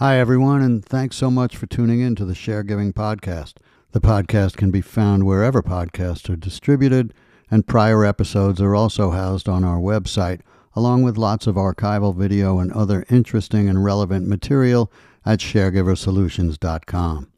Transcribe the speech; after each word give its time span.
Hi, 0.00 0.18
everyone, 0.18 0.62
and 0.62 0.82
thanks 0.82 1.16
so 1.16 1.30
much 1.30 1.58
for 1.58 1.66
tuning 1.66 2.00
in 2.00 2.14
to 2.14 2.24
the 2.24 2.34
Share 2.34 2.62
Giving 2.62 2.90
Podcast. 2.90 3.56
The 3.92 4.00
podcast 4.00 4.56
can 4.56 4.70
be 4.70 4.80
found 4.80 5.26
wherever 5.26 5.62
podcasts 5.62 6.30
are 6.30 6.36
distributed, 6.36 7.12
and 7.50 7.66
prior 7.66 8.02
episodes 8.02 8.62
are 8.62 8.74
also 8.74 9.10
housed 9.10 9.46
on 9.46 9.62
our 9.62 9.78
website, 9.78 10.40
along 10.74 11.02
with 11.02 11.18
lots 11.18 11.46
of 11.46 11.56
archival 11.56 12.16
video 12.16 12.60
and 12.60 12.72
other 12.72 13.04
interesting 13.10 13.68
and 13.68 13.84
relevant 13.84 14.26
material 14.26 14.90
at 15.26 15.40
sharegiversolutions.com. 15.40 17.30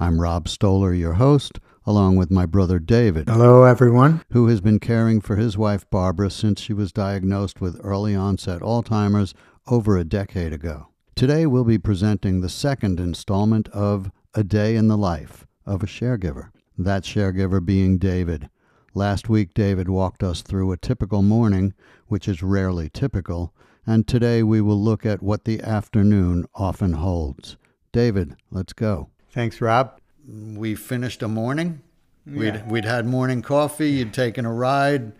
I'm 0.00 0.20
Rob 0.20 0.48
Stoller, 0.48 0.92
your 0.92 1.12
host, 1.12 1.60
along 1.86 2.16
with 2.16 2.28
my 2.32 2.44
brother 2.44 2.80
David, 2.80 3.28
Hello, 3.28 3.62
everyone. 3.62 4.24
who 4.32 4.48
has 4.48 4.60
been 4.60 4.80
caring 4.80 5.20
for 5.20 5.36
his 5.36 5.56
wife 5.56 5.88
Barbara 5.90 6.32
since 6.32 6.60
she 6.60 6.72
was 6.72 6.90
diagnosed 6.90 7.60
with 7.60 7.80
early 7.84 8.16
onset 8.16 8.62
Alzheimer's 8.62 9.32
over 9.68 9.96
a 9.96 10.02
decade 10.02 10.52
ago. 10.52 10.89
Today 11.20 11.44
we'll 11.44 11.64
be 11.64 11.76
presenting 11.76 12.40
the 12.40 12.48
second 12.48 12.98
installment 12.98 13.68
of 13.74 14.10
A 14.32 14.42
Day 14.42 14.74
in 14.74 14.88
the 14.88 14.96
Life 14.96 15.46
of 15.66 15.82
a 15.82 15.86
Sharegiver. 15.86 16.48
That 16.78 17.02
sharegiver 17.02 17.62
being 17.62 17.98
David. 17.98 18.48
Last 18.94 19.28
week, 19.28 19.52
David 19.52 19.90
walked 19.90 20.22
us 20.22 20.40
through 20.40 20.72
a 20.72 20.78
typical 20.78 21.20
morning, 21.20 21.74
which 22.06 22.26
is 22.26 22.42
rarely 22.42 22.88
typical, 22.88 23.52
and 23.86 24.08
today 24.08 24.42
we 24.42 24.62
will 24.62 24.82
look 24.82 25.04
at 25.04 25.22
what 25.22 25.44
the 25.44 25.60
afternoon 25.60 26.46
often 26.54 26.94
holds. 26.94 27.58
David, 27.92 28.36
let's 28.50 28.72
go. 28.72 29.10
Thanks, 29.30 29.60
Rob. 29.60 30.00
We 30.26 30.74
finished 30.74 31.22
a 31.22 31.28
morning. 31.28 31.82
Yeah. 32.24 32.38
We'd, 32.38 32.70
we'd 32.70 32.84
had 32.86 33.04
morning 33.04 33.42
coffee. 33.42 33.90
You'd 33.90 34.14
taken 34.14 34.46
a 34.46 34.54
ride. 34.54 35.12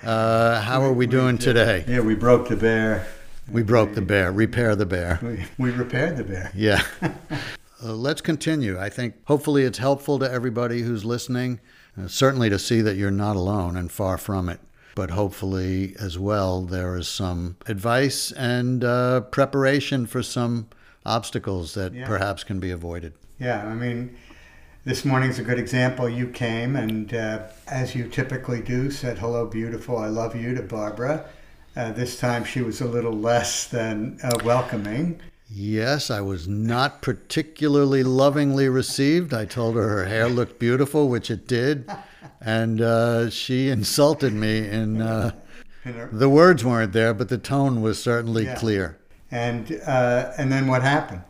Uh, 0.00 0.60
how 0.60 0.80
are 0.82 0.92
we 0.92 1.08
doing 1.08 1.38
today? 1.38 1.84
Yeah, 1.88 2.02
we 2.02 2.14
broke 2.14 2.46
the 2.46 2.56
bear. 2.56 3.08
We 3.50 3.62
broke 3.62 3.94
the 3.94 4.02
bear. 4.02 4.30
Repair 4.32 4.76
the 4.76 4.86
bear. 4.86 5.18
We, 5.22 5.44
we 5.58 5.70
repaired 5.70 6.16
the 6.16 6.24
bear. 6.24 6.50
Yeah. 6.54 6.82
Uh, 7.82 7.94
let's 7.94 8.20
continue. 8.20 8.78
I 8.78 8.90
think 8.90 9.14
hopefully 9.24 9.62
it's 9.64 9.78
helpful 9.78 10.18
to 10.18 10.30
everybody 10.30 10.82
who's 10.82 11.02
listening, 11.02 11.60
uh, 11.98 12.08
certainly 12.08 12.50
to 12.50 12.58
see 12.58 12.82
that 12.82 12.96
you're 12.96 13.10
not 13.10 13.36
alone 13.36 13.74
and 13.74 13.90
far 13.90 14.18
from 14.18 14.50
it. 14.50 14.60
But 14.94 15.12
hopefully, 15.12 15.96
as 15.98 16.18
well, 16.18 16.60
there 16.60 16.94
is 16.98 17.08
some 17.08 17.56
advice 17.64 18.32
and 18.32 18.84
uh, 18.84 19.22
preparation 19.22 20.04
for 20.04 20.22
some 20.22 20.68
obstacles 21.06 21.72
that 21.72 21.94
Yeah. 21.94 22.06
perhaps 22.06 22.44
can 22.44 22.60
be 22.60 22.70
avoided. 22.70 23.14
Yeah, 23.38 23.66
I 23.66 23.72
mean, 23.74 24.14
this 24.84 25.06
morning's 25.06 25.38
a 25.38 25.42
good 25.42 25.58
example. 25.58 26.06
You 26.06 26.26
came 26.28 26.76
and, 26.76 27.14
uh, 27.14 27.44
as 27.66 27.94
you 27.94 28.08
typically 28.08 28.60
do, 28.60 28.90
said, 28.90 29.20
Hello, 29.20 29.46
beautiful, 29.46 29.96
I 29.96 30.08
love 30.08 30.36
you 30.36 30.54
to 30.54 30.60
Barbara. 30.60 31.24
Uh, 31.76 31.92
this 31.92 32.18
time 32.18 32.44
she 32.44 32.60
was 32.62 32.80
a 32.80 32.86
little 32.86 33.12
less 33.16 33.66
than 33.66 34.18
uh, 34.22 34.30
welcoming. 34.44 35.20
Yes, 35.48 36.10
I 36.10 36.20
was 36.20 36.46
not 36.46 37.02
particularly 37.02 38.02
lovingly 38.02 38.68
received. 38.68 39.32
I 39.34 39.44
told 39.44 39.74
her 39.76 39.88
her 39.88 40.04
hair 40.06 40.28
looked 40.28 40.58
beautiful, 40.58 41.08
which 41.08 41.30
it 41.30 41.46
did, 41.48 41.90
and 42.40 42.80
uh, 42.80 43.30
she 43.30 43.68
insulted 43.68 44.32
me. 44.32 44.68
In 44.68 45.00
uh, 45.00 45.32
the 46.12 46.28
words 46.28 46.64
weren't 46.64 46.92
there, 46.92 47.14
but 47.14 47.28
the 47.28 47.38
tone 47.38 47.82
was 47.82 48.00
certainly 48.00 48.44
Yeah. 48.44 48.54
clear. 48.56 48.98
and, 49.32 49.80
uh, 49.86 50.32
and 50.38 50.50
then 50.52 50.66
what 50.66 50.82
happened? 50.82 51.22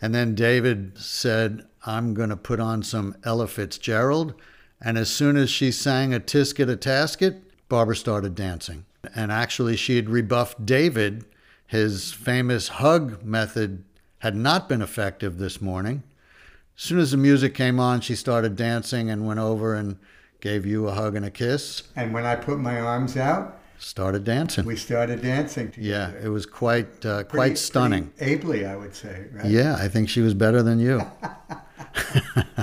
And 0.00 0.14
then 0.14 0.34
David 0.34 0.92
said, 0.96 1.66
I'm 1.84 2.14
going 2.14 2.30
to 2.30 2.36
put 2.36 2.60
on 2.60 2.82
some 2.82 3.16
Ella 3.24 3.46
Fitzgerald. 3.46 4.34
And 4.80 4.96
as 4.96 5.10
soon 5.10 5.36
as 5.36 5.50
she 5.50 5.70
sang 5.72 6.14
a 6.14 6.20
Tisket 6.20 6.70
a 6.70 6.76
Tasket, 6.76 7.40
Barbara 7.68 7.96
started 7.96 8.34
dancing. 8.34 8.84
And 9.14 9.32
actually, 9.32 9.76
she 9.76 9.96
had 9.96 10.10
rebuffed 10.10 10.66
David. 10.66 11.24
His 11.66 12.12
famous 12.12 12.68
hug 12.68 13.24
method 13.24 13.84
had 14.18 14.36
not 14.36 14.68
been 14.68 14.82
effective 14.82 15.38
this 15.38 15.60
morning. 15.60 16.02
As 16.76 16.82
soon 16.82 16.98
as 16.98 17.10
the 17.10 17.16
music 17.16 17.54
came 17.54 17.80
on, 17.80 18.00
she 18.00 18.14
started 18.14 18.56
dancing 18.56 19.10
and 19.10 19.26
went 19.26 19.40
over 19.40 19.74
and 19.74 19.96
gave 20.40 20.66
you 20.66 20.88
a 20.88 20.92
hug 20.92 21.16
and 21.16 21.24
a 21.24 21.30
kiss. 21.30 21.84
And 21.96 22.12
when 22.12 22.24
I 22.24 22.36
put 22.36 22.58
my 22.58 22.80
arms 22.80 23.16
out, 23.16 23.56
Started 23.78 24.24
dancing. 24.24 24.66
we 24.66 24.76
started 24.76 25.22
dancing 25.22 25.70
together. 25.70 26.12
Yeah, 26.14 26.26
it 26.26 26.28
was 26.28 26.44
quite 26.44 26.86
uh, 27.06 27.24
Pretty- 27.24 27.28
quite 27.28 27.58
stunning. 27.58 28.12
ably, 28.20 28.66
I 28.66 28.76
would 28.76 28.94
say. 28.94 29.24
Right? 29.32 29.46
Yeah, 29.46 29.76
I 29.76 29.88
think 29.88 30.10
she 30.10 30.20
was 30.20 30.34
better 30.34 30.62
than 30.62 30.78
you. 30.80 31.00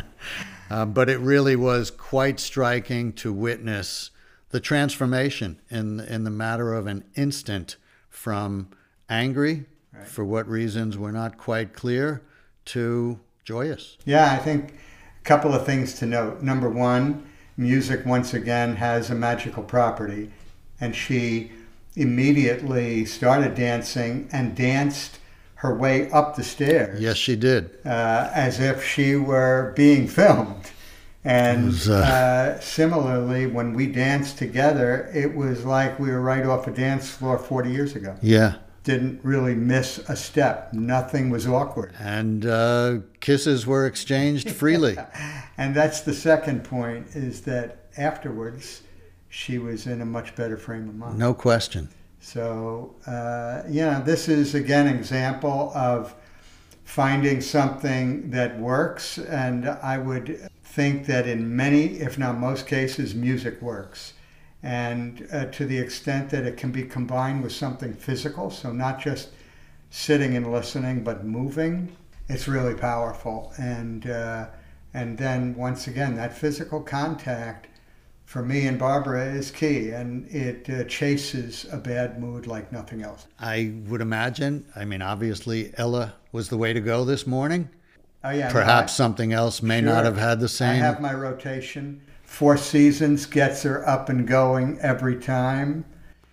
uh, 0.69 0.85
but 0.85 1.09
it 1.09 1.19
really 1.19 1.55
was 1.55 1.91
quite 1.91 2.39
striking 2.39 3.13
to 3.13 3.31
witness 3.33 4.11
the 4.57 4.61
transformation 4.61 5.61
in 5.69 5.99
in 5.99 6.23
the 6.23 6.31
matter 6.31 6.73
of 6.73 6.87
an 6.87 7.03
instant 7.13 7.75
from 8.09 8.67
angry 9.07 9.65
for 10.03 10.25
what 10.25 10.47
reasons 10.49 10.97
were 10.97 11.11
not 11.11 11.37
quite 11.37 11.73
clear 11.73 12.23
to 12.65 13.19
joyous. 13.43 13.97
Yeah, 14.03 14.31
I 14.33 14.37
think 14.37 14.73
a 15.21 15.23
couple 15.23 15.53
of 15.53 15.63
things 15.63 15.93
to 15.99 16.07
note. 16.07 16.41
Number 16.41 16.67
one, 16.69 17.23
music 17.55 18.03
once 18.03 18.33
again 18.33 18.77
has 18.77 19.11
a 19.11 19.15
magical 19.15 19.61
property, 19.61 20.31
and 20.81 20.95
she 20.95 21.51
immediately 21.95 23.05
started 23.05 23.53
dancing 23.53 24.27
and 24.31 24.55
danced 24.55 25.19
her 25.61 25.75
way 25.75 26.09
up 26.09 26.35
the 26.35 26.43
stairs 26.43 26.99
Yes, 26.99 27.17
she 27.17 27.35
did. 27.35 27.77
uh, 27.85 28.31
as 28.33 28.59
if 28.59 28.83
she 28.83 29.15
were 29.15 29.71
being 29.75 30.07
filmed. 30.19 30.71
And 31.27 31.65
was, 31.67 31.89
uh, 31.89 31.93
uh, 32.57 32.59
similarly, 32.61 33.47
when 33.47 33.73
we 33.73 33.87
danced 33.87 34.37
together, 34.37 35.09
it 35.13 35.35
was 35.35 35.65
like 35.65 35.99
we 35.99 36.09
were 36.09 36.21
right 36.21 36.45
off 36.45 36.67
a 36.67 36.71
dance 36.71 37.09
floor 37.09 37.37
40 37.37 37.71
years 37.71 37.95
ago. 37.95 38.15
Yeah, 38.21 38.55
Didn't 38.83 39.19
really 39.23 39.53
miss 39.55 39.97
a 40.09 40.15
step. 40.15 40.71
Nothing 40.73 41.29
was 41.29 41.45
awkward. 41.45 41.93
and 41.99 42.45
uh, 42.45 42.99
kisses 43.19 43.67
were 43.67 43.85
exchanged 43.85 44.49
freely. 44.51 44.97
And 45.59 45.75
that's 45.75 46.01
the 46.01 46.13
second 46.13 46.63
point 46.63 47.15
is 47.15 47.41
that 47.41 47.87
afterwards 47.97 48.83
she 49.27 49.57
was 49.57 49.87
in 49.87 50.01
a 50.01 50.05
much 50.05 50.35
better 50.35 50.55
frame 50.55 50.87
of 50.87 50.93
mind. 50.95 51.17
No 51.17 51.33
question. 51.33 51.89
So, 52.19 52.93
uh, 53.07 53.63
yeah, 53.67 53.99
this 54.01 54.27
is 54.29 54.53
again 54.53 54.85
an 54.85 54.95
example 54.95 55.71
of 55.73 56.13
finding 56.83 57.41
something 57.41 58.29
that 58.29 58.59
works. 58.59 59.17
And 59.17 59.67
I 59.67 59.97
would 59.97 60.47
think 60.77 61.07
that 61.07 61.27
in 61.27 61.55
many, 61.55 61.85
if 62.07 62.19
not 62.19 62.37
most 62.37 62.67
cases, 62.67 63.15
music 63.15 63.59
works. 63.63 64.13
And 64.61 65.27
uh, 65.33 65.45
to 65.45 65.65
the 65.65 65.79
extent 65.79 66.29
that 66.29 66.43
it 66.43 66.55
can 66.55 66.71
be 66.71 66.83
combined 66.83 67.41
with 67.41 67.51
something 67.51 67.95
physical, 67.95 68.51
so 68.51 68.71
not 68.71 68.99
just 68.99 69.29
sitting 69.89 70.37
and 70.37 70.51
listening, 70.51 71.03
but 71.03 71.25
moving, 71.25 71.97
it's 72.29 72.47
really 72.47 72.75
powerful. 72.75 73.51
And 73.57 74.07
uh, 74.07 74.49
and 74.93 75.17
then 75.17 75.55
once 75.55 75.87
again, 75.87 76.15
that 76.17 76.37
physical 76.37 76.81
contact 76.81 77.69
for 78.25 78.43
me 78.43 78.67
and 78.67 78.77
Barbara 78.77 79.25
is 79.33 79.49
key, 79.49 79.89
and 79.89 80.27
it 80.29 80.69
uh, 80.69 80.83
chases 80.83 81.65
a 81.71 81.77
bad 81.77 82.21
mood 82.21 82.45
like 82.45 82.71
nothing 82.71 83.01
else. 83.01 83.25
I 83.39 83.73
would 83.87 84.01
imagine. 84.01 84.63
I 84.75 84.85
mean, 84.85 85.01
obviously, 85.01 85.73
Ella 85.75 86.13
was 86.31 86.49
the 86.49 86.57
way 86.57 86.71
to 86.73 86.81
go 86.81 87.03
this 87.03 87.25
morning. 87.25 87.67
Oh 88.23 88.31
yeah, 88.31 88.47
no, 88.47 88.53
Perhaps 88.53 88.93
I- 88.93 88.95
something 88.95 89.31
else 89.33 89.61
may 89.61 89.79
Sure. 89.79 89.89
not 89.89 90.05
have 90.05 90.17
had 90.17 90.39
the 90.39 90.47
same. 90.49 90.69
I 90.81 90.85
have 90.85 90.99
my 91.01 91.13
rotation. 91.13 92.01
Four 92.23 92.57
Seasons 92.57 93.25
gets 93.25 93.63
her 93.63 93.87
up 93.87 94.09
and 94.09 94.27
going 94.27 94.77
every 94.81 95.15
time. 95.15 95.85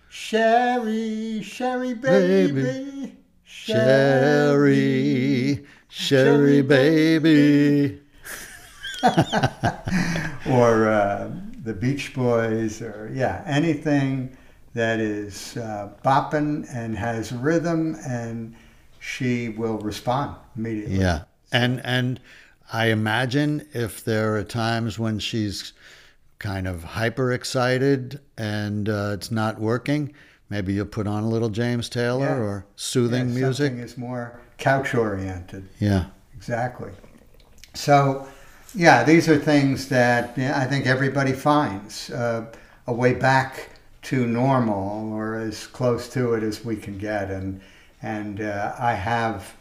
Sherry, 0.09 1.41
Sherry, 1.43 1.93
baby, 1.93 2.61
Baby, 2.61 3.15
Sherry, 3.43 4.65
Sherry, 4.65 5.65
Sherry 5.89 6.61
baby. 6.61 7.99
or 10.49 10.87
uh, 10.89 11.29
the 11.63 11.73
Beach 11.73 12.13
Boys, 12.13 12.81
or 12.81 13.11
yeah, 13.13 13.43
anything 13.45 14.35
that 14.73 14.99
is 14.99 15.57
uh, 15.57 15.89
bopping 16.03 16.65
and 16.73 16.97
has 16.97 17.31
rhythm, 17.31 17.95
and 18.07 18.55
she 18.99 19.49
will 19.49 19.77
respond 19.79 20.35
immediately. 20.57 20.97
Yeah, 20.99 21.23
and 21.51 21.81
and 21.85 22.19
I 22.73 22.87
imagine 22.87 23.67
if 23.73 24.03
there 24.03 24.35
are 24.37 24.43
times 24.43 24.97
when 24.99 25.19
she's 25.19 25.73
kind 26.39 26.67
of 26.67 26.83
hyper 26.83 27.31
excited 27.31 28.19
and 28.37 28.89
uh, 28.89 29.11
it's 29.13 29.31
not 29.31 29.59
working, 29.59 30.13
maybe 30.49 30.73
you'll 30.73 30.85
put 30.85 31.07
on 31.07 31.23
a 31.23 31.29
little 31.29 31.49
James 31.49 31.89
Taylor 31.89 32.25
Yeah. 32.25 32.35
or 32.37 32.65
soothing 32.75 33.29
Yeah, 33.29 33.35
music. 33.35 33.67
Something 33.71 33.83
is 33.85 33.97
more 33.97 34.39
couch 34.57 34.93
oriented. 34.95 35.67
Yeah, 35.79 36.05
Exactly. 36.35 36.91
So, 37.73 38.27
yeah, 38.73 39.03
these 39.03 39.27
are 39.29 39.37
things 39.37 39.87
that 39.89 40.37
yeah, 40.37 40.59
I 40.59 40.65
think 40.65 40.85
everybody 40.85 41.33
finds 41.33 42.09
uh, 42.09 42.45
a 42.87 42.93
way 42.93 43.13
back 43.13 43.69
to 44.03 44.25
normal 44.27 45.13
or 45.13 45.35
as 45.35 45.65
close 45.67 46.07
to 46.09 46.33
it 46.33 46.43
as 46.43 46.63
we 46.65 46.75
can 46.75 46.97
get. 46.97 47.31
And 47.31 47.61
and 48.01 48.41
uh, 48.41 48.75
I 48.77 48.93
have 48.93 49.53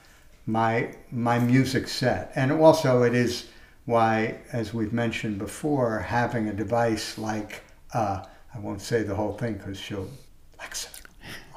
my 0.46 0.94
my 1.10 1.38
music 1.38 1.88
set, 1.88 2.32
and 2.34 2.52
also 2.52 3.02
it 3.02 3.14
is 3.14 3.48
why, 3.86 4.38
as 4.52 4.72
we've 4.74 4.92
mentioned 4.92 5.38
before, 5.38 5.98
having 6.00 6.48
a 6.48 6.52
device 6.52 7.18
like 7.18 7.62
uh, 7.92 8.24
I 8.54 8.58
won't 8.58 8.80
say 8.80 9.02
the 9.02 9.14
whole 9.14 9.34
thing 9.34 9.54
because 9.54 9.78
she'll 9.78 10.08
Alexa, 10.58 10.88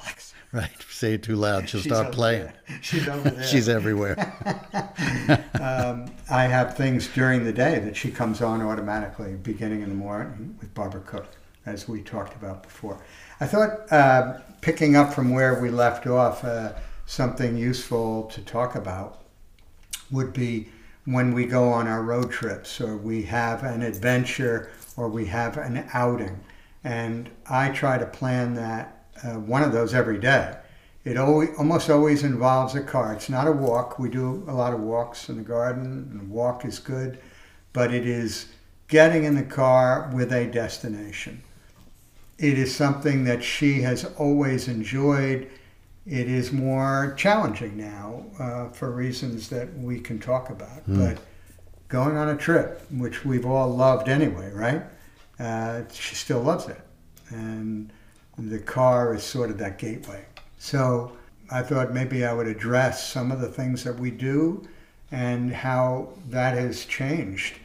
Alexa, 0.02 0.36
Right. 0.54 0.72
Say 0.90 1.14
it 1.14 1.22
too 1.24 1.36
loud, 1.36 1.70
she'll 1.70 1.82
She's 1.82 1.92
start 1.94 2.12
playing. 2.12 2.44
there. 2.46 2.80
She's 2.82 3.08
over 3.08 3.30
there. 3.30 3.44
She's 3.46 3.70
everywhere. 3.70 4.18
um, 5.62 6.12
I 6.30 6.44
have 6.44 6.76
things 6.76 7.08
during 7.08 7.44
the 7.44 7.54
day 7.54 7.78
that 7.80 7.96
she 7.96 8.10
comes 8.10 8.42
on 8.42 8.62
automatically, 8.64 9.36
beginning 9.36 9.82
in 9.82 9.90
the 9.90 9.96
morning 9.96 10.58
with 10.60 10.74
Barbara 10.74 11.02
Cook, 11.02 11.28
as 11.68 11.88
we 11.88 12.02
talked 12.02 12.36
about 12.36 12.64
before. 12.64 13.00
I 13.40 13.46
thought, 13.46 13.92
uh, 13.92 14.40
picking 14.62 14.96
up 14.96 15.14
from 15.14 15.30
where 15.32 15.62
we 15.62 15.70
left 15.70 16.08
off, 16.08 16.44
uh, 16.44 16.74
something 17.08 17.58
useful 17.58 18.26
to 18.26 18.42
talk 18.42 18.76
about 18.76 19.24
would 20.12 20.34
be 20.34 20.68
when 21.06 21.34
we 21.34 21.46
go 21.46 21.70
on 21.70 21.88
our 21.88 22.04
road 22.04 22.30
trips 22.30 22.80
or 22.80 22.98
we 22.98 23.24
have 23.24 23.64
an 23.64 23.82
adventure 23.82 24.70
or 24.98 25.08
we 25.08 25.26
have 25.26 25.58
an 25.58 25.88
outing. 25.94 26.40
And 26.84 27.30
I 27.50 27.70
try 27.70 27.98
to 27.98 28.06
plan 28.06 28.54
that, 28.56 29.06
uh, 29.24 29.40
one 29.40 29.64
of 29.64 29.72
those 29.72 29.94
every 29.94 30.20
day. 30.20 30.56
It 31.06 31.18
always, 31.18 31.50
almost 31.58 31.90
always 31.90 32.24
involves 32.24 32.76
a 32.76 32.84
car. 32.84 33.14
It's 33.14 33.30
not 33.30 33.48
a 33.48 33.52
walk. 33.54 33.98
We 33.98 34.10
do 34.10 34.44
a 34.48 34.54
lot 34.54 34.74
of 34.74 34.82
walks 34.82 35.30
in 35.30 35.38
the 35.38 35.44
garden, 35.44 36.10
and 36.12 36.30
walk 36.30 36.66
is 36.66 36.80
good, 36.80 37.20
but 37.72 37.94
it 37.94 38.06
is 38.06 38.48
getting 38.90 39.24
in 39.24 39.36
the 39.36 39.44
car 39.44 40.12
with 40.14 40.34
a 40.34 40.48
destination. 40.48 41.42
It 42.38 42.60
is 42.60 42.76
something 42.76 43.24
that 43.24 43.44
she 43.44 43.82
has 43.82 44.04
always 44.18 44.68
enjoyed. 44.68 45.50
It 46.08 46.30
is 46.30 46.54
more 46.54 47.14
challenging 47.18 47.76
now 47.76 48.26
uh, 48.40 48.70
for 48.70 48.92
reasons 48.92 49.50
that 49.50 49.78
we 49.78 50.00
can 50.00 50.20
talk 50.20 50.50
about. 50.50 50.84
But 50.88 51.18
going 51.90 52.16
on 52.16 52.30
a 52.30 52.38
trip, 52.38 52.82
which 52.92 53.26
we've 53.26 53.46
all 53.46 53.70
loved 53.76 54.08
anyway, 54.08 54.50
right? 54.54 54.84
Uh, 55.38 55.82
she 55.92 56.16
still 56.16 56.42
loves 56.42 56.68
it. 56.68 56.80
And 57.30 57.92
the 58.38 58.60
car 58.60 59.14
is 59.16 59.24
sort 59.24 59.50
of 59.50 59.58
that 59.58 59.78
gateway. 59.80 60.26
So 60.58 61.18
I 61.52 61.62
thought 61.62 61.94
maybe 61.94 62.26
I 62.26 62.32
would 62.34 62.48
address 62.48 63.06
some 63.08 63.32
of 63.32 63.42
the 63.42 63.50
things 63.50 63.84
that 63.84 63.98
we 64.00 64.12
do 64.12 64.68
and 65.12 65.52
how 65.52 66.10
that 66.30 66.58
has 66.58 66.86
changed 66.86 67.56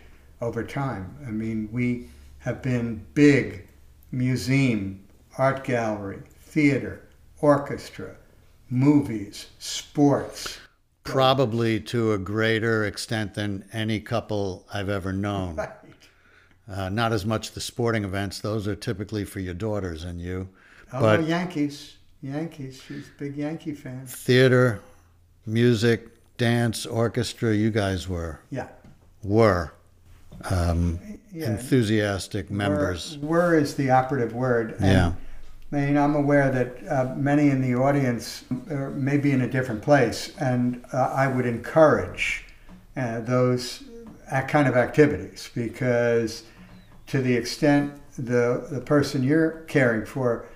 over 0.40 0.64
time. 0.64 1.16
I 1.26 1.30
mean, 1.30 1.68
we 1.70 2.08
have 2.40 2.60
been 2.60 3.06
big 3.14 3.68
museum, 4.10 5.04
art 5.38 5.62
gallery, 5.62 6.22
theater, 6.40 7.08
orchestra, 7.40 8.16
movies, 8.72 9.46
sports. 9.58 10.58
Probably 11.04 11.78
to 11.80 12.12
a 12.12 12.18
greater 12.18 12.84
extent 12.86 13.34
than 13.34 13.64
any 13.72 14.00
couple 14.00 14.64
I've 14.72 14.88
ever 14.88 15.12
known. 15.12 15.56
Right. 16.68 16.78
Uh, 16.78 16.88
not 16.88 17.12
as 17.12 17.26
much 17.26 17.50
the 17.50 17.60
sporting 17.60 18.04
events; 18.04 18.38
those 18.40 18.68
are 18.68 18.76
typically 18.76 19.24
for 19.24 19.40
your 19.40 19.52
daughters 19.52 20.04
and 20.04 20.20
you. 20.20 20.48
Oh, 20.92 21.00
But- 21.00 21.24
Yankees. 21.26 21.96
Yankees. 22.22 22.80
She's 22.86 23.08
a 23.08 23.18
big 23.18 23.36
Yankee 23.36 23.74
fan. 23.74 24.06
Theater, 24.06 24.80
music, 25.44 26.06
dance, 26.38 26.86
orchestra. 26.86 27.52
You 27.52 27.72
guys 27.72 28.08
were 28.08 28.38
Yeah. 28.50 28.68
were 29.24 29.72
um, 30.50 31.00
Yeah. 31.32 31.50
enthusiastic 31.50 32.48
members. 32.50 33.18
Were, 33.18 33.28
were 33.28 33.58
is 33.58 33.74
the 33.74 33.90
operative 33.90 34.32
word. 34.32 34.76
And, 34.78 34.84
Yeah. 34.86 35.12
I 35.72 35.76
mean, 35.76 35.96
I'm 35.96 36.14
aware 36.14 36.50
that 36.50 36.86
uh, 36.86 37.14
many 37.16 37.48
in 37.48 37.62
the 37.62 37.74
audience 37.74 38.44
uh, 38.70 38.90
may 38.90 39.16
be 39.16 39.32
in 39.32 39.40
a 39.40 39.48
different 39.48 39.80
place, 39.80 40.32
and 40.38 40.84
uh, 40.92 41.12
I 41.14 41.28
would 41.28 41.46
encourage 41.46 42.44
uh, 42.94 43.20
those 43.20 43.84
kind 44.48 44.68
of 44.68 44.76
activities 44.76 45.50
because, 45.54 46.44
to 47.06 47.22
the 47.22 47.34
extent 47.34 47.94
the 48.18 48.66
the 48.70 48.80
person 48.80 49.22
you're 49.22 49.62
caring 49.62 50.04
for, 50.04 50.46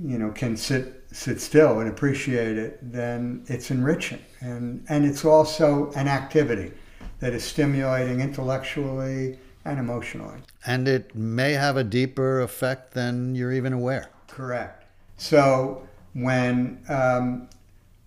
you 0.00 0.18
know, 0.18 0.30
can 0.30 0.56
sit 0.56 1.04
sit 1.10 1.40
still 1.40 1.80
and 1.80 1.88
appreciate 1.88 2.56
it, 2.56 2.78
then 2.92 3.42
it's 3.48 3.72
enriching, 3.72 4.22
and 4.40 4.84
and 4.88 5.04
it's 5.04 5.24
also 5.24 5.90
an 5.92 6.06
activity 6.06 6.72
that 7.18 7.32
is 7.32 7.42
stimulating 7.42 8.20
intellectually 8.20 9.38
and 9.64 9.80
emotionally. 9.80 10.38
And 10.64 10.86
it 10.86 11.16
may 11.16 11.54
have 11.54 11.76
a 11.76 11.82
deeper 11.82 12.40
effect 12.40 12.92
than 12.92 13.34
you're 13.34 13.52
even 13.52 13.72
aware. 13.72 14.10
Correct. 14.28 14.84
So 15.16 15.86
when 16.14 16.82
um, 16.88 17.48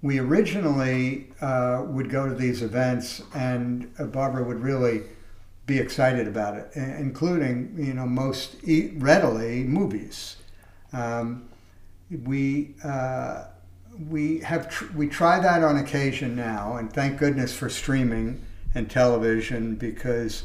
we 0.02 0.20
originally 0.20 1.28
uh, 1.42 1.84
would 1.88 2.10
go 2.10 2.28
to 2.28 2.36
these 2.36 2.62
events, 2.62 3.22
and 3.34 3.92
uh, 4.00 4.06
Barbara 4.06 4.44
would 4.44 4.60
really 4.62 5.04
be 5.66 5.78
excited 5.78 6.28
about 6.28 6.56
it, 6.56 6.72
including 6.76 7.76
you 7.78 7.94
know 7.94 8.06
most 8.06 8.56
e- 8.64 8.92
readily 8.96 9.64
movies. 9.64 10.38
Um, 10.94 11.50
we 12.26 12.76
uh, 12.84 13.46
we 14.10 14.40
have 14.40 14.70
tr- 14.70 14.92
we 14.96 15.08
try 15.08 15.40
that 15.40 15.64
on 15.64 15.78
occasion 15.78 16.36
now, 16.36 16.78
and 16.78 16.92
thank 16.92 17.20
goodness 17.20 17.54
for 17.54 17.70
streaming 17.70 18.42
and 18.74 18.90
television 18.90 19.76
because 19.76 20.44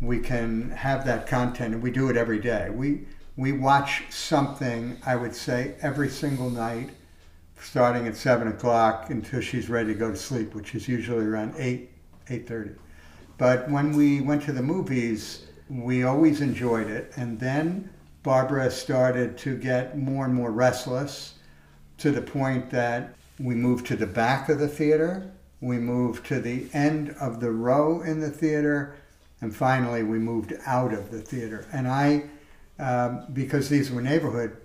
we 0.00 0.18
can 0.20 0.70
have 0.70 1.04
that 1.06 1.26
content, 1.26 1.74
and 1.74 1.82
we 1.82 1.90
do 1.90 2.08
it 2.10 2.16
every 2.16 2.38
day. 2.38 2.70
We 2.70 3.06
we 3.36 3.52
watch 3.52 4.04
something, 4.10 4.98
I 5.04 5.16
would 5.16 5.34
say, 5.34 5.74
every 5.80 6.08
single 6.08 6.50
night, 6.50 6.90
starting 7.58 8.06
at 8.06 8.16
seven 8.16 8.48
o'clock 8.48 9.10
until 9.10 9.40
she's 9.40 9.68
ready 9.68 9.92
to 9.92 9.98
go 9.98 10.10
to 10.10 10.16
sleep, 10.16 10.54
which 10.54 10.74
is 10.74 10.86
usually 10.86 11.24
around 11.24 11.54
eight 11.58 11.90
eight 12.30 12.46
thirty. 12.46 12.70
But 13.36 13.68
when 13.70 13.96
we 13.96 14.20
went 14.20 14.42
to 14.44 14.52
the 14.52 14.62
movies, 14.62 15.46
we 15.68 16.04
always 16.04 16.40
enjoyed 16.40 16.88
it, 16.88 17.12
and 17.16 17.40
then 17.40 17.90
Barbara 18.22 18.70
started 18.70 19.36
to 19.38 19.56
get 19.56 19.98
more 19.98 20.24
and 20.24 20.34
more 20.34 20.50
restless 20.50 21.34
to 21.98 22.10
the 22.10 22.22
point 22.22 22.70
that 22.70 23.14
we 23.38 23.54
moved 23.54 23.86
to 23.86 23.96
the 23.96 24.06
back 24.06 24.48
of 24.48 24.58
the 24.58 24.68
theater, 24.68 25.30
we 25.60 25.78
moved 25.78 26.26
to 26.26 26.40
the 26.40 26.68
end 26.72 27.14
of 27.20 27.40
the 27.40 27.50
row 27.50 28.02
in 28.02 28.20
the 28.20 28.30
theater, 28.30 28.96
and 29.40 29.54
finally 29.54 30.02
we 30.02 30.18
moved 30.18 30.54
out 30.66 30.92
of 30.92 31.10
the 31.10 31.20
theater. 31.20 31.66
And 31.72 31.88
I, 31.88 32.24
um, 32.78 33.26
because 33.32 33.68
these 33.68 33.90
were 33.90 34.02
neighborhood 34.02 34.56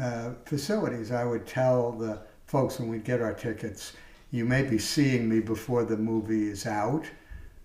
uh, 0.00 0.30
facilities, 0.44 1.12
I 1.12 1.24
would 1.24 1.46
tell 1.46 1.92
the 1.92 2.20
folks 2.46 2.78
when 2.78 2.88
we'd 2.88 3.04
get 3.04 3.20
our 3.20 3.34
tickets, 3.34 3.92
you 4.30 4.44
may 4.44 4.62
be 4.62 4.78
seeing 4.78 5.28
me 5.28 5.40
before 5.40 5.84
the 5.84 5.96
movie 5.96 6.48
is 6.48 6.66
out. 6.66 7.04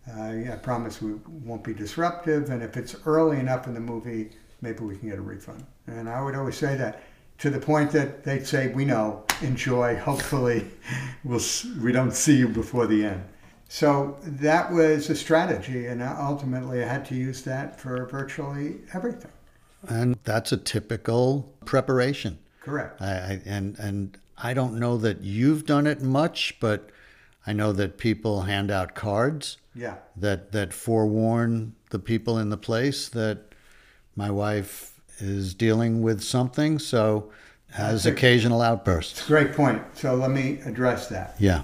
Uh, 0.10 0.52
I 0.52 0.60
promise 0.62 1.02
we 1.02 1.14
won't 1.46 1.64
be 1.64 1.74
disruptive, 1.74 2.50
and 2.50 2.62
if 2.62 2.76
it's 2.76 2.96
early 3.06 3.40
enough 3.40 3.68
in 3.68 3.74
the 3.74 3.80
movie, 3.80 4.32
maybe 4.62 4.80
we 4.80 4.98
can 4.98 5.10
get 5.10 5.18
a 5.18 5.22
refund. 5.22 5.66
And 5.88 6.10
I 6.10 6.22
would 6.22 6.36
always 6.36 6.58
say 6.58 6.76
that 6.76 7.04
to 7.40 7.50
the 7.50 7.60
point 7.60 7.92
that 7.92 8.24
they'd 8.24 8.46
say, 8.46 8.68
"We 8.68 8.86
know, 8.86 9.24
enjoy. 9.42 9.96
Hopefully, 9.98 10.70
we'll 11.24 11.42
we 11.82 11.92
don't 11.92 12.14
see 12.14 12.38
you 12.38 12.50
before 12.50 12.86
the 12.88 13.06
end." 13.06 13.24
So 13.70 14.18
that 14.24 14.72
was 14.72 15.10
a 15.10 15.16
strategy, 15.16 15.88
and 15.88 16.04
ultimately, 16.04 16.84
I 16.84 16.88
had 16.88 17.06
to 17.06 17.16
use 17.16 17.42
that 17.44 17.80
for 17.80 18.06
virtually 18.06 18.82
everything. 18.94 19.32
And 19.88 20.18
that's 20.24 20.52
a 20.52 20.58
typical 20.58 21.54
preparation. 21.66 22.40
Correct. 22.62 23.02
I, 23.02 23.06
I 23.12 23.42
and 23.46 23.78
and 23.80 24.18
I 24.38 24.54
don't 24.54 24.80
know 24.80 24.98
that 24.98 25.22
you've 25.22 25.66
done 25.66 25.86
it 25.88 26.02
much, 26.02 26.58
but 26.60 26.90
I 27.46 27.54
know 27.54 27.74
that 27.74 27.98
people 27.98 28.44
hand 28.44 28.72
out 28.72 28.96
cards 28.96 29.58
Yeah. 29.76 29.96
that 30.16 30.52
that 30.54 30.74
forewarn 30.74 31.76
the 31.90 32.00
people 32.00 32.38
in 32.40 32.50
the 32.50 32.58
place 32.58 33.10
that 33.10 33.54
my 34.16 34.32
wife 34.32 35.02
is 35.20 35.54
dealing 35.54 36.02
with 36.02 36.22
something, 36.24 36.80
so 36.80 37.32
has 37.72 38.04
That's 38.04 38.06
a- 38.06 38.18
occasional 38.18 38.62
outbursts. 38.62 39.26
Great 39.28 39.54
point. 39.54 39.82
So 39.96 40.16
let 40.16 40.32
me 40.32 40.60
address 40.66 41.08
that. 41.10 41.36
Yeah. 41.40 41.64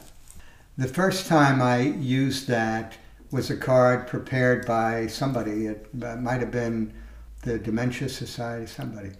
The 0.77 0.87
first 0.87 1.27
time 1.27 1.61
I 1.61 1.79
used 1.81 2.47
that 2.47 2.93
was 3.31 3.49
a 3.49 3.57
card 3.57 4.07
prepared 4.07 4.65
by 4.65 5.07
somebody. 5.07 5.67
It 5.67 5.93
might 5.93 6.39
have 6.41 6.51
been 6.51 6.93
the 7.41 7.57
Dementia 7.57 8.09
Society, 8.09 8.65
somebody. 8.65 9.11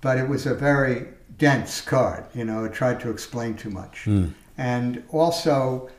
But 0.00 0.18
it 0.18 0.28
was 0.28 0.46
a 0.46 0.54
very 0.54 1.08
dense 1.38 1.80
card. 1.80 2.24
You 2.34 2.44
know, 2.44 2.64
it 2.64 2.72
tried 2.72 3.00
to 3.00 3.10
explain 3.10 3.54
too 3.54 3.70
much. 3.70 4.06
And 4.56 5.02
also, 5.10 5.90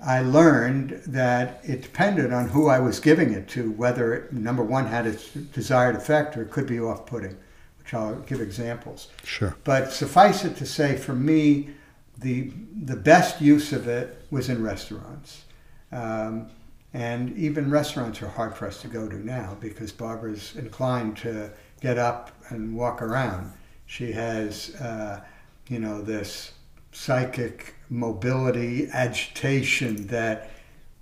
I 0.00 0.20
learned 0.20 1.02
that 1.06 1.60
it 1.64 1.82
depended 1.82 2.32
on 2.32 2.48
who 2.48 2.68
I 2.68 2.78
was 2.78 3.00
giving 3.00 3.32
it 3.32 3.48
to, 3.48 3.72
whether 3.72 4.14
it, 4.14 4.32
number 4.32 4.62
one, 4.62 4.86
had 4.86 5.06
its 5.06 5.30
desired 5.32 5.96
effect 5.96 6.36
or 6.36 6.42
it 6.42 6.50
could 6.50 6.66
be 6.66 6.78
off 6.80 7.06
putting, 7.06 7.36
which 7.78 7.94
I'll 7.94 8.16
give 8.20 8.40
examples. 8.40 9.08
Sure. 9.24 9.56
But 9.64 9.92
suffice 9.92 10.44
it 10.44 10.56
to 10.56 10.66
say, 10.66 10.96
for 10.96 11.14
me, 11.14 11.70
the 12.16 12.52
the 12.84 12.96
best 12.96 13.40
use 13.40 13.72
of 13.72 13.86
it 13.86 14.24
was 14.30 14.48
in 14.48 14.62
restaurants, 14.62 15.44
um, 15.92 16.48
and 16.94 17.36
even 17.36 17.70
restaurants 17.70 18.22
are 18.22 18.28
hard 18.28 18.54
for 18.54 18.66
us 18.66 18.80
to 18.82 18.88
go 18.88 19.08
to 19.08 19.16
now 19.16 19.56
because 19.60 19.92
Barbara's 19.92 20.56
inclined 20.56 21.16
to 21.18 21.50
get 21.80 21.98
up 21.98 22.30
and 22.48 22.74
walk 22.74 23.02
around. 23.02 23.52
She 23.86 24.12
has, 24.12 24.74
uh, 24.76 25.20
you 25.68 25.78
know, 25.78 26.00
this 26.00 26.52
psychic 26.92 27.74
mobility 27.90 28.88
agitation 28.92 30.06
that, 30.08 30.50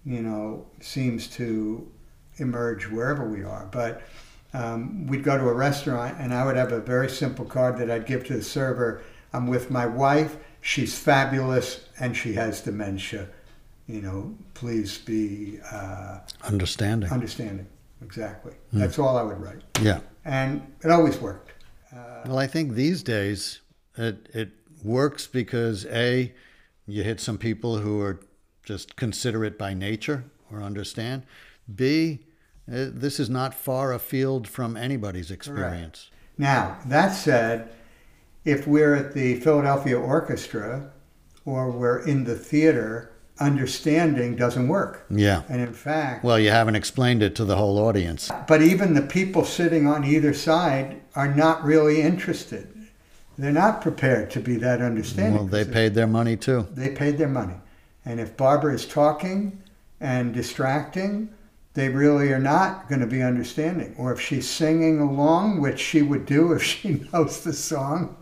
you 0.04 0.20
know, 0.20 0.66
seems 0.80 1.28
to 1.28 1.90
emerge 2.38 2.88
wherever 2.88 3.28
we 3.28 3.44
are. 3.44 3.68
But 3.70 4.02
um, 4.52 5.06
we'd 5.06 5.24
go 5.24 5.38
to 5.38 5.48
a 5.48 5.54
restaurant 5.54 6.16
and 6.18 6.34
I 6.34 6.44
would 6.44 6.56
have 6.56 6.72
a 6.72 6.80
very 6.80 7.08
simple 7.08 7.44
card 7.44 7.78
that 7.78 7.90
I'd 7.90 8.06
give 8.06 8.24
to 8.26 8.34
the 8.34 8.42
server. 8.42 9.02
I'm 9.32 9.46
with 9.46 9.70
my 9.70 9.86
wife. 9.86 10.36
she's 10.60 10.98
fabulous 10.98 11.86
and 12.00 12.16
she 12.16 12.32
has 12.34 12.60
dementia. 12.60 13.28
You 13.86 14.02
know, 14.02 14.34
please 14.54 14.98
be 14.98 15.60
uh, 15.70 16.18
Understanding. 16.42 17.10
understanding. 17.10 17.66
Exactly. 18.02 18.52
That's 18.72 18.98
all 18.98 19.16
I 19.16 19.22
would 19.22 19.40
write. 19.40 19.62
yeah. 19.80 20.00
And 20.24 20.60
it 20.84 20.90
always 20.90 21.18
worked. 21.18 21.52
Well, 22.26 22.38
I 22.38 22.46
think 22.46 22.72
these 22.72 23.02
days 23.02 23.60
it 23.96 24.28
it 24.34 24.50
works 24.84 25.26
because 25.26 25.86
a 25.86 26.34
you 26.86 27.02
hit 27.04 27.20
some 27.20 27.38
people 27.38 27.78
who 27.78 28.00
are 28.00 28.20
just 28.64 28.96
considerate 28.96 29.56
by 29.56 29.72
nature 29.72 30.24
or 30.50 30.62
understand. 30.62 31.22
B 31.72 32.20
uh, 32.70 32.90
this 32.92 33.20
is 33.20 33.30
not 33.30 33.54
far 33.54 33.92
afield 33.92 34.48
from 34.48 34.76
anybody's 34.76 35.30
experience. 35.30 36.10
Now, 36.36 36.78
that 36.86 37.10
said, 37.10 37.70
if 38.44 38.66
we're 38.66 38.94
at 38.96 39.14
the 39.14 39.38
Philadelphia 39.40 39.98
Orchestra 39.98 40.90
or 41.44 41.70
we're 41.70 42.00
in 42.00 42.24
the 42.24 42.34
theater, 42.36 43.12
understanding 43.38 44.36
doesn't 44.36 44.68
work. 44.68 45.04
Yeah. 45.10 45.42
And 45.48 45.60
in 45.60 45.72
fact, 45.72 46.24
Well, 46.24 46.38
you 46.38 46.50
haven't 46.50 46.76
explained 46.76 47.22
it 47.22 47.34
to 47.36 47.44
the 47.44 47.56
whole 47.56 47.78
audience. 47.78 48.30
but 48.46 48.62
even 48.62 48.94
the 48.94 49.02
people 49.02 49.44
sitting 49.44 49.86
on 49.86 50.04
either 50.04 50.32
side 50.34 51.00
are 51.14 51.32
not 51.34 51.64
really 51.64 52.00
interested. 52.02 52.68
They're 53.38 53.52
not 53.52 53.82
prepared 53.82 54.30
to 54.30 54.40
be 54.40 54.56
that 54.56 54.80
understanding. 54.80 55.34
Well, 55.34 55.44
they 55.46 55.64
paid 55.64 55.94
their 55.94 56.06
money 56.06 56.36
too. 56.36 56.66
They 56.72 56.88
paid 56.90 57.18
their 57.18 57.28
money. 57.28 57.56
And 58.04 58.18
if 58.20 58.36
Barbara 58.36 58.72
is 58.74 58.86
talking 58.86 59.60
and 60.00 60.32
distracting, 60.32 61.28
they 61.74 61.90
really 61.90 62.32
are 62.32 62.38
not 62.38 62.88
going 62.88 63.02
to 63.02 63.06
be 63.06 63.22
understanding. 63.22 63.94
Or 63.98 64.10
if 64.12 64.18
she's 64.20 64.48
singing 64.48 65.00
along, 65.00 65.60
which 65.60 65.78
she 65.78 66.00
would 66.00 66.24
do 66.24 66.52
if 66.52 66.62
she 66.72 67.06
knows 67.12 67.42
the 67.44 67.52
song, 67.52 68.16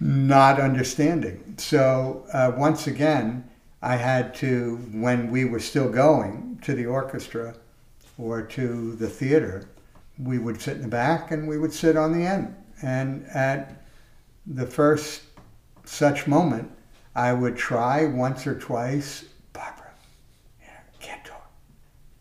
not 0.00 0.60
understanding. 0.60 1.54
So 1.56 2.26
uh, 2.32 2.52
once 2.56 2.86
again, 2.86 3.47
I 3.80 3.96
had 3.96 4.34
to, 4.36 4.76
when 4.92 5.30
we 5.30 5.44
were 5.44 5.60
still 5.60 5.88
going 5.88 6.58
to 6.62 6.74
the 6.74 6.86
orchestra 6.86 7.54
or 8.16 8.42
to 8.42 8.94
the 8.96 9.08
theater, 9.08 9.68
we 10.18 10.38
would 10.38 10.60
sit 10.60 10.76
in 10.76 10.82
the 10.82 10.88
back 10.88 11.30
and 11.30 11.46
we 11.46 11.58
would 11.58 11.72
sit 11.72 11.96
on 11.96 12.12
the 12.12 12.26
end. 12.26 12.54
And 12.82 13.26
at 13.26 13.84
the 14.46 14.66
first 14.66 15.22
such 15.84 16.26
moment, 16.26 16.70
I 17.14 17.32
would 17.32 17.56
try 17.56 18.06
once 18.06 18.46
or 18.46 18.58
twice, 18.58 19.24
Barbara, 19.52 19.90
yeah, 20.60 20.68
can't 21.00 21.24
talk. 21.24 21.50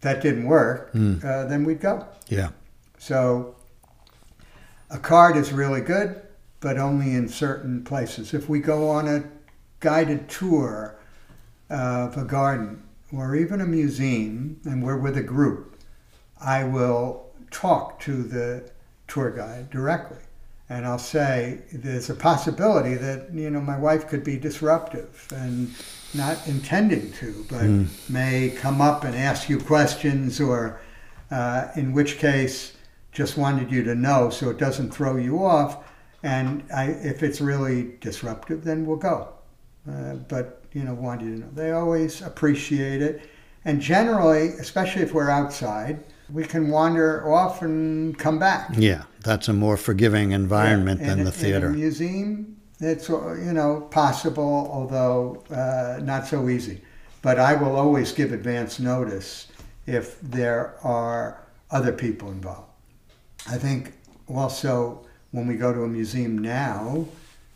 That 0.01 0.21
didn't 0.21 0.45
work. 0.45 0.91
Uh, 1.23 1.45
then 1.45 1.63
we'd 1.63 1.81
go. 1.81 2.07
Yeah. 2.27 2.49
So 2.97 3.55
a 4.89 4.97
card 4.97 5.37
is 5.37 5.51
really 5.51 5.81
good, 5.81 6.21
but 6.59 6.77
only 6.77 7.13
in 7.13 7.27
certain 7.27 7.83
places. 7.83 8.33
If 8.33 8.47
we 8.47 8.59
go 8.59 8.89
on 8.89 9.07
a 9.07 9.23
guided 9.79 10.29
tour 10.29 10.96
of 11.69 12.17
a 12.17 12.23
garden 12.23 12.83
or 13.13 13.35
even 13.35 13.61
a 13.61 13.65
museum 13.65 14.59
and 14.65 14.83
we're 14.83 14.97
with 14.97 15.17
a 15.17 15.23
group, 15.23 15.77
I 16.39 16.63
will 16.63 17.31
talk 17.51 17.99
to 18.01 18.23
the 18.23 18.69
tour 19.07 19.31
guide 19.31 19.69
directly. 19.69 20.17
And 20.69 20.85
I'll 20.85 20.99
say, 20.99 21.61
there's 21.71 22.09
a 22.09 22.13
possibility 22.13 22.95
that, 22.95 23.33
you 23.33 23.49
know, 23.49 23.61
my 23.61 23.77
wife 23.77 24.09
could 24.09 24.23
be 24.23 24.37
disruptive 24.37 25.25
and 25.33 25.73
not 26.13 26.45
intending 26.45 27.11
to, 27.13 27.45
but 27.49 27.63
may 28.09 28.49
come 28.49 28.81
up 28.81 29.05
and 29.05 29.15
ask 29.15 29.47
you 29.47 29.59
questions 29.59 30.41
or, 30.41 30.81
uh, 31.31 31.69
in 31.75 31.93
which 31.93 32.17
case, 32.17 32.73
just 33.13 33.37
wanted 33.37 33.71
you 33.71 33.81
to 33.83 33.95
know 33.95 34.29
so 34.29 34.49
it 34.49 34.57
doesn't 34.57 34.93
throw 34.93 35.15
you 35.15 35.43
off. 35.43 35.85
And 36.21 36.63
I, 36.73 36.87
if 36.87 37.23
it's 37.23 37.39
really 37.39 37.93
disruptive, 38.01 38.65
then 38.65 38.85
we'll 38.85 38.97
go. 38.97 39.29
Uh, 39.89 40.15
but 40.15 40.56
you 40.73 40.83
know, 40.83 40.93
want 40.93 41.21
you 41.21 41.35
to 41.35 41.39
know 41.41 41.49
they 41.53 41.71
always 41.71 42.21
appreciate 42.21 43.01
it. 43.01 43.29
And 43.65 43.81
generally, 43.81 44.49
especially 44.59 45.01
if 45.01 45.13
we're 45.13 45.29
outside, 45.29 46.03
we 46.31 46.43
can 46.45 46.69
wander 46.69 47.29
off 47.31 47.61
and 47.61 48.17
come 48.17 48.39
back. 48.39 48.69
Yeah. 48.77 49.03
That's 49.27 49.49
a 49.49 49.53
more 49.53 49.75
forgiving 49.75 50.31
environment 50.31 51.01
Yeah, 51.01 51.07
than 51.15 51.25
the 51.25 51.31
theater. 51.33 51.67
In 51.67 51.73
a 51.73 51.77
museum, 51.77 52.57
it's 52.79 53.09
you 53.09 53.51
know 53.53 53.81
possible, 53.91 54.69
although 54.71 55.43
uh, 55.51 55.99
not 56.01 56.27
so 56.27 56.47
easy. 56.47 56.81
But 57.21 57.39
I 57.39 57.55
will 57.55 57.75
always 57.75 58.13
give 58.13 58.31
advance 58.31 58.79
notice 58.79 59.47
if 59.85 60.21
there 60.21 60.75
are 60.83 61.41
other 61.71 61.91
people 61.91 62.31
involved. 62.31 62.69
I 63.49 63.57
think 63.57 63.93
also 64.27 65.05
when 65.31 65.45
we 65.47 65.55
go 65.55 65.73
to 65.73 65.83
a 65.83 65.87
museum 65.87 66.37
now, 66.37 67.05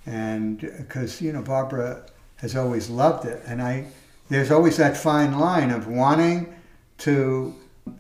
and 0.06 0.60
because 0.60 1.22
you 1.22 1.32
know 1.32 1.42
Barbara 1.42 2.06
has 2.42 2.56
always 2.56 2.90
loved 2.90 3.26
it, 3.26 3.42
and 3.46 3.62
I 3.62 3.86
there's 4.30 4.52
always 4.52 4.78
that 4.78 4.98
fine 4.98 5.38
line 5.38 5.72
of 5.72 5.88
wanting 5.88 6.54
to 7.00 7.56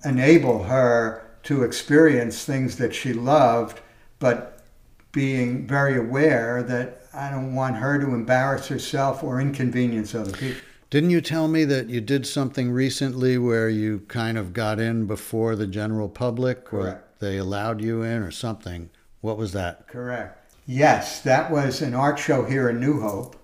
enable 0.05 0.63
her 0.63 1.21
to 1.43 1.63
experience 1.63 2.45
things 2.45 2.77
that 2.77 2.93
she 2.93 3.13
loved, 3.13 3.81
but 4.19 4.63
being 5.11 5.67
very 5.67 5.97
aware 5.97 6.63
that 6.63 7.01
I 7.13 7.29
don't 7.29 7.53
want 7.53 7.75
her 7.77 7.99
to 7.99 8.13
embarrass 8.13 8.67
herself 8.67 9.23
or 9.23 9.41
inconvenience 9.41 10.15
other 10.15 10.31
people. 10.31 10.61
Didn't 10.89 11.09
you 11.09 11.21
tell 11.21 11.47
me 11.47 11.65
that 11.65 11.89
you 11.89 12.01
did 12.01 12.27
something 12.27 12.71
recently 12.71 13.37
where 13.37 13.69
you 13.69 13.99
kind 14.07 14.37
of 14.37 14.53
got 14.53 14.79
in 14.79 15.07
before 15.07 15.55
the 15.55 15.67
general 15.67 16.09
public 16.09 16.73
or 16.73 16.83
Correct. 16.83 17.19
they 17.19 17.37
allowed 17.37 17.81
you 17.81 18.03
in 18.03 18.21
or 18.21 18.31
something? 18.31 18.89
What 19.21 19.37
was 19.37 19.53
that? 19.53 19.87
Correct. 19.87 20.53
Yes, 20.67 21.21
that 21.21 21.51
was 21.51 21.81
an 21.81 21.93
art 21.93 22.19
show 22.19 22.43
here 22.45 22.69
in 22.69 22.79
New 22.79 23.01
Hope. 23.01 23.35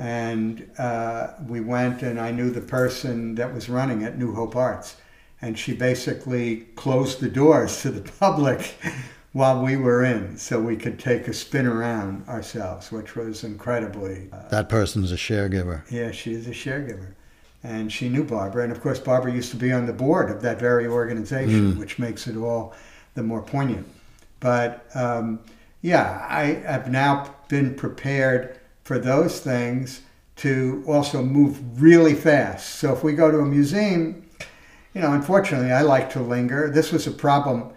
And 0.00 0.66
uh, 0.78 1.34
we 1.46 1.60
went, 1.60 2.00
and 2.02 2.18
I 2.18 2.30
knew 2.30 2.48
the 2.50 2.62
person 2.62 3.34
that 3.34 3.52
was 3.52 3.68
running 3.68 4.00
it, 4.00 4.16
New 4.16 4.34
Hope 4.34 4.56
Arts. 4.56 4.96
And 5.42 5.58
she 5.58 5.74
basically 5.74 6.68
closed 6.74 7.20
the 7.20 7.28
doors 7.28 7.82
to 7.82 7.90
the 7.90 8.10
public 8.18 8.76
while 9.32 9.62
we 9.62 9.76
were 9.76 10.02
in 10.02 10.38
so 10.38 10.58
we 10.58 10.76
could 10.76 10.98
take 10.98 11.28
a 11.28 11.34
spin 11.34 11.66
around 11.66 12.26
ourselves, 12.28 12.90
which 12.90 13.14
was 13.14 13.44
incredibly. 13.44 14.30
Uh, 14.32 14.48
That 14.48 14.70
person's 14.70 15.12
a 15.12 15.16
sharegiver. 15.16 15.82
yeah, 15.90 16.12
she 16.12 16.32
is 16.32 16.46
a 16.46 16.52
sharegiver. 16.52 17.14
And 17.62 17.92
she 17.92 18.08
knew 18.08 18.24
Barbara. 18.24 18.62
And 18.62 18.72
of 18.72 18.80
course, 18.80 18.98
Barbara 18.98 19.34
used 19.34 19.50
to 19.50 19.58
be 19.58 19.70
on 19.70 19.84
the 19.84 19.92
board 19.92 20.30
of 20.30 20.40
that 20.40 20.58
very 20.58 20.86
organization, 20.86 21.78
which 21.78 21.98
makes 21.98 22.26
it 22.26 22.38
all 22.38 22.72
the 23.14 23.22
more 23.22 23.42
poignant. 23.42 23.86
But 24.40 24.86
um, 24.94 25.40
yeah, 25.82 26.26
I 26.26 26.44
have 26.64 26.90
now 26.90 27.34
been 27.48 27.74
prepared 27.74 28.59
for 28.90 28.98
those 28.98 29.38
things 29.38 30.00
to 30.34 30.82
also 30.84 31.22
move 31.22 31.80
really 31.80 32.12
fast. 32.12 32.80
So 32.80 32.92
if 32.92 33.04
we 33.04 33.12
go 33.12 33.30
to 33.30 33.38
a 33.38 33.46
museum, 33.46 34.28
you 34.94 35.00
know, 35.00 35.12
unfortunately, 35.12 35.70
I 35.70 35.82
like 35.82 36.10
to 36.14 36.20
linger. 36.20 36.68
This 36.68 36.90
was 36.90 37.06
a 37.06 37.12
problem 37.12 37.72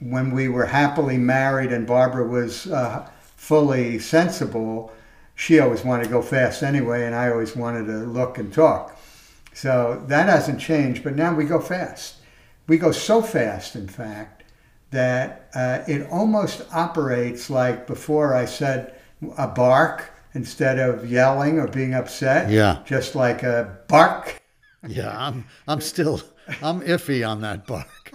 when 0.00 0.32
we 0.32 0.48
were 0.48 0.66
happily 0.66 1.16
married 1.16 1.72
and 1.72 1.86
Barbara 1.86 2.28
was 2.28 2.66
uh, 2.66 3.08
fully 3.36 3.98
sensible. 3.98 4.92
She 5.34 5.60
always 5.60 5.82
wanted 5.82 6.04
to 6.04 6.10
go 6.10 6.20
fast 6.20 6.62
anyway, 6.62 7.06
and 7.06 7.14
I 7.14 7.30
always 7.30 7.56
wanted 7.56 7.86
to 7.86 8.00
look 8.00 8.36
and 8.36 8.52
talk. 8.52 9.00
So 9.54 10.04
that 10.08 10.28
hasn't 10.28 10.60
changed, 10.60 11.02
but 11.02 11.16
now 11.16 11.34
we 11.34 11.46
go 11.46 11.58
fast. 11.58 12.16
We 12.66 12.76
go 12.76 12.92
so 12.92 13.22
fast, 13.22 13.76
in 13.76 13.88
fact, 13.88 14.44
that 14.90 15.48
uh, 15.54 15.78
it 15.88 16.06
almost 16.10 16.66
operates 16.70 17.48
like 17.48 17.86
before 17.86 18.34
I 18.34 18.44
said 18.44 19.00
a 19.38 19.48
bark 19.48 20.10
instead 20.34 20.78
of 20.78 21.10
yelling 21.10 21.58
or 21.58 21.66
being 21.68 21.94
upset. 21.94 22.50
Yeah. 22.50 22.78
Just 22.84 23.14
like 23.14 23.42
a 23.42 23.78
bark. 23.88 24.40
Yeah, 24.86 25.14
I'm 25.16 25.44
I'm 25.66 25.80
still 25.80 26.20
I'm 26.62 26.80
iffy 26.82 27.26
on 27.26 27.40
that 27.40 27.66
bark. 27.66 28.12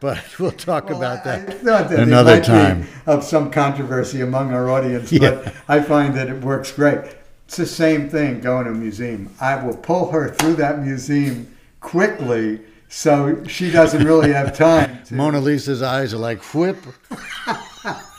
But 0.00 0.22
we'll 0.38 0.50
talk 0.52 0.88
Well, 0.90 0.98
about 0.98 1.26
I- 1.26 1.34
I 1.34 1.38
that 1.38 1.64
that 1.64 1.92
another 2.00 2.40
time. 2.42 2.86
of 3.06 3.24
some 3.24 3.50
controversy 3.50 4.20
among 4.20 4.52
our 4.52 4.68
audience, 4.70 5.10
Yeah. 5.12 5.30
but 5.30 5.54
I 5.68 5.80
find 5.80 6.14
that 6.16 6.28
it 6.28 6.42
works 6.42 6.70
great. 6.72 7.00
It's 7.46 7.56
the 7.56 7.66
same 7.66 8.08
thing 8.10 8.40
going 8.40 8.66
to 8.66 8.70
a 8.72 8.74
museum. 8.74 9.30
I 9.40 9.56
will 9.64 9.76
pull 9.76 10.10
her 10.12 10.28
through 10.30 10.54
that 10.56 10.80
museum 10.84 11.48
quickly 11.80 12.60
so 12.88 13.42
she 13.46 13.70
doesn't 13.70 14.04
really 14.04 14.32
have 14.32 14.56
time. 14.56 15.02
To, 15.06 15.14
Mona 15.14 15.40
Lisa's 15.40 15.80
eyes 15.82 16.12
are 16.12 16.18
like 16.18 16.42
whip. 16.54 16.76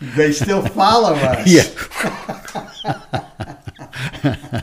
they 0.00 0.32
still 0.32 0.62
follow 0.62 1.14
us. 1.14 1.46
Yeah. 1.46 1.64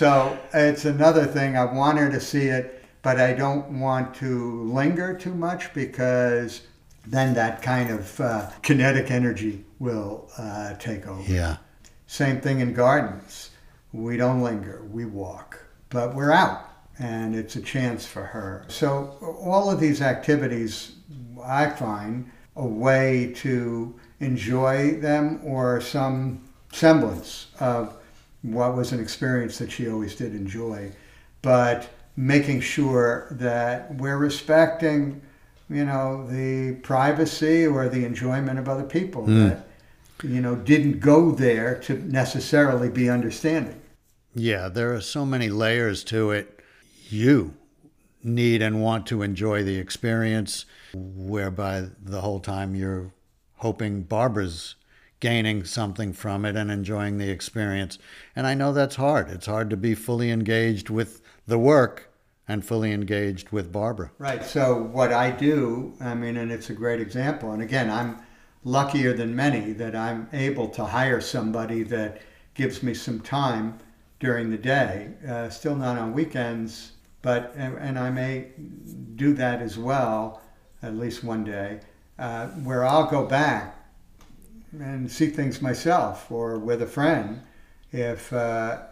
So 0.00 0.38
it's 0.54 0.86
another 0.86 1.26
thing. 1.26 1.58
I 1.58 1.64
want 1.66 1.98
her 1.98 2.10
to 2.10 2.20
see 2.20 2.46
it, 2.46 2.82
but 3.02 3.20
I 3.20 3.34
don't 3.34 3.80
want 3.80 4.14
to 4.14 4.62
linger 4.62 5.12
too 5.12 5.34
much 5.34 5.74
because 5.74 6.62
then 7.06 7.34
that 7.34 7.60
kind 7.60 7.90
of 7.90 8.18
uh, 8.18 8.48
kinetic 8.62 9.10
energy 9.10 9.62
will 9.78 10.30
uh, 10.38 10.72
take 10.76 11.06
over. 11.06 11.30
Yeah. 11.30 11.58
Same 12.06 12.40
thing 12.40 12.60
in 12.60 12.72
gardens. 12.72 13.50
We 13.92 14.16
don't 14.16 14.40
linger, 14.42 14.86
we 14.90 15.04
walk, 15.04 15.62
but 15.90 16.14
we're 16.14 16.32
out 16.32 16.66
and 16.98 17.36
it's 17.36 17.56
a 17.56 17.60
chance 17.60 18.06
for 18.06 18.22
her. 18.22 18.64
So, 18.68 19.18
all 19.42 19.70
of 19.70 19.80
these 19.80 20.00
activities, 20.00 20.92
I 21.44 21.68
find 21.68 22.30
a 22.60 22.66
way 22.66 23.32
to 23.36 23.94
enjoy 24.20 25.00
them 25.00 25.40
or 25.42 25.80
some 25.80 26.40
semblance 26.72 27.46
of 27.58 27.96
what 28.42 28.76
was 28.76 28.92
an 28.92 29.00
experience 29.00 29.58
that 29.58 29.72
she 29.72 29.88
always 29.88 30.14
did 30.14 30.34
enjoy, 30.34 30.92
but 31.42 31.88
making 32.16 32.60
sure 32.60 33.26
that 33.30 33.94
we're 33.94 34.18
respecting, 34.18 35.20
you 35.70 35.84
know, 35.84 36.26
the 36.28 36.74
privacy 36.82 37.66
or 37.66 37.88
the 37.88 38.04
enjoyment 38.04 38.58
of 38.58 38.68
other 38.68 38.84
people 38.84 39.26
Mm. 39.26 39.48
that, 39.48 39.66
you 40.22 40.40
know, 40.40 40.54
didn't 40.54 41.00
go 41.00 41.30
there 41.32 41.74
to 41.76 41.94
necessarily 42.12 42.88
be 42.90 43.08
understanding. 43.08 43.76
Yeah, 44.34 44.68
there 44.68 44.94
are 44.94 45.00
so 45.00 45.24
many 45.24 45.48
layers 45.48 46.04
to 46.04 46.30
it. 46.30 46.60
You 47.08 47.54
need 48.22 48.60
and 48.60 48.82
want 48.82 49.06
to 49.06 49.22
enjoy 49.22 49.64
the 49.64 49.78
experience, 49.78 50.66
whereby 50.94 51.88
the 52.02 52.20
whole 52.20 52.40
time 52.40 52.74
you're 52.74 53.12
hoping 53.56 54.02
Barbara's 54.02 54.76
gaining 55.20 55.64
something 55.64 56.12
from 56.12 56.44
it 56.44 56.56
and 56.56 56.70
enjoying 56.70 57.18
the 57.18 57.30
experience. 57.30 57.98
And 58.34 58.46
I 58.46 58.54
know 58.54 58.72
that's 58.72 58.96
hard. 58.96 59.28
It's 59.28 59.46
hard 59.46 59.70
to 59.70 59.76
be 59.76 59.94
fully 59.94 60.30
engaged 60.30 60.88
with 60.88 61.20
the 61.46 61.58
work 61.58 62.10
and 62.48 62.64
fully 62.64 62.92
engaged 62.92 63.50
with 63.50 63.70
Barbara. 63.70 64.10
Right. 64.18 64.42
So 64.42 64.82
what 64.82 65.12
I 65.12 65.30
do, 65.30 65.94
I 66.00 66.14
mean, 66.14 66.36
and 66.36 66.50
it's 66.50 66.70
a 66.70 66.74
great 66.74 67.00
example. 67.00 67.52
And 67.52 67.62
again, 67.62 67.90
I'm 67.90 68.18
luckier 68.64 69.12
than 69.12 69.36
many 69.36 69.72
that 69.74 69.94
I'm 69.94 70.28
able 70.32 70.68
to 70.70 70.84
hire 70.84 71.20
somebody 71.20 71.82
that 71.84 72.22
gives 72.54 72.82
me 72.82 72.94
some 72.94 73.20
time 73.20 73.78
during 74.18 74.50
the 74.50 74.58
day. 74.58 75.10
Uh, 75.26 75.48
still 75.48 75.76
not 75.76 75.98
on 75.98 76.12
weekends, 76.12 76.92
but 77.22 77.52
and, 77.56 77.76
and 77.78 77.98
I 77.98 78.10
may 78.10 78.48
do 79.14 79.32
that 79.34 79.62
as 79.62 79.78
well, 79.78 80.42
at 80.82 80.96
least 80.96 81.22
one 81.24 81.44
day, 81.44 81.80
uh, 82.18 82.46
where 82.48 82.84
I'll 82.84 83.06
go 83.10 83.24
back 83.26 83.76
and 84.78 85.10
see 85.10 85.26
things 85.28 85.60
myself 85.60 86.30
or 86.30 86.58
with 86.58 86.80
a 86.82 86.86
friend 86.86 87.42
if 87.92 88.32
uh, 88.32 88.82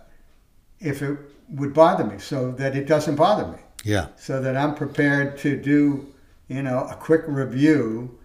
if 0.80 1.02
it 1.02 1.18
would 1.50 1.72
bother 1.72 2.04
me, 2.04 2.18
so 2.18 2.50
that 2.52 2.76
it 2.76 2.86
doesn't 2.86 3.16
bother 3.16 3.46
me 3.50 3.58
Yeah. 3.84 4.08
so 4.16 4.40
that 4.42 4.56
I'm 4.56 4.74
prepared 4.74 5.38
to 5.38 5.56
do, 5.56 6.06
you 6.48 6.62
know, 6.62 6.86
a 6.90 6.94
quick 6.94 7.22
review, 7.26 8.18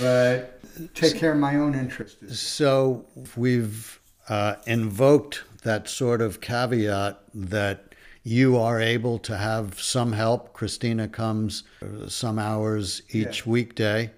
but 0.00 0.60
take 0.94 1.16
care 1.16 1.32
of 1.32 1.38
my 1.38 1.56
own 1.56 1.74
interests. 1.74 2.38
So 2.38 3.04
we've 3.36 3.98
uh, 4.28 4.56
invoked 4.66 5.42
that 5.62 5.88
sort 5.88 6.20
of 6.20 6.40
caveat 6.40 7.20
that 7.34 7.87
you 8.28 8.58
are 8.58 8.78
able 8.78 9.18
to 9.18 9.36
have 9.38 9.80
some 9.80 10.12
help. 10.12 10.52
Christina 10.52 11.08
comes 11.08 11.62
uh, 11.82 12.08
some 12.08 12.38
hours 12.38 13.00
each 13.10 13.46
Yeah. 13.46 13.50
weekday, 13.52 14.10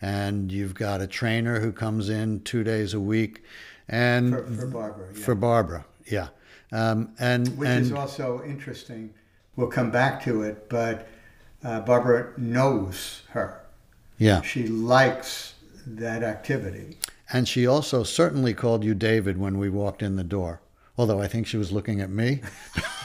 and 0.00 0.50
you've 0.50 0.74
got 0.74 1.02
a 1.02 1.06
trainer 1.06 1.60
who 1.60 1.70
comes 1.70 2.08
in 2.08 2.40
two 2.44 2.64
days 2.64 2.94
a 2.94 3.00
week, 3.00 3.42
and 3.86 4.32
For, 4.32 4.42
for 4.44 4.66
Barbara, 4.68 5.06
yeah. 5.14 5.24
for 5.24 5.34
Barbara, 5.34 5.84
yeah, 6.10 6.28
um, 6.72 7.10
and 7.18 7.46
which 7.58 7.68
and 7.68 7.84
is 7.84 7.92
also 7.92 8.42
interesting. 8.46 9.12
We'll 9.56 9.66
come 9.68 9.90
back 9.90 10.22
to 10.24 10.42
it, 10.42 10.68
but 10.70 11.06
uh, 11.62 11.80
Barbara 11.80 12.32
knows 12.38 13.22
her. 13.30 13.60
yeah, 14.16 14.40
She 14.40 14.66
likes 14.66 15.54
that 15.86 16.22
activity. 16.22 16.96
and 17.32 17.46
she 17.46 17.66
also 17.66 18.02
certainly 18.02 18.54
called 18.54 18.82
you 18.82 18.94
David 18.94 19.36
when 19.36 19.58
we 19.58 19.68
walked 19.68 20.02
in 20.02 20.16
the 20.16 20.24
door. 20.24 20.60
Although 20.96 21.20
I 21.20 21.28
think 21.28 21.46
she 21.46 21.56
was 21.58 21.70
looking 21.70 22.00
at 22.00 22.10
me. 22.10 22.40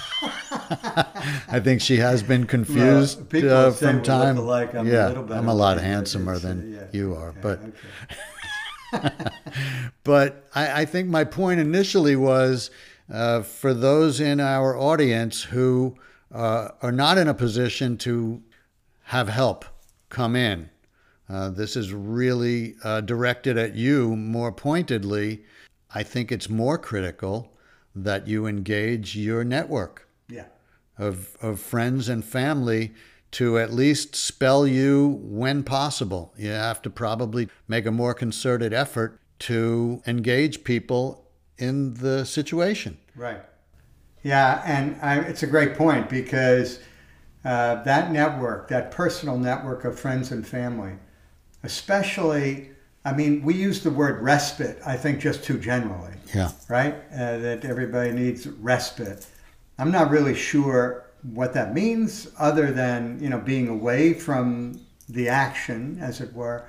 I 1.47 1.59
think 1.63 1.81
she 1.81 1.97
has 1.97 2.23
been 2.23 2.45
confused 2.45 3.35
uh, 3.35 3.71
from 3.71 4.03
time. 4.03 4.37
alike. 4.37 4.73
I'm 4.73 4.87
a 4.87 4.91
yeah, 4.91 5.07
little 5.07 5.33
I'm 5.33 5.47
a 5.47 5.53
lot 5.53 5.79
handsomer 5.79 6.39
than 6.39 6.73
yeah. 6.73 6.85
you 6.91 7.15
are, 7.15 7.33
but 7.41 7.59
okay. 8.93 9.09
but 10.03 10.47
I, 10.53 10.81
I 10.81 10.85
think 10.85 11.09
my 11.09 11.23
point 11.23 11.59
initially 11.59 12.15
was 12.15 12.69
uh, 13.11 13.41
for 13.41 13.73
those 13.73 14.19
in 14.19 14.39
our 14.39 14.77
audience 14.77 15.43
who 15.43 15.95
uh, 16.33 16.69
are 16.81 16.91
not 16.91 17.17
in 17.17 17.27
a 17.27 17.33
position 17.33 17.97
to 17.97 18.41
have 19.03 19.29
help 19.29 19.65
come 20.09 20.35
in. 20.35 20.69
Uh, 21.29 21.49
this 21.49 21.75
is 21.75 21.93
really 21.93 22.75
uh, 22.83 23.01
directed 23.01 23.57
at 23.57 23.75
you 23.75 24.15
more 24.15 24.51
pointedly. 24.51 25.43
I 25.93 26.03
think 26.03 26.31
it's 26.31 26.49
more 26.49 26.77
critical 26.77 27.53
that 27.95 28.27
you 28.27 28.47
engage 28.47 29.15
your 29.15 29.43
network 29.43 30.02
of, 30.97 31.35
of 31.41 31.59
friends 31.59 32.09
and 32.09 32.23
family 32.23 32.93
to 33.31 33.57
at 33.57 33.73
least 33.73 34.15
spell 34.15 34.67
you 34.67 35.19
when 35.23 35.63
possible. 35.63 36.33
You 36.37 36.49
have 36.49 36.81
to 36.83 36.89
probably 36.89 37.49
make 37.67 37.85
a 37.85 37.91
more 37.91 38.13
concerted 38.13 38.73
effort 38.73 39.19
to 39.39 40.01
engage 40.05 40.63
people 40.63 41.27
in 41.57 41.95
the 41.95 42.25
situation. 42.25 42.97
right. 43.15 43.41
Yeah, 44.23 44.61
and 44.65 44.97
I, 45.01 45.19
it's 45.19 45.43
a 45.43 45.47
great 45.47 45.75
point 45.75 46.09
because 46.09 46.79
uh, 47.43 47.83
that 47.83 48.11
network, 48.13 48.69
that 48.69 48.89
personal 48.91 49.37
network 49.37 49.83
of 49.83 49.99
friends 49.99 50.31
and 50.31 50.47
family, 50.47 50.93
especially, 51.63 52.71
I 53.03 53.11
mean, 53.11 53.41
we 53.43 53.53
use 53.53 53.83
the 53.83 53.89
word 53.89 54.21
respite, 54.21 54.79
I 54.85 54.95
think, 54.95 55.19
just 55.19 55.43
too 55.43 55.59
generally. 55.59 56.13
Yeah. 56.33 56.51
right? 56.69 56.95
Uh, 57.11 57.37
that 57.39 57.65
everybody 57.65 58.11
needs 58.11 58.47
respite. 58.47 59.27
I'm 59.77 59.91
not 59.91 60.11
really 60.11 60.35
sure 60.35 61.05
what 61.23 61.53
that 61.53 61.73
means, 61.73 62.27
other 62.37 62.71
than 62.71 63.17
you 63.21 63.29
know 63.29 63.39
being 63.39 63.67
away 63.67 64.13
from 64.13 64.79
the 65.09 65.29
action, 65.29 65.97
as 66.01 66.21
it 66.21 66.33
were. 66.33 66.65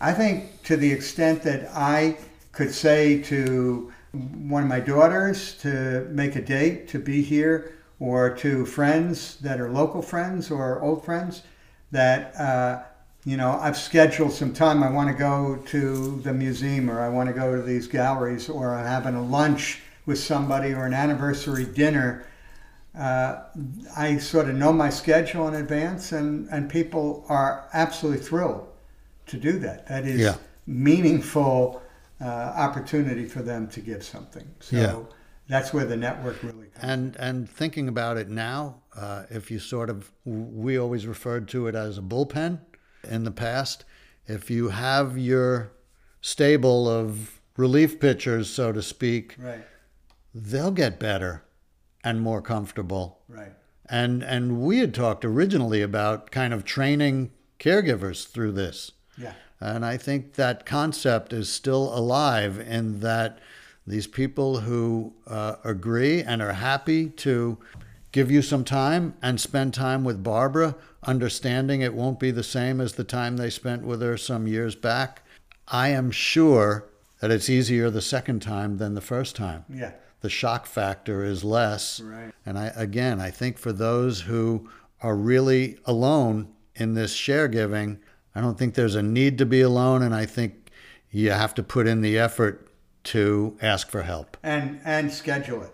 I 0.00 0.12
think 0.12 0.62
to 0.64 0.76
the 0.76 0.90
extent 0.90 1.42
that 1.42 1.70
I 1.74 2.16
could 2.52 2.72
say 2.72 3.22
to 3.24 3.92
one 4.12 4.62
of 4.62 4.68
my 4.68 4.80
daughters 4.80 5.54
to 5.56 6.08
make 6.10 6.34
a 6.34 6.40
date 6.40 6.88
to 6.88 6.98
be 6.98 7.22
here, 7.22 7.74
or 8.00 8.30
to 8.36 8.66
friends 8.66 9.36
that 9.36 9.60
are 9.60 9.70
local 9.70 10.02
friends 10.02 10.50
or 10.50 10.80
old 10.82 11.04
friends, 11.04 11.42
that 11.92 12.34
uh, 12.36 12.82
you 13.24 13.36
know 13.36 13.58
I've 13.60 13.76
scheduled 13.76 14.32
some 14.32 14.52
time. 14.52 14.82
I 14.82 14.90
want 14.90 15.08
to 15.08 15.14
go 15.14 15.56
to 15.66 16.20
the 16.22 16.32
museum, 16.32 16.90
or 16.90 17.00
I 17.00 17.08
want 17.08 17.28
to 17.28 17.34
go 17.34 17.54
to 17.54 17.62
these 17.62 17.86
galleries, 17.86 18.48
or 18.48 18.74
I'm 18.74 18.86
having 18.86 19.14
a 19.14 19.22
lunch 19.22 19.82
with 20.06 20.18
somebody, 20.18 20.72
or 20.72 20.86
an 20.86 20.94
anniversary 20.94 21.66
dinner. 21.66 22.24
Uh, 23.00 23.44
I 23.96 24.18
sort 24.18 24.48
of 24.50 24.54
know 24.56 24.72
my 24.72 24.90
schedule 24.90 25.48
in 25.48 25.54
advance, 25.54 26.12
and, 26.12 26.48
and 26.50 26.68
people 26.68 27.24
are 27.28 27.66
absolutely 27.72 28.22
thrilled 28.22 28.68
to 29.26 29.36
do 29.38 29.58
that. 29.60 29.86
That 29.88 30.04
is 30.04 30.20
Yeah. 30.20 30.36
meaningful 30.66 31.82
uh, 32.20 32.24
opportunity 32.66 33.24
for 33.26 33.40
them 33.42 33.66
to 33.68 33.80
give 33.80 34.04
something. 34.04 34.46
So 34.60 34.76
Yeah. 34.76 35.02
that's 35.48 35.72
where 35.72 35.86
the 35.86 35.96
network 35.96 36.42
really 36.42 36.66
comes. 36.66 36.84
And 36.84 37.16
and 37.16 37.48
thinking 37.48 37.88
about 37.88 38.18
it 38.18 38.28
now, 38.28 38.82
uh, 38.94 39.22
if 39.30 39.50
you 39.50 39.58
sort 39.58 39.88
of, 39.88 40.12
we 40.26 40.78
always 40.78 41.06
referred 41.06 41.48
to 41.48 41.66
it 41.68 41.74
as 41.74 41.96
a 41.96 42.02
bullpen 42.02 42.60
in 43.08 43.24
the 43.24 43.30
past. 43.30 43.86
If 44.26 44.50
you 44.50 44.68
have 44.68 45.16
your 45.16 45.72
stable 46.20 46.86
of 46.88 47.40
relief 47.56 47.98
pitchers, 47.98 48.50
so 48.50 48.70
to 48.72 48.82
speak, 48.82 49.36
Right, 49.38 49.64
they'll 50.34 50.72
get 50.72 51.00
better 51.00 51.42
and 52.04 52.20
more 52.20 52.42
comfortable. 52.42 53.20
right. 53.28 53.52
And 53.92 54.22
and 54.22 54.60
we 54.60 54.78
had 54.78 54.94
talked 54.94 55.24
originally 55.24 55.82
about 55.82 56.30
kind 56.30 56.54
of 56.54 56.64
training 56.64 57.32
caregivers 57.58 58.26
through 58.28 58.52
this. 58.52 58.92
Yeah, 59.18 59.32
And 59.60 59.84
I 59.84 59.96
think 59.96 60.34
that 60.34 60.64
concept 60.64 61.32
is 61.32 61.48
still 61.52 61.92
alive 61.94 62.58
in 62.60 63.00
that 63.00 63.40
these 63.86 64.06
people 64.06 64.60
who 64.60 65.12
uh, 65.26 65.56
agree 65.64 66.22
and 66.22 66.40
are 66.40 66.52
happy 66.52 67.08
to 67.08 67.58
give 68.12 68.30
you 68.30 68.42
some 68.42 68.64
time 68.64 69.14
and 69.20 69.40
spend 69.40 69.74
time 69.74 70.04
with 70.04 70.22
Barbara, 70.22 70.76
understanding 71.02 71.80
it 71.80 71.94
won't 71.94 72.20
be 72.20 72.30
the 72.30 72.42
same 72.42 72.80
as 72.80 72.94
the 72.94 73.04
time 73.04 73.36
they 73.36 73.50
spent 73.50 73.82
with 73.84 74.00
her 74.02 74.16
some 74.16 74.46
years 74.46 74.74
back. 74.74 75.22
I 75.68 75.88
am 75.88 76.10
sure 76.10 76.86
that 77.20 77.30
it's 77.30 77.50
easier 77.50 77.90
the 77.90 78.00
second 78.00 78.40
time 78.40 78.78
than 78.78 78.94
the 78.94 79.00
first 79.00 79.36
time. 79.36 79.64
yeah, 79.68 79.92
The 80.20 80.30
shock 80.30 80.66
factor 80.66 81.24
is 81.24 81.44
less. 81.44 82.00
right. 82.00 82.32
And 82.44 82.58
I 82.58 82.72
again, 82.76 83.20
I 83.20 83.30
think 83.30 83.58
for 83.58 83.72
those 83.72 84.22
who 84.22 84.68
are 85.02 85.16
really 85.16 85.78
alone 85.86 86.48
in 86.74 86.94
this 86.94 87.12
share 87.14 87.48
giving, 87.48 87.98
I 88.34 88.40
don't 88.40 88.58
think 88.58 88.74
there's 88.74 88.94
a 88.94 89.02
need 89.02 89.38
to 89.38 89.46
be 89.46 89.60
alone, 89.60 90.02
and 90.02 90.14
I 90.14 90.26
think 90.26 90.70
you 91.10 91.30
have 91.30 91.54
to 91.54 91.62
put 91.62 91.86
in 91.86 92.00
the 92.00 92.18
effort 92.18 92.68
to 93.02 93.56
ask 93.62 93.90
for 93.90 94.02
help. 94.02 94.36
and 94.42 94.80
and 94.84 95.12
schedule 95.12 95.62
it. 95.62 95.72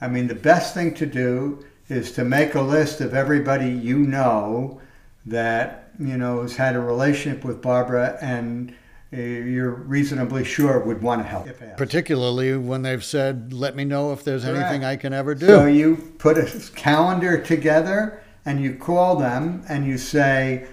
I 0.00 0.08
mean, 0.08 0.26
the 0.26 0.34
best 0.34 0.74
thing 0.74 0.94
to 0.94 1.06
do 1.06 1.64
is 1.88 2.12
to 2.12 2.24
make 2.24 2.54
a 2.54 2.60
list 2.60 3.00
of 3.00 3.14
everybody 3.14 3.70
you 3.70 3.98
know 3.98 4.80
that 5.24 5.90
you 5.98 6.16
know 6.16 6.42
has 6.42 6.56
had 6.56 6.74
a 6.74 6.80
relationship 6.80 7.44
with 7.44 7.62
Barbara, 7.62 8.18
and 8.20 8.74
you're 9.10 9.70
reasonably 9.70 10.44
sure 10.44 10.80
would 10.80 11.02
want 11.02 11.22
to 11.22 11.28
help. 11.28 11.46
If 11.46 11.62
asked. 11.62 11.76
Particularly 11.76 12.56
when 12.56 12.82
they've 12.82 13.04
said, 13.04 13.52
"Let 13.52 13.76
me 13.76 13.84
know 13.84 14.12
if 14.12 14.24
there's 14.24 14.44
Correct. 14.44 14.58
anything 14.58 14.84
I 14.84 14.96
can 14.96 15.12
ever 15.12 15.34
do." 15.34 15.46
So 15.46 15.66
you 15.66 16.14
put 16.18 16.38
a 16.38 16.70
calendar 16.74 17.40
together 17.40 18.20
and 18.44 18.60
you 18.60 18.74
call 18.74 19.16
them 19.16 19.64
and 19.68 19.86
you 19.86 19.98
say, 19.98 20.66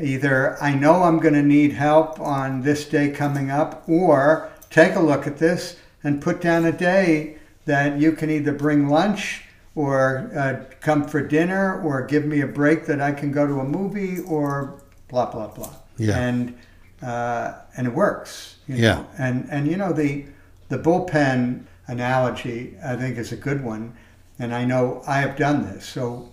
either 0.00 0.60
I 0.62 0.74
know 0.74 1.04
I'm 1.04 1.20
going 1.20 1.34
to 1.34 1.42
need 1.42 1.72
help 1.72 2.18
on 2.20 2.62
this 2.62 2.84
day 2.88 3.10
coming 3.10 3.50
up, 3.50 3.88
or 3.88 4.50
take 4.70 4.94
a 4.96 5.00
look 5.00 5.26
at 5.26 5.38
this 5.38 5.76
and 6.02 6.20
put 6.20 6.40
down 6.40 6.64
a 6.64 6.72
day 6.72 7.38
that 7.64 7.98
you 7.98 8.12
can 8.12 8.30
either 8.30 8.52
bring 8.52 8.88
lunch 8.88 9.44
or 9.74 10.30
uh, 10.36 10.64
come 10.80 11.06
for 11.06 11.20
dinner 11.20 11.80
or 11.82 12.02
give 12.02 12.24
me 12.24 12.40
a 12.40 12.46
break 12.46 12.86
that 12.86 13.00
I 13.00 13.12
can 13.12 13.32
go 13.32 13.46
to 13.46 13.60
a 13.60 13.64
movie 13.64 14.20
or 14.20 14.82
blah 15.08 15.30
blah 15.30 15.48
blah. 15.48 15.74
Yeah. 15.96 16.18
And 16.18 16.56
uh, 17.04 17.54
and 17.76 17.86
it 17.86 17.92
works. 17.94 18.56
you 18.66 18.76
Yeah. 18.76 18.94
know. 18.94 19.06
And 19.18 19.46
and 19.50 19.68
you 19.68 19.76
know 19.76 19.92
the 19.92 20.24
the 20.68 20.78
bullpen 20.78 21.64
analogy 21.86 22.76
I 22.84 22.96
think 22.96 23.18
is 23.18 23.32
a 23.32 23.36
good 23.36 23.62
one, 23.62 23.92
and 24.38 24.54
I 24.54 24.64
know 24.64 25.02
I 25.06 25.18
have 25.20 25.36
done 25.36 25.66
this. 25.66 25.84
So 25.84 26.30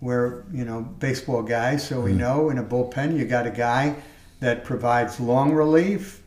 we're 0.00 0.44
you 0.52 0.64
know 0.64 0.82
baseball 0.98 1.42
guys, 1.42 1.86
so 1.86 2.00
we 2.00 2.12
know 2.12 2.50
in 2.50 2.58
a 2.58 2.64
bullpen 2.64 3.18
you 3.18 3.24
got 3.24 3.46
a 3.46 3.50
guy 3.50 3.96
that 4.40 4.64
provides 4.64 5.20
long 5.20 5.52
relief, 5.52 6.22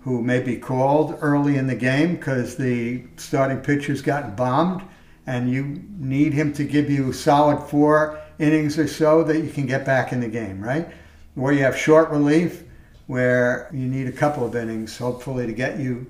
who 0.00 0.22
may 0.22 0.40
be 0.40 0.56
called 0.56 1.16
early 1.20 1.56
in 1.56 1.66
the 1.66 1.74
game 1.76 2.16
because 2.16 2.56
the 2.56 3.02
starting 3.16 3.58
pitcher's 3.58 4.02
gotten 4.02 4.34
bombed, 4.34 4.82
and 5.26 5.50
you 5.50 5.82
need 5.98 6.32
him 6.32 6.52
to 6.52 6.64
give 6.64 6.90
you 6.90 7.12
solid 7.12 7.60
four 7.68 8.18
innings 8.38 8.78
or 8.78 8.88
so 8.88 9.22
that 9.24 9.38
you 9.44 9.50
can 9.50 9.66
get 9.66 9.84
back 9.84 10.12
in 10.12 10.20
the 10.20 10.28
game, 10.28 10.60
right? 10.62 10.88
Where 11.34 11.52
you 11.52 11.62
have 11.62 11.76
short 11.76 12.10
relief 12.10 12.64
where 13.10 13.68
you 13.72 13.86
need 13.88 14.06
a 14.06 14.12
couple 14.12 14.46
of 14.46 14.54
innings, 14.54 14.96
hopefully, 14.96 15.44
to 15.44 15.52
get 15.52 15.80
you 15.80 16.06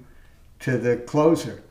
to 0.59 0.77
the 0.77 0.99
closer. 0.99 1.63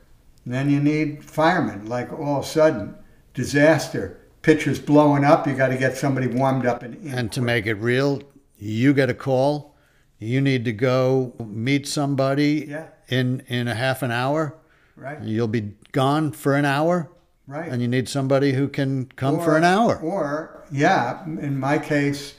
And 0.43 0.51
then 0.51 0.71
you 0.71 0.79
need 0.79 1.23
firemen, 1.23 1.85
like 1.85 2.11
all 2.11 2.39
of 2.39 2.45
a 2.45 2.47
sudden, 2.47 2.95
disaster, 3.35 4.17
pitcher's 4.41 4.79
blowing 4.79 5.23
up, 5.23 5.45
you 5.45 5.53
got 5.53 5.67
to 5.67 5.77
get 5.77 5.95
somebody 5.95 6.25
warmed 6.25 6.65
up 6.65 6.81
and. 6.81 6.95
And 7.13 7.31
to 7.33 7.41
make 7.43 7.67
it 7.67 7.75
real, 7.75 8.23
you 8.57 8.91
get 8.91 9.11
a 9.11 9.13
call. 9.13 9.75
You 10.17 10.41
need 10.41 10.65
to 10.65 10.73
go 10.73 11.35
meet 11.45 11.87
somebody 11.87 12.65
Yeah. 12.67 12.87
in 13.07 13.43
in 13.47 13.67
a 13.67 13.75
half 13.75 14.01
an 14.01 14.11
hour. 14.11 14.55
right, 14.95 15.21
You'll 15.21 15.47
be 15.47 15.73
gone 15.91 16.31
for 16.31 16.55
an 16.55 16.65
hour, 16.65 17.07
right. 17.45 17.71
and 17.71 17.83
you 17.83 17.87
need 17.87 18.09
somebody 18.09 18.53
who 18.53 18.67
can 18.67 19.05
come 19.15 19.39
for 19.39 19.55
an 19.55 19.63
hour. 19.63 19.97
Or, 19.99 20.63
yeah, 20.71 21.23
in 21.25 21.59
my 21.59 21.77
case, 21.77 22.33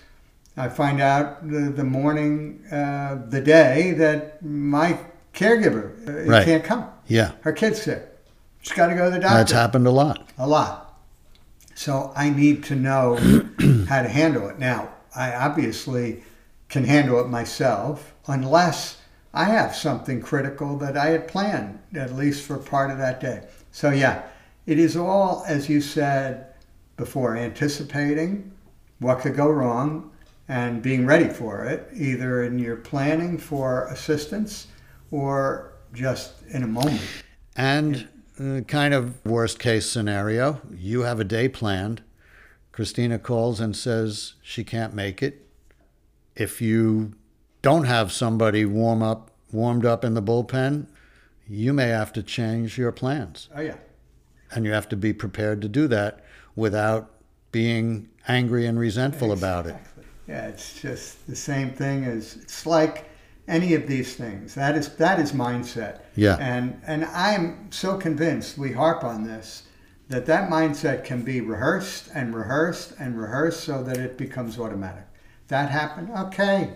I 0.57 0.69
find 0.69 1.01
out 1.01 1.49
the, 1.49 1.61
the 1.71 1.85
morning, 1.85 2.65
uh, 2.71 3.23
the 3.29 3.41
day 3.41 3.93
that 3.93 4.43
my 4.45 4.99
caregiver 5.33 6.09
uh, 6.09 6.31
Right. 6.31 6.45
can't 6.45 6.65
come. 6.65 6.87
Yeah, 7.07 7.33
Her 7.43 7.53
kid's 7.53 7.81
sick. 7.83 8.07
She's 8.63 8.77
got 8.77 8.89
to 8.89 8.95
go 8.95 9.07
to 9.07 9.11
the 9.11 9.19
doctor. 9.21 9.39
that's 9.39 9.53
happened 9.53 9.87
a 9.87 9.91
lot. 9.91 10.29
a 10.39 10.47
lot. 10.47 10.99
So 11.75 12.13
I 12.15 12.29
need 12.31 12.63
to 12.65 12.75
know 12.77 13.17
how 13.89 14.03
to 14.03 14.09
handle 14.09 14.49
it. 14.51 14.59
Now, 14.59 14.91
I 15.17 15.35
obviously 15.35 16.23
can 16.69 16.85
handle 16.85 17.19
it 17.21 17.29
myself 17.29 18.13
unless 18.27 18.99
I 19.33 19.45
have 19.45 19.75
something 19.75 20.21
critical 20.21 20.77
that 20.79 20.97
I 20.97 21.07
had 21.07 21.27
planned, 21.27 21.79
at 21.95 22.15
least 22.15 22.45
for 22.45 22.59
part 22.59 22.91
of 22.91 22.99
that 22.99 23.21
day. 23.21 23.45
So, 23.73 23.91
yeah, 23.91 24.23
it 24.67 24.79
is 24.79 24.97
all, 24.97 25.43
as 25.47 25.69
you 25.69 25.81
said 25.81 26.47
before, 26.97 27.37
anticipating 27.37 28.53
what 28.99 29.21
could 29.21 29.35
go 29.37 29.49
wrong 29.49 30.11
and 30.51 30.83
being 30.83 31.07
ready 31.07 31.29
for 31.29 31.65
it, 31.65 31.89
either 31.95 32.43
in 32.43 32.59
your 32.59 32.75
planning 32.75 33.39
for 33.39 33.87
assistance 33.87 34.67
or 35.13 35.75
just 35.95 36.43
in 36.49 36.65
a 36.65 36.67
moment. 36.67 37.01
And 37.55 38.09
uh, 38.39 38.63
kind 38.63 38.93
of 38.93 39.25
worst 39.25 39.61
case 39.61 39.89
scenario, 39.89 40.61
you 40.75 41.03
have 41.03 41.21
a 41.21 41.25
day 41.25 41.49
planned. 41.49 42.03
Christina 42.73 43.17
calls 43.17 43.61
and 43.61 43.77
says 43.77 44.35
she 44.43 44.65
can't 44.65 44.93
make 44.93 45.23
it. 45.23 45.47
If 46.35 46.61
you 46.61 47.13
don't 47.63 47.85
have 47.85 48.11
somebody 48.11 48.65
warm 48.65 49.05
up 49.05 49.31
warmed 49.53 49.87
up 49.87 50.05
in 50.05 50.15
the 50.15 50.23
bullpen, 50.23 50.87
you 51.49 51.73
may 51.73 51.89
have 51.89 52.13
to 52.15 52.25
change 52.25 52.77
your 52.77 52.91
plans. 52.91 53.49
Oh, 53.55 53.61
yeah. 53.61 53.77
And 54.51 54.65
you 54.65 54.73
have 54.73 54.89
to 54.89 54.97
be 54.97 55.13
prepared 55.13 55.63
to 55.63 55.69
do 55.69 55.87
that 55.89 56.25
without 56.57 57.11
being 57.53 58.09
angry 58.27 58.67
and 58.67 58.79
resentful 58.79 59.31
about 59.33 59.67
it. 59.67 59.77
Yeah, 60.31 60.47
it's 60.47 60.81
just 60.81 61.27
the 61.27 61.35
same 61.35 61.71
thing 61.71 62.05
as 62.05 62.37
it's 62.37 62.65
like 62.65 63.07
any 63.49 63.75
of 63.75 63.89
these 63.89 64.15
things. 64.15 64.55
That 64.55 64.77
is 64.77 64.95
that 64.97 65.19
is 65.19 65.33
mindset. 65.33 66.03
Yeah. 66.15 66.37
And 66.39 66.81
and 66.87 67.05
I'm 67.07 67.67
so 67.73 67.97
convinced 67.97 68.57
we 68.57 68.71
harp 68.73 69.03
on 69.03 69.25
this 69.25 69.65
that 70.09 70.27
that 70.27 70.49
mindset 70.49 71.05
can 71.05 71.23
be 71.23 71.41
rehearsed 71.41 72.11
and 72.15 72.35
rehearsed 72.35 72.95
and 73.01 73.21
rehearsed 73.21 73.65
so 73.65 73.83
that 73.83 73.97
it 73.97 74.17
becomes 74.17 74.59
automatic. 74.59 75.05
That 75.49 75.69
happened. 75.71 76.11
Okay. 76.27 76.75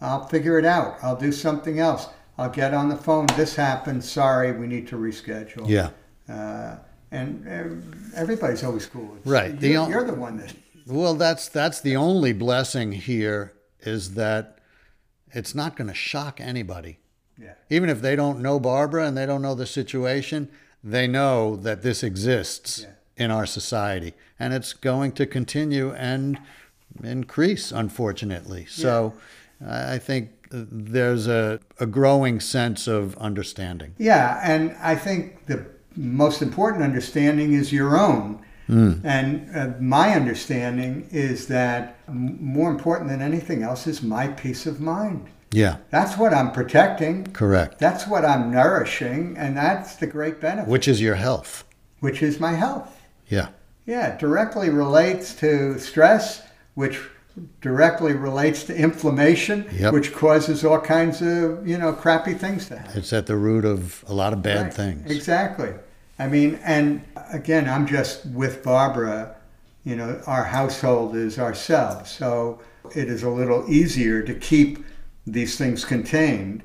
I'll 0.00 0.26
figure 0.28 0.58
it 0.58 0.64
out. 0.64 0.98
I'll 1.02 1.16
do 1.16 1.32
something 1.32 1.80
else. 1.80 2.06
I'll 2.38 2.50
get 2.50 2.74
on 2.74 2.88
the 2.88 2.96
phone. 2.96 3.26
This 3.36 3.56
happened. 3.56 4.04
Sorry, 4.04 4.52
we 4.52 4.66
need 4.68 4.86
to 4.88 4.96
reschedule. 4.96 5.68
Yeah. 5.68 5.90
Uh, 6.28 6.76
and 7.10 7.46
uh, 7.48 8.18
everybody's 8.20 8.62
always 8.64 8.86
cool. 8.86 9.04
It's- 9.16 9.26
Right. 9.26 9.60
You're, 9.60 9.82
on- 9.82 9.90
you're 9.90 10.04
the 10.04 10.14
one 10.14 10.36
that 10.38 10.52
Well, 10.86 11.14
that's 11.14 11.48
that's 11.48 11.80
the 11.80 11.96
only 11.96 12.32
blessing 12.32 12.92
here 12.92 13.52
is 13.80 14.14
that 14.14 14.58
it's 15.32 15.54
not 15.54 15.76
going 15.76 15.88
to 15.88 15.94
shock 15.94 16.40
anybody. 16.40 16.98
Yeah. 17.40 17.54
Even 17.70 17.88
if 17.88 18.00
they 18.00 18.14
don't 18.16 18.40
know 18.40 18.60
Barbara 18.60 19.06
and 19.06 19.16
they 19.16 19.26
don't 19.26 19.42
know 19.42 19.54
the 19.54 19.66
situation, 19.66 20.48
they 20.82 21.06
know 21.06 21.56
that 21.56 21.82
this 21.82 22.02
exists 22.02 22.80
Yeah. 22.82 23.24
in 23.24 23.30
our 23.30 23.46
society 23.46 24.14
and 24.38 24.52
it's 24.54 24.72
going 24.72 25.12
to 25.12 25.26
continue 25.26 25.92
and 25.94 26.38
increase, 27.02 27.72
unfortunately. 27.72 28.66
So 28.66 29.14
I 29.66 29.94
I 29.94 29.98
think 29.98 30.30
there's 30.50 31.26
a, 31.26 31.58
a 31.80 31.86
growing 31.86 32.38
sense 32.38 32.86
of 32.86 33.16
understanding. 33.16 33.94
Yeah, 33.98 34.40
and 34.44 34.76
I 34.80 34.94
think 34.94 35.46
the 35.46 35.66
most 35.96 36.42
important 36.42 36.84
understanding 36.84 37.54
is 37.54 37.72
your 37.72 37.96
own. 37.98 38.38
And 38.68 39.50
uh, 39.54 39.72
my 39.80 40.14
understanding 40.14 41.08
is 41.10 41.46
that 41.48 41.96
more 42.08 42.70
important 42.70 43.10
than 43.10 43.20
anything 43.22 43.62
else 43.62 43.86
is 43.86 44.02
my 44.02 44.28
peace 44.28 44.66
of 44.66 44.80
mind. 44.80 45.26
Yeah, 45.52 45.76
That's 45.90 46.18
what 46.18 46.34
I'm 46.34 46.50
protecting. 46.50 47.26
correct. 47.32 47.78
That's 47.78 48.08
what 48.08 48.24
I'm 48.24 48.50
nourishing, 48.50 49.36
and 49.38 49.56
that's 49.56 49.94
the 49.96 50.06
great 50.08 50.40
benefit, 50.40 50.68
Which 50.68 50.88
is 50.88 51.00
your 51.00 51.14
health. 51.14 51.62
which 52.00 52.22
is 52.22 52.40
my 52.40 52.52
health. 52.54 53.00
Yeah. 53.28 53.48
Yeah, 53.86 54.16
directly 54.16 54.68
relates 54.70 55.32
to 55.36 55.78
stress, 55.78 56.42
which 56.74 56.98
directly 57.60 58.14
relates 58.14 58.64
to 58.64 58.74
inflammation, 58.74 59.66
Yep. 59.72 59.92
which 59.92 60.12
causes 60.12 60.64
all 60.64 60.80
kinds 60.80 61.20
of, 61.22 61.66
you 61.68 61.78
know, 61.78 61.92
crappy 61.92 62.34
things 62.34 62.66
to 62.68 62.78
happen. 62.78 62.98
It's 62.98 63.12
at 63.12 63.26
the 63.26 63.36
root 63.36 63.64
of 63.64 64.04
a 64.08 64.14
lot 64.14 64.32
of 64.32 64.42
bad 64.42 64.62
Right. 64.62 64.74
things. 64.74 65.10
Exactly. 65.10 65.70
I 66.24 66.26
mean, 66.26 66.58
and 66.64 67.02
again, 67.34 67.68
I'm 67.68 67.86
just 67.86 68.24
with 68.24 68.64
Barbara. 68.64 69.36
You 69.84 69.94
know, 69.96 70.22
our 70.26 70.44
household 70.44 71.14
is 71.14 71.38
ourselves, 71.38 72.10
so 72.10 72.62
it 72.94 73.10
is 73.10 73.24
a 73.24 73.28
little 73.28 73.70
easier 73.70 74.22
to 74.22 74.34
keep 74.34 74.82
these 75.26 75.58
things 75.58 75.84
contained. 75.84 76.62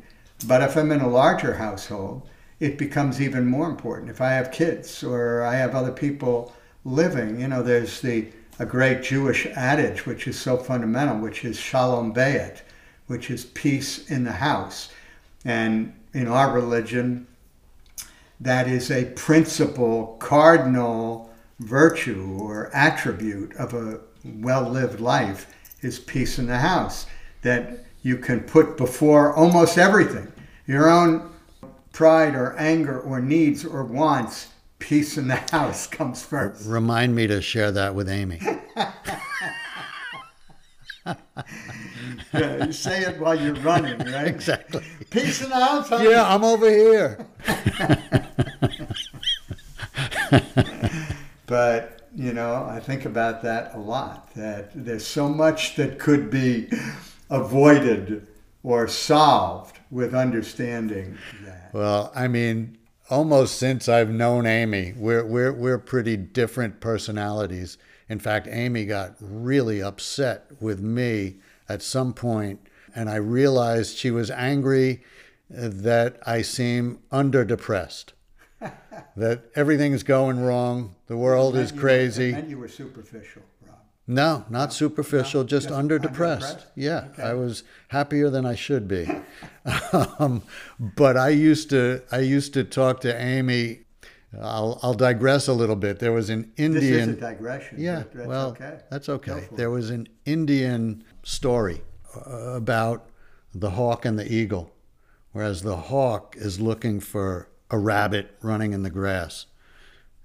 But 0.47 0.61
if 0.61 0.77
I'm 0.77 0.93
in 0.93 1.01
a 1.01 1.09
larger 1.09 1.55
household, 1.55 2.29
it 2.61 2.77
becomes 2.77 3.21
even 3.21 3.47
more 3.47 3.69
important. 3.69 4.09
If 4.09 4.21
I 4.21 4.29
have 4.29 4.53
kids 4.53 5.03
or 5.03 5.41
I 5.41 5.55
have 5.55 5.75
other 5.75 5.91
people 5.91 6.53
living, 6.85 7.41
you 7.41 7.49
know, 7.49 7.61
there's 7.61 7.99
the 7.99 8.27
a 8.59 8.65
great 8.65 9.03
Jewish 9.03 9.45
adage 9.45 10.05
which 10.05 10.25
is 10.25 10.39
so 10.39 10.55
fundamental, 10.55 11.17
which 11.17 11.43
is 11.43 11.59
shalom 11.59 12.13
bayit, 12.13 12.61
which 13.07 13.29
is 13.29 13.43
peace 13.43 14.09
in 14.09 14.23
the 14.23 14.31
house. 14.31 14.87
And 15.43 15.93
in 16.13 16.29
our 16.29 16.53
religion, 16.53 17.27
that 18.39 18.67
is 18.67 18.89
a 18.91 19.05
principal, 19.05 20.17
cardinal 20.19 21.29
virtue 21.59 22.37
or 22.39 22.69
attribute 22.73 23.55
of 23.55 23.73
a 23.73 23.99
well 24.23 24.69
lived 24.69 24.99
life 24.99 25.53
is 25.81 25.99
peace 25.99 26.39
in 26.39 26.47
the 26.47 26.57
house 26.57 27.05
that 27.41 27.85
you 28.01 28.17
can 28.17 28.41
put 28.41 28.77
before 28.77 29.33
almost 29.33 29.77
everything. 29.77 30.31
Your 30.67 30.89
own 30.89 31.29
pride 31.91 32.35
or 32.35 32.55
anger 32.57 32.99
or 32.99 33.19
needs 33.19 33.65
or 33.65 33.83
wants, 33.83 34.49
peace 34.79 35.17
in 35.17 35.27
the 35.27 35.35
house 35.51 35.87
comes 35.87 36.23
first. 36.23 36.65
Remind 36.65 37.15
me 37.15 37.27
to 37.27 37.41
share 37.41 37.71
that 37.71 37.95
with 37.95 38.09
Amy. 38.09 38.39
Yeah, 42.33 42.65
you 42.65 42.71
say 42.71 43.01
it 43.01 43.19
while 43.19 43.39
you're 43.39 43.55
running, 43.55 43.97
right? 44.11 44.27
exactly. 44.35 44.83
Peace 45.09 45.41
and 45.41 45.51
house. 45.51 45.89
honey. 45.89 46.09
Yeah, 46.09 46.33
I'm 46.33 46.43
over 46.43 46.69
here. 46.69 47.25
But, 51.49 52.03
you 52.15 52.31
know, 52.31 52.67
I 52.69 52.79
think 52.79 53.05
about 53.05 53.41
that 53.41 53.73
a 53.73 53.79
lot 53.79 54.31
that 54.35 54.69
there's 54.75 55.05
so 55.05 55.27
much 55.27 55.75
that 55.77 55.97
could 55.97 56.29
be 56.29 56.69
avoided 57.31 58.27
or 58.61 58.87
solved 58.87 59.79
with 59.89 60.13
understanding 60.13 61.17
that. 61.43 61.71
Well, 61.73 62.11
I 62.13 62.27
mean, 62.27 62.77
almost 63.09 63.57
since 63.57 63.89
I've 63.89 64.11
known 64.11 64.45
Amy, 64.45 64.93
we're 64.95 65.25
we're 65.25 65.51
we're 65.51 65.79
pretty 65.79 66.17
different 66.17 66.81
personalities. 66.81 67.79
In 68.09 68.19
fact, 68.19 68.47
Amy 68.47 68.85
got 68.85 69.15
really 69.19 69.81
upset 69.81 70.51
with 70.59 70.79
me 70.81 71.37
at 71.69 71.81
some 71.81 72.13
point, 72.13 72.59
and 72.95 73.09
I 73.09 73.15
realized 73.15 73.97
she 73.97 74.11
was 74.11 74.31
angry 74.31 75.03
that 75.49 76.19
I 76.25 76.41
seem 76.41 76.99
under 77.11 77.45
depressed. 77.45 78.13
that 79.15 79.43
everything's 79.55 80.03
going 80.03 80.43
wrong, 80.43 80.95
the 81.07 81.15
world 81.15 81.55
is 81.55 81.71
crazy. 81.71 82.31
Meant 82.33 82.49
you 82.49 82.57
were 82.57 82.67
superficial, 82.67 83.41
Rob. 83.65 83.77
No, 84.05 84.45
not 84.49 84.73
superficial, 84.73 85.43
just, 85.43 85.67
just 85.67 85.75
under 85.75 85.97
depressed. 85.97 86.65
Yeah, 86.75 87.05
Okay. 87.13 87.23
I 87.23 87.33
was 87.33 87.63
happier 87.89 88.29
than 88.29 88.45
I 88.45 88.55
should 88.55 88.87
be. 88.87 89.09
um, 90.19 90.43
but 90.79 91.15
I 91.15 91.29
used 91.29 91.69
to 91.69 92.01
I 92.11 92.19
used 92.19 92.53
to 92.55 92.63
talk 92.63 93.01
to 93.01 93.21
Amy. 93.21 93.81
I'll 94.41 94.79
I'll 94.83 94.93
digress 94.93 95.47
a 95.47 95.53
little 95.53 95.75
bit. 95.75 95.99
There 95.99 96.11
was 96.11 96.29
an 96.29 96.51
Indian. 96.57 96.73
This 96.81 97.07
is 97.07 97.07
a 97.07 97.21
digression. 97.21 97.77
yeah, 97.79 98.03
that's 98.13 98.27
well, 98.27 98.49
okay. 98.49 98.79
that's 98.91 99.09
okay. 99.09 99.47
There 99.53 99.71
was 99.71 99.89
an 99.89 100.07
Indian 100.25 101.03
story 101.29 101.81
uh, 102.15 102.55
about 102.55 103.07
the 103.53 103.71
hawk 103.71 104.03
and 104.03 104.17
the 104.17 104.31
eagle, 104.31 104.73
whereas 105.31 105.61
the 105.61 105.75
hawk 105.75 106.35
is 106.37 106.59
looking 106.59 106.99
for 106.99 107.47
a 107.69 107.77
rabbit 107.77 108.35
running 108.41 108.73
in 108.73 108.81
the 108.81 108.89
grass, 108.89 109.45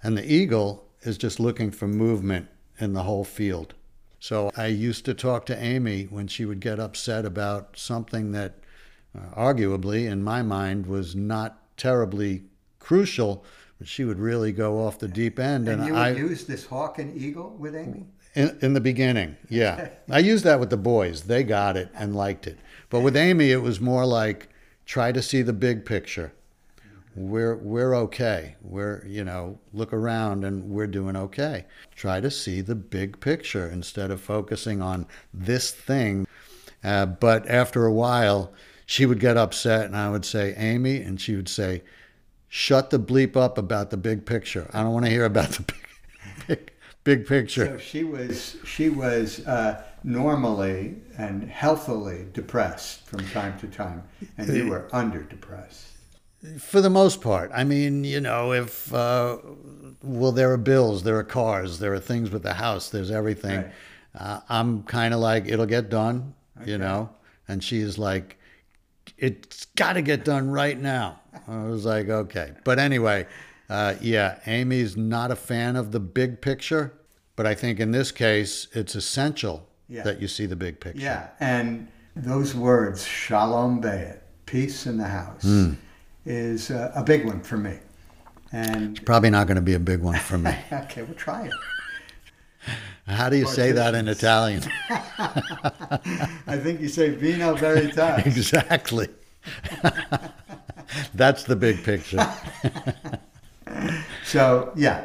and 0.02 0.16
the 0.16 0.32
eagle 0.32 0.88
is 1.02 1.18
just 1.18 1.38
looking 1.38 1.70
for 1.70 1.86
movement 1.86 2.48
in 2.78 2.94
the 2.94 3.02
whole 3.02 3.24
field. 3.24 3.74
So 4.18 4.50
I 4.56 4.68
used 4.68 5.04
to 5.04 5.12
talk 5.12 5.44
to 5.46 5.62
Amy 5.62 6.04
when 6.04 6.26
she 6.26 6.46
would 6.46 6.60
get 6.60 6.80
upset 6.80 7.26
about 7.26 7.76
something 7.76 8.32
that, 8.32 8.54
uh, 9.14 9.34
arguably, 9.36 10.10
in 10.10 10.22
my 10.22 10.40
mind, 10.40 10.86
was 10.86 11.14
not 11.14 11.76
terribly 11.76 12.44
crucial, 12.78 13.44
but 13.78 13.86
she 13.86 14.04
would 14.04 14.18
really 14.18 14.52
go 14.52 14.80
off 14.82 14.98
the 14.98 15.08
deep 15.08 15.38
end. 15.38 15.68
And 15.68 15.82
And, 15.82 15.88
you 15.88 15.94
I, 15.94 16.12
would 16.12 16.18
use 16.18 16.44
this 16.46 16.64
hawk 16.64 16.98
and 16.98 17.14
eagle 17.14 17.54
with 17.58 17.76
Amy? 17.76 18.06
In, 18.34 18.58
in 18.60 18.74
the 18.74 18.80
beginning, 18.80 19.36
yeah. 19.48 19.90
I 20.10 20.18
used 20.18 20.44
that 20.44 20.60
with 20.60 20.70
the 20.70 20.76
boys. 20.76 21.22
They 21.22 21.44
got 21.44 21.76
it 21.76 21.88
and 21.94 22.16
liked 22.16 22.46
it. 22.46 22.58
But 22.90 23.00
with 23.00 23.16
Amy, 23.16 23.50
it 23.50 23.62
was 23.62 23.80
more 23.80 24.04
like 24.04 24.48
try 24.86 25.12
to 25.12 25.22
see 25.22 25.42
the 25.42 25.52
big 25.52 25.84
picture. 25.84 26.32
We're 27.16 27.54
we're 27.54 27.94
okay. 27.94 28.56
We're 28.60 29.04
you 29.06 29.22
know 29.22 29.58
look 29.72 29.92
around 29.92 30.44
and 30.44 30.70
we're 30.70 30.88
doing 30.88 31.14
okay. 31.16 31.64
Try 31.94 32.20
to 32.20 32.30
see 32.30 32.60
the 32.60 32.74
big 32.74 33.20
picture 33.20 33.68
instead 33.68 34.10
of 34.10 34.20
focusing 34.20 34.82
on 34.82 35.06
this 35.32 35.70
thing. 35.70 36.26
Uh, 36.82 37.06
but 37.06 37.48
after 37.48 37.86
a 37.86 37.92
while, 37.92 38.52
she 38.84 39.06
would 39.06 39.20
get 39.20 39.36
upset, 39.36 39.86
and 39.86 39.96
I 39.96 40.10
would 40.10 40.24
say, 40.24 40.54
Amy, 40.56 41.00
and 41.00 41.20
she 41.20 41.36
would 41.36 41.48
say, 41.48 41.82
"Shut 42.48 42.90
the 42.90 42.98
bleep 42.98 43.36
up 43.36 43.58
about 43.58 43.90
the 43.90 43.96
big 43.96 44.26
picture. 44.26 44.68
I 44.72 44.82
don't 44.82 44.92
want 44.92 45.06
to 45.06 45.10
hear 45.10 45.24
about 45.24 45.50
the 45.50 45.62
big, 45.62 45.83
big, 47.04 47.26
picture." 47.26 47.66
So 47.66 47.78
she 47.78 48.04
was 48.04 48.56
she 48.64 48.88
was 48.88 49.46
uh, 49.46 49.82
normally 50.02 50.96
and 51.16 51.48
healthily 51.48 52.26
depressed 52.32 53.06
from 53.06 53.26
time 53.28 53.58
to 53.60 53.66
time, 53.68 54.02
and 54.36 54.48
you 54.48 54.68
were 54.68 54.88
under 54.92 55.22
depressed. 55.22 55.86
For 56.58 56.82
the 56.82 56.90
most 56.90 57.22
part, 57.22 57.50
I 57.54 57.64
mean, 57.64 58.04
you 58.04 58.20
know, 58.20 58.52
if 58.52 58.92
uh, 58.92 59.38
well, 60.02 60.32
there 60.32 60.52
are 60.52 60.58
bills, 60.58 61.02
there 61.02 61.16
are 61.16 61.24
cars, 61.24 61.78
there 61.78 61.94
are 61.94 62.00
things 62.00 62.30
with 62.30 62.42
the 62.42 62.54
house, 62.54 62.90
there's 62.90 63.10
everything. 63.10 63.56
Right. 63.56 63.72
Uh, 64.14 64.40
I'm 64.48 64.82
kind 64.84 65.12
of 65.12 65.20
like, 65.20 65.46
it'll 65.48 65.66
get 65.66 65.88
done, 65.88 66.34
you 66.64 66.78
know, 66.78 67.10
and 67.48 67.64
she's 67.64 67.98
like, 67.98 68.38
it's 69.18 69.64
got 69.76 69.94
to 69.94 70.02
get 70.02 70.24
done 70.24 70.50
right 70.50 70.78
now. 70.78 71.20
I 71.48 71.64
was 71.64 71.84
like, 71.84 72.08
okay, 72.08 72.52
but 72.62 72.78
anyway, 72.78 73.26
uh, 73.68 73.94
yeah, 74.00 74.38
Amy's 74.46 74.96
not 74.96 75.30
a 75.30 75.36
fan 75.36 75.76
of 75.76 75.92
the 75.92 76.00
big 76.00 76.40
picture, 76.40 76.92
but 77.36 77.46
I 77.46 77.54
think 77.54 77.80
in 77.80 77.90
this 77.92 78.10
case, 78.12 78.68
it's 78.72 78.94
essential 78.94 79.68
Yeah. 79.88 80.02
that 80.04 80.20
you 80.20 80.28
see 80.28 80.46
the 80.46 80.56
big 80.56 80.80
picture. 80.80 81.00
Yeah, 81.02 81.28
and 81.40 81.88
those 82.16 82.54
words, 82.54 83.04
shalom 83.06 83.82
bayit, 83.82 84.20
peace 84.46 84.86
in 84.86 84.98
the 84.98 85.08
house, 85.08 85.42
Hmm. 85.42 85.72
is 86.26 86.70
uh, 86.70 86.92
a 86.94 87.02
big 87.02 87.24
one 87.26 87.40
for 87.40 87.56
me. 87.56 87.78
And 88.52 89.04
Probably 89.04 89.30
not 89.30 89.46
going 89.48 89.56
to 89.56 89.62
be 89.62 89.74
a 89.74 89.80
big 89.80 90.00
one 90.00 90.16
for 90.18 90.38
me. 90.38 90.54
okay, 90.72 91.02
we'll 91.02 91.14
try 91.16 91.46
it. 91.46 91.52
How 93.06 93.28
do 93.28 93.36
you 93.36 93.46
say 93.46 93.72
that 93.72 93.94
in 93.94 94.08
Italian? 94.08 94.62
I 94.88 96.56
think 96.62 96.80
you 96.80 96.88
say 96.88 97.10
vino 97.10 97.54
veritas. 97.56 98.22
Exactly. 98.26 99.08
That's 101.14 101.42
the 101.44 101.56
big 101.56 101.82
picture. 101.84 102.26
So 104.34 104.72
yeah, 104.74 105.04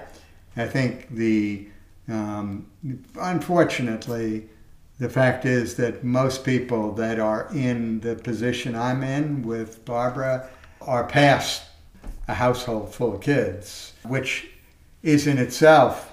I 0.58 0.66
think 0.66 1.08
the 1.12 1.68
um, 2.08 2.66
unfortunately 3.16 4.50
the 4.98 5.08
fact 5.08 5.46
is 5.46 5.76
that 5.76 6.04
most 6.04 6.44
people 6.44 6.94
that 6.94 7.20
are 7.20 7.48
in 7.54 8.00
the 8.00 8.16
position 8.16 8.76
I'm 8.76 9.04
in 9.04 9.44
with 9.44 9.86
Barbara 9.86 10.50
are 10.82 11.04
past 11.04 11.62
a 12.28 12.34
household 12.34 12.96
full 12.96 13.14
of 13.14 13.22
kids, 13.22 13.94
which 14.02 14.50
is 15.04 15.28
in 15.28 15.38
itself 15.38 16.12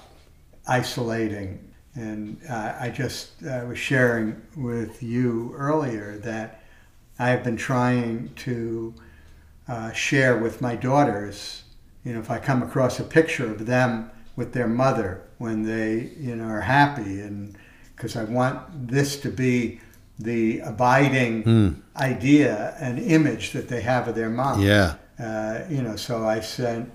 isolating. 0.67 1.73
And 1.95 2.39
uh, 2.47 2.75
I 2.79 2.91
just 2.91 3.43
uh, 3.43 3.65
was 3.67 3.79
sharing 3.79 4.39
with 4.55 5.01
you 5.01 5.55
earlier 5.57 6.19
that 6.19 6.61
I 7.17 7.29
have 7.29 7.43
been 7.43 7.57
trying 7.57 8.29
to 8.45 8.93
uh, 9.67 9.91
share 9.91 10.37
with 10.37 10.61
my 10.61 10.75
daughters. 10.75 11.63
You 12.07 12.13
know, 12.13 12.21
if 12.21 12.31
I 12.31 12.39
come 12.39 12.63
across 12.63 13.01
a 13.01 13.03
picture 13.03 13.51
of 13.51 13.65
them 13.65 14.09
with 14.37 14.53
their 14.53 14.67
mother 14.67 15.23
when 15.39 15.63
they, 15.63 16.11
you 16.17 16.37
know, 16.37 16.45
are 16.45 16.61
happy, 16.61 17.19
and 17.19 17.57
because 17.93 18.15
I 18.15 18.23
want 18.23 18.87
this 18.87 19.19
to 19.21 19.29
be 19.29 19.81
the 20.17 20.59
abiding 20.59 21.43
idea 21.97 22.77
and 22.79 22.97
image 22.97 23.51
that 23.51 23.67
they 23.67 23.81
have 23.81 24.07
of 24.07 24.15
their 24.15 24.29
mom. 24.29 24.61
Yeah. 24.61 24.95
Uh, 25.19 25.65
you 25.69 25.81
know, 25.81 25.97
so 25.97 26.25
I 26.25 26.39
sent 26.39 26.89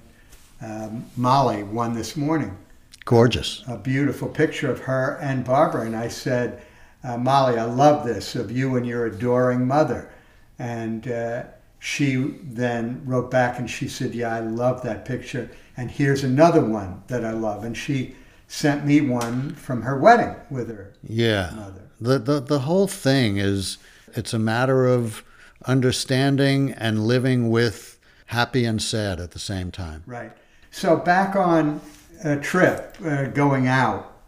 um, 0.63 1.05
Molly 1.17 1.63
one 1.63 1.93
this 1.93 2.17
morning 2.17 2.57
Gorgeous. 3.05 3.65
a 3.69 3.77
beautiful 3.77 4.29
picture 4.29 4.71
of 4.71 4.81
her 4.81 5.19
and 5.21 5.45
Barbara. 5.45 5.85
And 5.85 5.95
I 5.95 6.09
said, 6.09 6.63
uh, 7.05 7.19
Molly, 7.19 7.59
I 7.59 7.65
love 7.65 8.07
this 8.07 8.35
of 8.35 8.51
you 8.51 8.77
and 8.77 8.87
your 8.87 9.07
adoring 9.07 9.67
mother. 9.67 10.11
And 10.59 11.07
uh, 11.07 11.43
she 11.85 12.15
then 12.45 13.03
wrote 13.05 13.29
back 13.29 13.59
and 13.59 13.69
she 13.69 13.89
said, 13.89 14.15
Yeah, 14.15 14.33
I 14.33 14.39
love 14.39 14.83
that 14.85 15.05
picture. 15.05 15.51
And 15.77 15.91
here's 15.91 16.23
another 16.23 16.65
one 16.65 17.03
that 17.09 17.25
I 17.25 17.33
love. 17.33 17.65
And 17.65 17.77
she 17.77 18.15
sent 18.47 18.87
me 18.87 19.01
one 19.01 19.51
from 19.57 19.83
her 19.83 19.99
wedding 19.99 20.37
with 20.49 20.69
her 20.69 20.93
Yeah. 21.03 21.51
mother. 21.57 21.81
The, 22.01 22.21
the 22.21 22.39
the 22.41 22.59
whole 22.61 22.87
thing 22.87 23.39
is 23.39 23.79
it's 24.15 24.33
a 24.33 24.39
matter 24.39 24.87
of 24.87 25.25
understanding 25.67 26.71
and 26.71 27.05
living 27.05 27.51
with 27.51 27.99
happy 28.27 28.65
and 28.65 28.81
sad 28.81 29.19
at 29.19 29.33
the 29.33 29.41
same 29.41 29.73
time. 29.73 30.05
Right. 30.07 30.31
So 30.71 30.97
back 30.97 31.35
on 31.35 31.81
a 32.23 32.37
trip 32.37 32.97
uh, 33.05 33.25
going 33.25 33.67
out, 33.67 34.19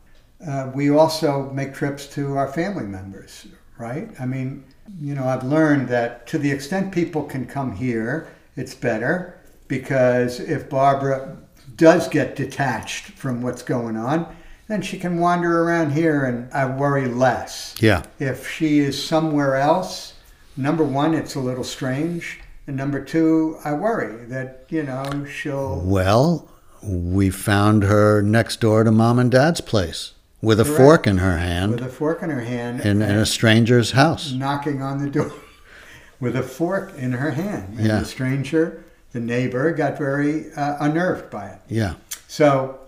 uh, 0.44 0.72
we 0.74 0.90
also 0.90 1.50
make 1.52 1.72
trips 1.72 2.06
to 2.14 2.36
our 2.36 2.48
family 2.52 2.86
members, 2.86 3.46
right? 3.78 4.08
I 4.20 4.26
mean, 4.26 4.64
you 5.00 5.14
know, 5.14 5.26
I've 5.26 5.44
learned 5.44 5.88
that 5.88 6.26
to 6.28 6.38
the 6.38 6.50
extent 6.50 6.92
people 6.92 7.24
can 7.24 7.46
come 7.46 7.74
here, 7.74 8.28
it's 8.56 8.74
better 8.74 9.40
because 9.68 10.40
if 10.40 10.68
Barbara 10.68 11.36
does 11.76 12.08
get 12.08 12.36
detached 12.36 13.06
from 13.06 13.42
what's 13.42 13.62
going 13.62 13.96
on, 13.96 14.34
then 14.68 14.80
she 14.80 14.98
can 14.98 15.18
wander 15.18 15.62
around 15.62 15.92
here 15.92 16.24
and 16.24 16.52
I 16.52 16.66
worry 16.66 17.06
less. 17.06 17.74
Yeah. 17.80 18.04
If 18.18 18.48
she 18.48 18.78
is 18.78 19.02
somewhere 19.02 19.56
else, 19.56 20.14
number 20.56 20.84
one, 20.84 21.14
it's 21.14 21.34
a 21.34 21.40
little 21.40 21.64
strange. 21.64 22.40
And 22.66 22.76
number 22.76 23.04
two, 23.04 23.58
I 23.64 23.74
worry 23.74 24.24
that, 24.26 24.64
you 24.70 24.84
know, 24.84 25.26
she'll 25.26 25.80
Well, 25.80 26.48
we 26.82 27.30
found 27.30 27.82
her 27.82 28.22
next 28.22 28.60
door 28.60 28.84
to 28.84 28.90
mom 28.90 29.18
and 29.18 29.30
dad's 29.30 29.60
place 29.60 30.12
with 30.44 30.60
a 30.60 30.64
Correct. 30.64 30.76
fork 30.78 31.06
in 31.06 31.18
her 31.18 31.38
hand 31.38 31.72
with 31.72 31.82
a 31.82 31.88
fork 31.88 32.22
in 32.22 32.30
her 32.30 32.42
hand 32.42 32.80
in, 32.80 33.02
in 33.02 33.16
a 33.16 33.26
stranger's 33.26 33.92
house. 33.92 34.32
knocking 34.32 34.82
on 34.82 35.02
the 35.02 35.10
door 35.10 35.32
with 36.20 36.36
a 36.36 36.42
fork 36.42 36.94
in 36.96 37.12
her 37.12 37.30
hand. 37.32 37.78
And 37.78 37.86
Yeah. 37.86 37.98
the 38.00 38.04
stranger, 38.04 38.84
the 39.12 39.20
neighbor, 39.20 39.72
got 39.72 39.96
very 39.98 40.52
uh, 40.52 40.76
unnerved 40.80 41.30
by 41.30 41.46
it. 41.48 41.60
Yeah. 41.68 41.94
So, 42.28 42.78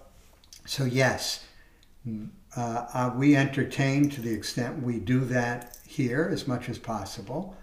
so 0.65 0.85
yes, 0.85 1.45
uh, 2.57 2.61
uh, 2.61 3.13
we 3.17 3.37
entertain 3.37 4.09
to 4.11 4.21
the 4.21 4.33
extent 4.33 4.83
we 4.83 4.99
do 4.99 5.21
that 5.27 5.77
here 5.87 6.29
as 6.31 6.47
much 6.47 6.69
as 6.69 6.79
possible. 6.79 7.57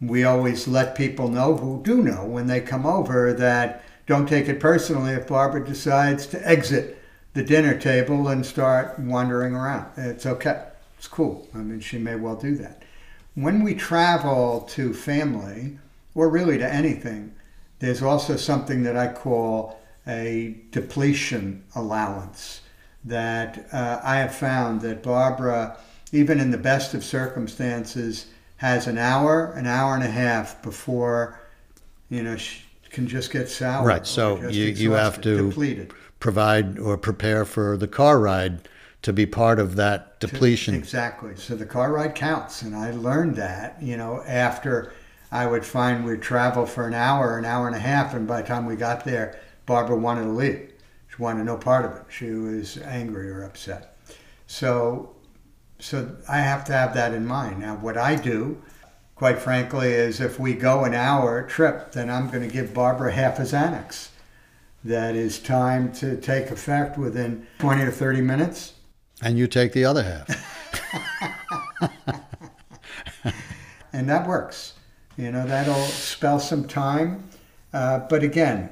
We 0.00 0.24
always 0.24 0.68
let 0.68 0.94
people 0.94 1.28
know 1.28 1.56
who 1.56 1.80
do 1.82 2.02
know 2.02 2.24
when 2.24 2.46
they 2.48 2.60
come 2.60 2.84
over 2.86 3.32
that 3.32 3.82
don't 4.06 4.28
take 4.28 4.48
it 4.48 4.60
personally 4.60 5.12
if 5.14 5.26
Barbara 5.26 5.64
decides 5.64 6.26
to 6.28 6.48
exit 6.48 7.02
the 7.36 7.44
dinner 7.44 7.78
table 7.78 8.28
and 8.28 8.46
start 8.46 8.98
wandering 8.98 9.54
around. 9.54 9.86
It's 9.98 10.24
okay. 10.24 10.64
It's 10.96 11.06
cool. 11.06 11.46
I 11.54 11.58
mean, 11.58 11.80
she 11.80 11.98
may 11.98 12.14
well 12.16 12.34
do 12.34 12.56
that. 12.56 12.82
When 13.34 13.62
we 13.62 13.74
travel 13.74 14.62
to 14.70 14.94
family, 14.94 15.78
or 16.14 16.30
really 16.30 16.56
to 16.56 16.66
anything, 16.66 17.34
there's 17.78 18.00
also 18.00 18.36
something 18.36 18.84
that 18.84 18.96
I 18.96 19.08
call 19.12 19.78
a 20.06 20.56
depletion 20.70 21.62
allowance. 21.74 22.62
That 23.04 23.66
uh, 23.70 24.00
I 24.02 24.16
have 24.16 24.34
found 24.34 24.80
that 24.80 25.02
Barbara, 25.02 25.76
even 26.12 26.40
in 26.40 26.50
the 26.50 26.58
best 26.58 26.94
of 26.94 27.04
circumstances, 27.04 28.28
has 28.56 28.86
an 28.86 28.96
hour, 28.96 29.52
an 29.52 29.66
hour 29.66 29.94
and 29.94 30.02
a 30.02 30.10
half 30.10 30.62
before, 30.62 31.38
you 32.08 32.22
know, 32.22 32.36
she, 32.38 32.62
can 32.88 33.06
just 33.06 33.30
get 33.30 33.50
sour. 33.50 33.86
Right, 33.86 34.06
so 34.06 34.40
you- 34.48 34.64
you 34.72 34.92
have 34.92 35.20
to- 35.20 35.48
depleted. 35.48 35.92
Provide 36.18 36.78
or 36.78 36.96
prepare 36.96 37.44
for 37.44 37.76
the 37.76 37.88
car 37.88 38.18
ride 38.18 38.68
to 39.02 39.12
be 39.12 39.26
part 39.26 39.60
of 39.60 39.76
that 39.76 40.18
depletion. 40.18 40.74
Exactly. 40.74 41.36
So 41.36 41.54
the 41.54 41.66
car 41.66 41.92
ride 41.92 42.14
counts, 42.14 42.62
and 42.62 42.74
I 42.74 42.90
learned 42.90 43.36
that. 43.36 43.80
You 43.80 43.96
know, 43.96 44.22
after 44.26 44.92
I 45.30 45.46
would 45.46 45.64
find 45.64 46.04
we'd 46.04 46.22
travel 46.22 46.66
for 46.66 46.86
an 46.86 46.94
hour, 46.94 47.38
an 47.38 47.44
hour 47.44 47.66
and 47.66 47.76
a 47.76 47.80
half, 47.80 48.14
and 48.14 48.26
by 48.26 48.42
the 48.42 48.48
time 48.48 48.66
we 48.66 48.76
got 48.76 49.04
there, 49.04 49.38
Barbara 49.66 49.96
wanted 49.96 50.24
to 50.24 50.30
leave. 50.30 50.72
She 51.08 51.22
wanted 51.22 51.44
no 51.44 51.56
part 51.56 51.84
of 51.84 51.92
it. 51.92 52.04
She 52.08 52.30
was 52.30 52.78
angry 52.78 53.30
or 53.30 53.42
upset. 53.42 53.96
So, 54.46 55.14
so 55.78 56.16
I 56.28 56.38
have 56.38 56.64
to 56.66 56.72
have 56.72 56.94
that 56.94 57.12
in 57.12 57.26
mind. 57.26 57.60
Now, 57.60 57.76
what 57.76 57.96
I 57.96 58.16
do, 58.16 58.62
quite 59.14 59.38
frankly, 59.38 59.92
is 59.92 60.20
if 60.20 60.38
we 60.38 60.54
go 60.54 60.84
an 60.84 60.94
hour 60.94 61.42
trip, 61.46 61.92
then 61.92 62.10
I'm 62.10 62.30
going 62.30 62.48
to 62.48 62.52
give 62.52 62.74
Barbara 62.74 63.12
half 63.12 63.38
a 63.38 63.42
Xanax. 63.42 64.08
That 64.86 65.16
is 65.16 65.40
time 65.40 65.90
to 65.94 66.16
take 66.16 66.52
effect 66.52 66.96
within 66.96 67.44
20 67.58 67.86
to 67.86 67.90
30 67.90 68.20
minutes. 68.20 68.74
And 69.20 69.36
you 69.36 69.48
take 69.48 69.72
the 69.72 69.84
other 69.84 70.04
half. 70.04 70.28
and 73.92 74.08
that 74.08 74.28
works. 74.28 74.74
You 75.16 75.32
know, 75.32 75.44
that'll 75.44 75.74
spell 75.86 76.38
some 76.38 76.68
time. 76.68 77.24
Uh, 77.72 78.06
but 78.08 78.22
again, 78.22 78.70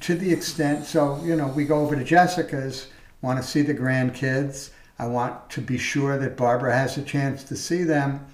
to 0.00 0.14
the 0.14 0.30
extent, 0.30 0.84
so, 0.84 1.18
you 1.24 1.34
know, 1.34 1.48
we 1.48 1.64
go 1.64 1.80
over 1.80 1.96
to 1.96 2.04
Jessica's, 2.04 2.88
want 3.22 3.40
to 3.40 3.48
see 3.48 3.62
the 3.62 3.74
grandkids. 3.74 4.68
I 4.98 5.06
want 5.06 5.48
to 5.48 5.62
be 5.62 5.78
sure 5.78 6.18
that 6.18 6.36
Barbara 6.36 6.76
has 6.76 6.98
a 6.98 7.02
chance 7.02 7.42
to 7.44 7.56
see 7.56 7.84
them, 7.84 8.26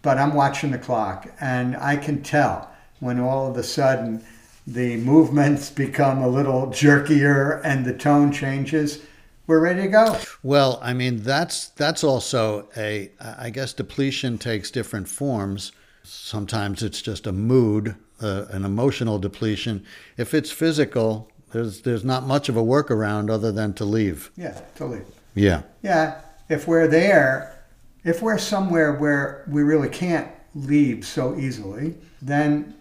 but 0.00 0.16
I'm 0.16 0.32
watching 0.32 0.70
the 0.70 0.78
clock 0.78 1.28
and 1.40 1.76
I 1.76 1.96
can 1.96 2.22
tell 2.22 2.70
when 3.00 3.18
all 3.18 3.50
of 3.50 3.56
a 3.56 3.64
sudden 3.64 4.24
the 4.66 4.96
movements 4.98 5.70
become 5.70 6.22
a 6.22 6.28
little 6.28 6.68
jerkier 6.68 7.60
and 7.64 7.84
the 7.84 7.92
tone 7.92 8.32
changes. 8.32 9.00
We're 9.46 9.60
ready 9.60 9.82
to 9.82 9.88
go. 9.88 10.18
Well, 10.42 10.78
I 10.82 10.92
mean 10.92 11.22
that's 11.22 11.68
that's 11.68 12.04
also 12.04 12.68
a 12.76 13.10
I 13.20 13.50
guess 13.50 13.72
depletion 13.72 14.38
takes 14.38 14.70
different 14.70 15.08
forms. 15.08 15.72
Sometimes 16.04 16.82
it's 16.82 17.02
just 17.02 17.26
a 17.26 17.32
mood, 17.32 17.96
uh, 18.20 18.46
an 18.50 18.64
emotional 18.64 19.18
depletion. 19.18 19.84
If 20.16 20.32
it's 20.32 20.50
physical, 20.50 21.30
there's 21.52 21.82
there's 21.82 22.04
not 22.04 22.26
much 22.26 22.48
of 22.48 22.56
a 22.56 22.62
workaround 22.62 23.30
other 23.30 23.52
than 23.52 23.74
to 23.74 23.84
leave. 23.84 24.30
Yeah, 24.36 24.60
to 24.76 24.86
leave. 24.86 25.06
Yeah. 25.34 25.62
Yeah, 25.82 26.20
if 26.48 26.68
we're 26.68 26.88
there, 26.88 27.64
if 28.04 28.22
we're 28.22 28.38
somewhere 28.38 28.92
where 28.92 29.44
we 29.48 29.62
really 29.62 29.88
can't 29.88 30.28
leave 30.54 31.04
so 31.06 31.36
easily, 31.36 31.94
then 32.20 32.74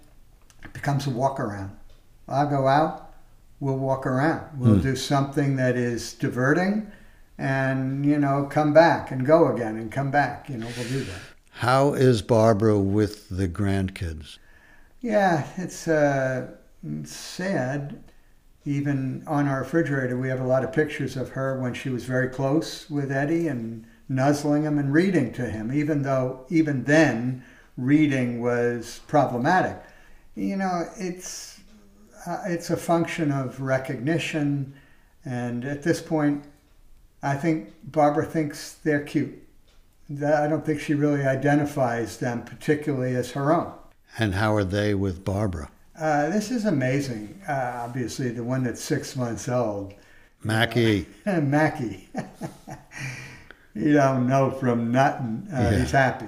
it 0.63 0.73
becomes 0.73 1.07
a 1.07 1.09
walk 1.09 1.39
around. 1.39 1.71
I'll 2.27 2.49
go 2.49 2.67
out, 2.67 3.13
we'll 3.59 3.77
walk 3.77 4.05
around. 4.05 4.59
We'll 4.59 4.79
do 4.79 4.95
something 4.95 5.55
that 5.57 5.75
is 5.75 6.13
diverting 6.13 6.91
and, 7.37 8.05
you 8.05 8.17
know, 8.17 8.47
come 8.49 8.73
back 8.73 9.11
and 9.11 9.25
go 9.25 9.53
again 9.53 9.75
and 9.77 9.91
come 9.91 10.11
back. 10.11 10.49
You 10.49 10.57
know, 10.57 10.67
we'll 10.77 10.87
do 10.87 11.03
that. 11.03 11.21
How 11.49 11.93
is 11.93 12.21
Barbara 12.21 12.79
with 12.79 13.29
the 13.29 13.47
grandkids? 13.47 14.37
Yeah, 15.01 15.47
it's 15.57 15.87
uh, 15.87 16.47
sad. 17.03 18.03
Even 18.63 19.23
on 19.25 19.47
our 19.47 19.61
refrigerator, 19.61 20.17
we 20.17 20.29
have 20.29 20.39
a 20.39 20.45
lot 20.45 20.63
of 20.63 20.71
pictures 20.71 21.17
of 21.17 21.29
her 21.29 21.59
when 21.59 21.73
she 21.73 21.89
was 21.89 22.05
very 22.05 22.29
close 22.29 22.89
with 22.89 23.11
Eddie 23.11 23.47
and 23.47 23.85
nuzzling 24.07 24.63
him 24.63 24.77
and 24.77 24.93
reading 24.93 25.33
to 25.33 25.45
him, 25.49 25.71
even 25.71 26.03
though 26.03 26.45
even 26.49 26.83
then 26.83 27.43
reading 27.75 28.41
was 28.41 29.01
problematic. 29.07 29.81
You 30.35 30.55
know, 30.55 30.87
it's 30.97 31.59
uh, 32.25 32.43
it's 32.45 32.69
a 32.69 32.77
function 32.77 33.31
of 33.31 33.59
recognition, 33.61 34.73
and 35.25 35.65
at 35.65 35.83
this 35.83 36.01
point, 36.01 36.43
I 37.23 37.35
think 37.35 37.73
Barbara 37.83 38.25
thinks 38.25 38.73
they're 38.83 39.03
cute. 39.03 39.37
I 40.11 40.47
don't 40.47 40.65
think 40.65 40.79
she 40.81 40.93
really 40.93 41.23
identifies 41.23 42.17
them 42.17 42.43
particularly 42.43 43.15
as 43.15 43.31
her 43.31 43.53
own. 43.53 43.73
And 44.19 44.35
how 44.35 44.53
are 44.55 44.65
they 44.65 44.93
with 44.93 45.23
Barbara? 45.23 45.69
Uh, 45.97 46.29
this 46.29 46.51
is 46.51 46.65
amazing. 46.65 47.41
Uh, 47.47 47.83
obviously, 47.85 48.29
the 48.29 48.43
one 48.43 48.63
that's 48.63 48.81
six 48.81 49.15
months 49.15 49.47
old, 49.47 49.93
Mackie. 50.43 51.05
Mackie. 51.25 52.09
you 53.75 53.93
don't 53.93 54.27
know 54.27 54.51
from 54.51 54.91
nothing. 54.91 55.47
Uh, 55.53 55.57
Yeah. 55.57 55.79
He's 55.79 55.91
happy, 55.91 56.27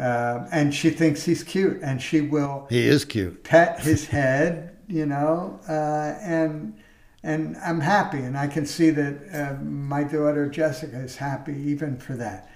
um, 0.00 0.48
and 0.50 0.74
she 0.74 0.90
thinks 0.90 1.24
he's 1.24 1.42
cute, 1.44 1.80
and 1.82 2.00
she 2.00 2.20
will 2.22 2.66
He 2.70 2.86
is 2.86 3.04
cute. 3.04 3.44
pet 3.44 3.80
his 3.90 4.06
head. 4.06 4.76
You 4.88 5.06
know, 5.06 5.60
uh, 5.68 6.18
and 6.20 6.74
and 7.22 7.56
I'm 7.58 7.80
happy, 7.80 8.18
and 8.18 8.36
I 8.36 8.48
can 8.48 8.66
see 8.66 8.90
that 8.90 9.14
uh, 9.32 9.62
my 9.62 10.02
daughter 10.02 10.48
Jessica 10.48 10.98
is 10.98 11.16
happy 11.16 11.54
even 11.66 11.96
for 11.98 12.14
that. 12.14 12.48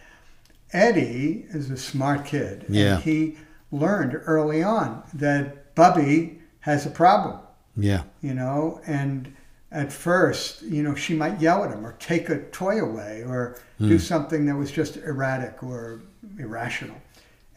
Eddie 0.72 1.46
is 1.50 1.70
a 1.70 1.76
smart 1.76 2.24
kid, 2.24 2.64
Yeah. 2.68 2.94
and 2.96 3.04
he 3.04 3.36
learned 3.70 4.20
early 4.26 4.62
on 4.62 5.02
that 5.14 5.74
Bubby 5.74 6.40
has 6.60 6.86
a 6.86 6.90
problem 6.90 7.38
Yeah. 7.76 8.02
you 8.20 8.34
know, 8.34 8.80
and 8.86 9.32
at 9.70 9.92
first, 9.92 10.62
you 10.62 10.82
know, 10.82 10.94
she 10.94 11.14
might 11.14 11.40
yell 11.40 11.64
at 11.64 11.70
him 11.70 11.84
or 11.86 11.92
take 11.98 12.28
a 12.28 12.38
toy 12.50 12.80
away 12.80 13.22
or 13.26 13.56
do 13.80 13.98
something 13.98 14.46
that 14.46 14.54
was 14.56 14.70
just 14.70 14.96
erratic 14.98 15.62
or 15.62 16.00
irrational. 16.38 16.96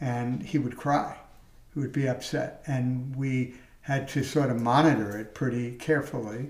And 0.00 0.42
he 0.42 0.58
would 0.58 0.76
cry. 0.76 1.16
He 1.74 1.80
would 1.80 1.92
be 1.92 2.08
upset. 2.08 2.62
And 2.66 3.14
we 3.16 3.54
had 3.80 4.06
to 4.08 4.22
sort 4.22 4.50
of 4.50 4.60
monitor 4.60 5.18
it 5.18 5.34
pretty 5.34 5.72
carefully, 5.72 6.48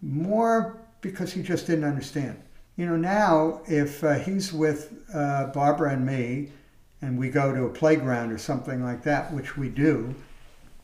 more 0.00 0.78
because 1.00 1.32
he 1.32 1.42
just 1.42 1.66
didn't 1.66 1.84
understand. 1.84 2.40
You 2.76 2.86
know, 2.86 2.96
now 2.96 3.60
if 3.66 4.04
uh, 4.04 4.14
he's 4.14 4.52
with 4.52 4.92
uh, 5.12 5.46
Barbara 5.46 5.92
and 5.94 6.06
me 6.06 6.50
and 7.02 7.18
we 7.18 7.30
go 7.30 7.52
to 7.52 7.64
a 7.64 7.68
playground 7.70 8.30
or 8.30 8.38
something 8.38 8.82
like 8.84 9.02
that, 9.02 9.32
which 9.32 9.56
we 9.56 9.68
do, 9.68 10.14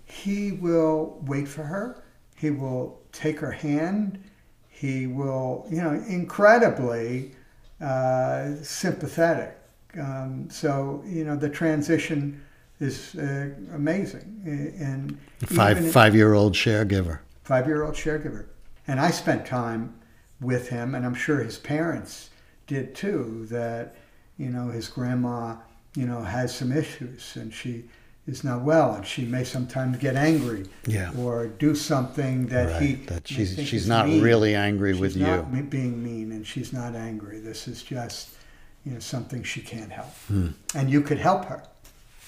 he 0.04 0.52
will 0.52 1.22
wait 1.26 1.46
for 1.46 1.62
her. 1.62 2.02
He 2.36 2.50
will 2.50 3.00
take 3.12 3.38
her 3.38 3.52
hand. 3.52 4.22
He 4.68 5.06
will, 5.06 5.66
you 5.70 5.80
know, 5.80 5.92
incredibly 6.08 7.32
uh, 7.80 8.56
sympathetic. 8.62 9.56
Um, 9.98 10.48
so, 10.50 11.02
you 11.06 11.24
know, 11.24 11.36
the 11.36 11.48
transition 11.48 12.40
is 12.80 13.14
uh, 13.14 13.50
amazing. 13.72 14.42
And 14.80 15.18
five 15.48 15.90
five 15.92 16.14
year 16.14 16.34
old 16.34 16.54
caregiver. 16.54 17.20
five 17.44 17.66
year 17.66 17.84
old 17.84 17.94
caregiver. 17.94 18.46
And 18.86 19.00
I 19.00 19.10
spent 19.10 19.46
time 19.46 19.94
with 20.40 20.68
him, 20.68 20.94
and 20.94 21.06
I'm 21.06 21.14
sure 21.14 21.42
his 21.42 21.56
parents 21.58 22.30
did 22.66 22.94
too, 22.94 23.46
that, 23.50 23.94
you 24.36 24.50
know, 24.50 24.68
his 24.68 24.88
grandma, 24.88 25.56
you 25.96 26.06
know, 26.06 26.20
has 26.22 26.54
some 26.54 26.72
issues 26.72 27.36
and 27.36 27.52
she 27.52 27.84
is 28.26 28.42
not 28.42 28.62
well 28.62 28.94
and 28.94 29.06
she 29.06 29.24
may 29.26 29.44
sometimes 29.44 29.98
get 29.98 30.16
angry 30.16 30.64
Yeah. 30.86 31.12
or 31.18 31.46
do 31.46 31.74
something 31.74 32.46
that 32.46 32.80
he 32.82 32.94
Right. 32.94 33.06
That 33.06 33.28
she's 33.28 33.54
she's 33.68 33.86
not 33.86 34.08
mean. 34.08 34.22
really 34.22 34.54
angry 34.54 34.92
She's 34.92 35.00
with 35.00 35.16
not 35.16 35.46
you. 35.54 35.62
being 35.62 36.02
mean 36.02 36.32
and 36.32 36.46
she's 36.46 36.72
not 36.72 36.94
angry. 36.94 37.38
This 37.38 37.68
is 37.68 37.82
just, 37.82 38.30
you 38.84 38.92
know, 38.92 38.98
something 38.98 39.42
she 39.42 39.60
can't 39.60 39.90
help. 39.90 40.12
And 40.28 40.90
you 40.90 41.00
could 41.00 41.18
help 41.18 41.46
her. 41.46 41.58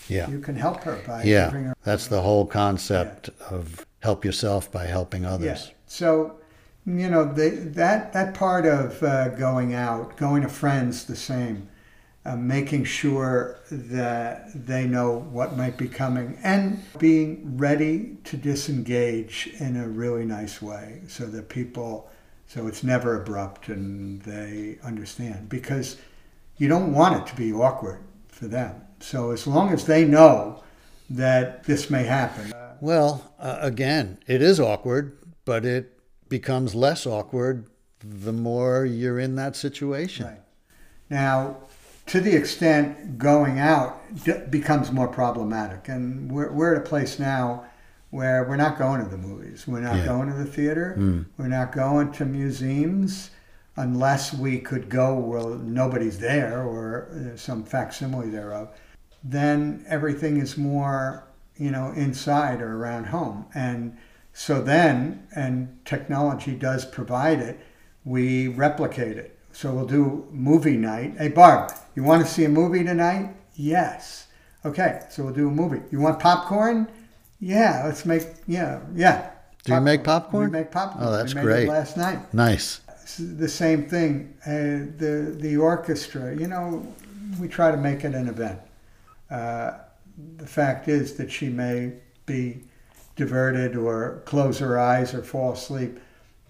Hmm. 0.07 0.13
Yeah. 0.13 0.31
You 0.31 0.39
can 0.41 0.57
help 0.57 0.83
her 0.85 1.01
by 1.07 1.25
Yeah. 1.25 1.51
her 1.51 1.75
That's 1.85 2.07
the 2.07 2.23
whole 2.23 2.47
concept 2.47 3.31
of 3.51 3.85
help 4.01 4.25
yourself 4.25 4.71
by 4.71 4.87
helping 4.87 5.25
others. 5.25 5.67
Yeah. 5.67 5.75
So, 5.87 6.39
you 6.87 7.11
know, 7.11 7.25
they, 7.25 7.51
that 7.51 8.13
that 8.13 8.35
part 8.35 8.67
of 8.67 9.03
uh, 9.03 9.31
going 9.31 9.75
out, 9.75 10.17
going 10.17 10.43
to 10.43 10.49
friends, 10.49 11.05
the 11.05 11.17
same, 11.17 11.69
uh, 12.25 12.37
making 12.37 12.85
sure 12.85 13.59
that 13.71 14.67
they 14.67 14.87
know 14.87 15.19
what 15.31 15.57
might 15.57 15.77
be 15.77 15.89
coming, 15.89 16.39
and 16.43 16.83
being 16.99 17.57
ready 17.57 18.17
to 18.25 18.37
disengage 18.37 19.51
in 19.59 19.77
a 19.77 19.89
really 19.89 20.25
nice 20.25 20.63
way, 20.63 21.03
so 21.09 21.27
that 21.27 21.49
people, 21.49 22.09
so 22.47 22.67
it's 22.69 22.85
never 22.85 23.21
abrupt 23.21 23.69
and 23.69 24.23
they 24.23 24.79
understand 24.85 25.49
because 25.49 25.97
you 26.57 26.69
don't 26.69 26.93
want 26.93 27.17
it 27.21 27.27
to 27.31 27.37
be 27.37 27.53
awkward 27.53 28.01
for 28.29 28.47
them. 28.47 28.75
So 29.01 29.31
as 29.31 29.47
long 29.47 29.73
as 29.73 29.85
they 29.85 30.05
know 30.05 30.63
that 31.11 31.65
this 31.65 31.91
may 31.91 32.05
happen. 32.05 32.53
Well, 32.81 33.33
uh, 33.39 33.59
again, 33.61 34.19
it 34.27 34.43
is 34.43 34.59
awkward, 34.59 35.19
but 35.45 35.65
it 35.65 35.99
becomes 36.29 36.75
less 36.75 37.07
awkward 37.07 37.69
the 38.01 38.33
more 38.33 38.85
you're 38.85 39.19
in 39.19 39.37
that 39.37 39.55
situation. 39.57 40.27
Right. 40.27 40.41
Now, 41.09 41.57
to 42.07 42.21
the 42.21 42.35
extent 42.35 43.19
going 43.19 43.59
out 43.59 44.01
d- 44.25 44.33
becomes 44.51 44.91
more 44.93 45.09
problematic, 45.09 45.89
and 45.89 46.31
we're, 46.31 46.51
we're 46.53 46.75
at 46.75 46.83
a 46.83 46.85
place 46.85 47.19
now 47.19 47.65
where 48.11 48.45
we're 48.45 48.57
not 48.57 48.79
going 48.79 49.03
to 49.03 49.09
the 49.09 49.17
movies, 49.19 49.67
we're 49.67 49.81
not 49.81 49.97
Yeah. 49.97 50.07
going 50.07 50.29
to 50.29 50.35
the 50.37 50.45
theater, 50.45 50.95
Mm. 50.99 51.27
we're 51.39 51.49
not 51.49 51.73
going 51.73 52.13
to 52.13 52.25
museums 52.25 53.31
unless 53.77 54.35
we 54.35 54.59
could 54.59 54.89
go 54.89 55.15
well 55.15 55.51
nobody's 55.51 56.19
there 56.19 56.63
or 56.63 57.09
uh, 57.13 57.37
some 57.37 57.65
facsimile 57.65 58.31
thereof. 58.31 58.69
Then 59.23 59.85
everything 59.89 60.39
is 60.39 60.57
more, 60.57 61.27
you 61.57 61.71
know, 61.71 61.93
inside 61.97 62.61
or 62.61 62.77
around 62.77 63.07
home, 63.07 63.47
and 63.55 63.97
So 64.39 64.61
then, 64.61 65.27
and 65.35 65.79
technology 65.87 66.55
does 66.55 66.85
provide 66.85 67.41
it, 67.41 67.59
we 68.05 68.49
replicate 68.49 69.17
it. 69.17 69.39
So 69.51 69.73
we'll 69.73 69.87
do 69.87 70.29
movie 70.31 70.77
night. 70.77 71.15
Hey, 71.17 71.29
Barb, 71.29 71.73
you 71.95 72.03
want 72.03 72.23
to 72.23 72.31
see 72.31 72.45
a 72.45 72.49
movie 72.51 72.85
tonight? 72.85 73.35
Yes. 73.55 74.27
Okay, 74.63 75.05
so 75.09 75.25
we'll 75.25 75.33
do 75.33 75.49
a 75.49 75.51
movie. 75.51 75.81
You 75.91 76.01
want 76.01 76.21
popcorn? 76.21 76.87
Yeah, 77.41 77.85
let's 77.87 78.05
make, 78.05 78.25
yeah, 78.47 78.81
yeah. 78.95 79.31
Do 79.65 79.73
you 79.73 79.81
make 79.81 80.05
popcorn? 80.05 80.51
We 80.51 80.59
make 80.59 80.71
popcorn. 80.71 81.03
Oh, 81.03 81.13
that's 81.13 81.33
great. 81.33 81.67
Last 81.67 81.97
night. 81.97 82.35
Nice. 82.35 82.83
The 83.19 83.49
same 83.49 83.89
thing. 83.89 84.35
Uh, 84.45 84.91
the 84.99 85.37
the 85.39 85.57
orchestra. 85.57 86.37
You 86.37 86.49
know, 86.49 86.95
we 87.41 87.49
try 87.49 87.71
to 87.71 87.77
make 87.77 88.05
it 88.05 88.15
an 88.15 88.29
event. 88.29 88.61
Uh, 89.31 89.73
the 90.37 90.47
fact 90.47 90.89
is 90.89 91.15
that 91.15 91.31
she 91.31 91.49
may 91.49 91.93
be 92.25 92.65
diverted 93.17 93.77
or 93.77 94.23
close 94.25 94.59
her 94.59 94.79
eyes 94.79 95.15
or 95.15 95.23
fall 95.23 95.53
asleep, 95.53 95.99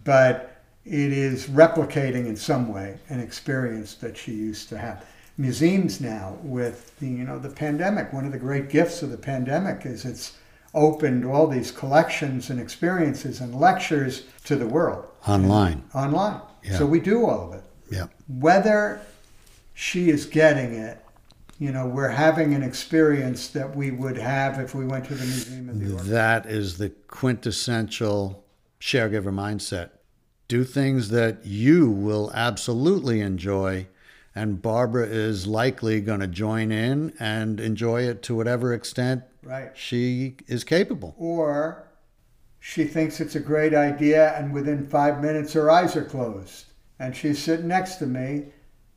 but 0.04 0.62
it 0.84 1.12
is 1.12 1.46
replicating 1.46 2.26
in 2.26 2.36
some 2.36 2.72
way 2.72 2.98
an 3.08 3.20
experience 3.20 3.94
that 3.94 4.16
she 4.16 4.32
used 4.32 4.68
to 4.68 4.78
have. 4.78 5.04
Museums 5.38 6.00
now, 6.00 6.38
with 6.42 6.98
the 6.98 7.08
you 7.08 7.24
know 7.24 7.38
the 7.38 7.50
pandemic, 7.50 8.12
one 8.12 8.24
of 8.24 8.32
the 8.32 8.38
great 8.38 8.70
gifts 8.70 9.02
of 9.02 9.10
the 9.10 9.18
pandemic 9.18 9.84
is 9.84 10.04
it's 10.04 10.38
opened 10.76 11.24
all 11.24 11.46
these 11.48 11.72
collections 11.72 12.50
and 12.50 12.60
experiences 12.60 13.40
and 13.40 13.54
lectures 13.54 14.24
to 14.44 14.54
the 14.54 14.66
world 14.66 15.06
Online. 15.26 15.82
online. 15.94 16.40
Yeah. 16.62 16.78
So 16.78 16.86
we 16.86 17.00
do 17.00 17.26
all 17.26 17.48
of 17.48 17.54
it. 17.54 17.64
Yeah. 17.90 18.06
Whether 18.28 19.00
she 19.74 20.10
is 20.10 20.26
getting 20.26 20.74
it, 20.74 21.00
you 21.58 21.72
know, 21.72 21.86
we're 21.86 22.08
having 22.08 22.54
an 22.54 22.62
experience 22.62 23.48
that 23.48 23.74
we 23.74 23.90
would 23.90 24.18
have 24.18 24.60
if 24.60 24.74
we 24.74 24.84
went 24.84 25.06
to 25.06 25.14
the 25.14 25.24
Museum 25.24 25.68
of 25.70 25.80
the. 25.80 26.10
That 26.10 26.46
is 26.46 26.76
the 26.76 26.90
quintessential 26.90 28.44
sharegiver 28.78 29.32
mindset. 29.32 29.90
Do 30.48 30.64
things 30.64 31.08
that 31.08 31.44
you 31.44 31.90
will 31.90 32.30
absolutely 32.34 33.20
enjoy, 33.20 33.86
and 34.34 34.60
Barbara 34.60 35.06
is 35.06 35.46
likely 35.46 36.00
going 36.00 36.20
to 36.20 36.26
join 36.26 36.70
in 36.70 37.14
and 37.18 37.58
enjoy 37.58 38.02
it 38.02 38.22
to 38.24 38.34
whatever 38.34 38.74
extent 38.74 39.22
Right. 39.46 39.70
she 39.74 40.36
is 40.48 40.64
capable. 40.64 41.14
Or 41.18 41.86
she 42.58 42.84
thinks 42.84 43.20
it's 43.20 43.36
a 43.36 43.40
great 43.40 43.74
idea, 43.74 44.36
and 44.36 44.52
within 44.52 44.84
five 44.86 45.22
minutes 45.22 45.52
her 45.52 45.70
eyes 45.70 45.94
are 45.94 46.04
closed, 46.04 46.66
and 46.98 47.14
she's 47.14 47.38
sitting 47.38 47.68
next 47.68 47.96
to 47.96 48.06
me, 48.06 48.46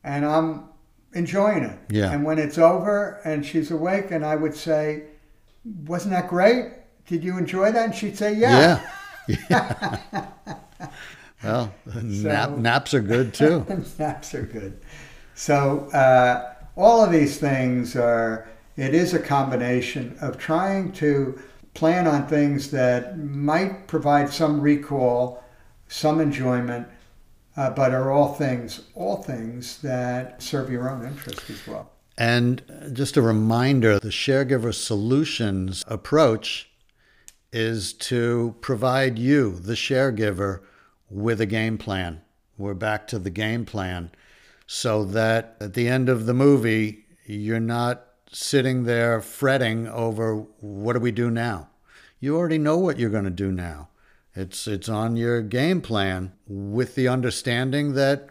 and 0.02 0.24
I'm 0.24 0.64
enjoying 1.12 1.62
it. 1.62 1.78
Yeah. 1.88 2.10
And 2.10 2.24
when 2.24 2.38
it's 2.38 2.58
over 2.58 3.20
and 3.24 3.46
she's 3.46 3.70
awake, 3.70 4.10
and 4.10 4.24
I 4.24 4.34
would 4.36 4.54
say, 4.54 5.04
"Wasn't 5.86 6.12
that 6.12 6.28
great? 6.28 6.72
Did 7.06 7.22
you 7.22 7.38
enjoy 7.38 7.70
that?" 7.72 7.84
And 7.84 7.94
she'd 7.94 8.18
say, 8.18 8.34
"Yeah." 8.34 8.80
Yeah. 9.48 9.98
well, 11.44 11.72
nap, 12.02 12.50
naps 12.50 12.94
are 12.94 13.00
good 13.00 13.32
too. 13.34 13.64
Naps 13.98 14.34
are 14.34 14.42
good. 14.42 14.80
So 15.34 15.88
uh, 15.92 16.54
all 16.76 17.04
of 17.04 17.12
these 17.12 17.38
things 17.38 17.94
are. 17.94 18.48
It 18.80 18.94
is 18.94 19.12
a 19.12 19.18
combination 19.18 20.16
of 20.22 20.38
trying 20.38 20.92
to 20.92 21.38
plan 21.74 22.06
on 22.06 22.26
things 22.26 22.70
that 22.70 23.18
might 23.18 23.86
provide 23.86 24.30
some 24.30 24.58
recall, 24.58 25.44
some 25.86 26.18
enjoyment, 26.18 26.88
uh, 27.58 27.68
but 27.72 27.92
are 27.92 28.10
all 28.10 28.32
things, 28.32 28.80
all 28.94 29.22
things 29.22 29.82
that 29.82 30.42
serve 30.42 30.70
your 30.70 30.88
own 30.88 31.04
interest 31.04 31.50
as 31.50 31.66
well. 31.66 31.90
And 32.16 32.62
just 32.94 33.18
a 33.18 33.22
reminder 33.22 34.00
the 34.00 34.08
Sharegiver 34.08 34.72
Solutions 34.72 35.84
approach 35.86 36.70
is 37.52 37.92
to 38.08 38.54
provide 38.62 39.18
you, 39.18 39.56
the 39.56 39.76
sharegiver, 39.76 40.60
with 41.10 41.38
a 41.42 41.46
game 41.46 41.76
plan. 41.76 42.22
We're 42.56 42.72
back 42.72 43.06
to 43.08 43.18
the 43.18 43.28
game 43.28 43.66
plan 43.66 44.10
so 44.66 45.04
that 45.04 45.58
at 45.60 45.74
the 45.74 45.86
end 45.86 46.08
of 46.08 46.24
the 46.24 46.32
movie, 46.32 47.04
you're 47.26 47.60
not 47.60 48.06
sitting 48.32 48.84
there 48.84 49.20
fretting 49.20 49.88
over 49.88 50.46
what 50.60 50.94
do 50.94 51.00
we 51.00 51.10
do 51.10 51.30
now? 51.30 51.68
You 52.20 52.36
already 52.36 52.58
know 52.58 52.78
what 52.78 52.98
you're 52.98 53.10
going 53.10 53.24
to 53.24 53.30
do 53.30 53.50
now. 53.50 53.88
It's 54.34 54.68
it's 54.68 54.88
on 54.88 55.16
your 55.16 55.42
game 55.42 55.80
plan 55.80 56.32
with 56.46 56.94
the 56.94 57.08
understanding 57.08 57.94
that 57.94 58.28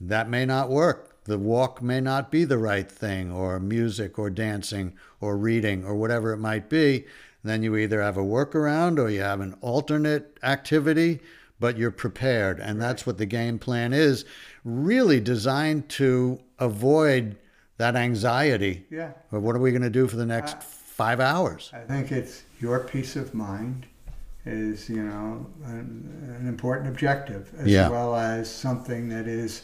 that 0.00 0.28
may 0.28 0.46
not 0.46 0.70
work. 0.70 1.24
The 1.24 1.38
walk 1.38 1.82
may 1.82 2.00
not 2.00 2.30
be 2.30 2.44
the 2.44 2.58
right 2.58 2.90
thing, 2.90 3.30
or 3.30 3.60
music, 3.60 4.18
or 4.18 4.30
dancing, 4.30 4.94
or 5.20 5.36
reading, 5.36 5.84
or 5.84 5.94
whatever 5.94 6.32
it 6.32 6.38
might 6.38 6.68
be. 6.68 7.04
Then 7.44 7.62
you 7.62 7.76
either 7.76 8.00
have 8.00 8.16
a 8.16 8.24
workaround 8.24 8.98
or 8.98 9.08
you 9.08 9.20
have 9.20 9.40
an 9.40 9.54
alternate 9.60 10.38
activity, 10.42 11.20
but 11.60 11.76
you're 11.76 11.90
prepared. 11.90 12.58
And 12.58 12.80
that's 12.80 13.06
what 13.06 13.18
the 13.18 13.26
game 13.26 13.58
plan 13.58 13.92
is 13.92 14.24
really 14.64 15.20
designed 15.20 15.88
to 15.90 16.40
avoid 16.58 17.36
that 17.82 17.96
anxiety. 17.96 18.84
Yeah. 18.90 19.10
But 19.32 19.40
what 19.40 19.56
are 19.56 19.58
we 19.58 19.72
going 19.72 19.82
to 19.82 19.90
do 19.90 20.06
for 20.06 20.16
the 20.16 20.26
next 20.26 20.62
five 20.62 21.18
hours? 21.18 21.70
I 21.74 21.80
think 21.80 22.12
it's 22.12 22.44
your 22.60 22.78
peace 22.80 23.16
of 23.16 23.34
mind 23.34 23.86
is, 24.46 24.88
you 24.88 25.02
know, 25.02 25.46
an, 25.64 26.36
an 26.40 26.46
important 26.48 26.88
objective, 26.88 27.52
as 27.58 27.66
Yeah. 27.66 27.88
well 27.88 28.14
as 28.14 28.48
something 28.48 29.08
that 29.08 29.26
is 29.26 29.62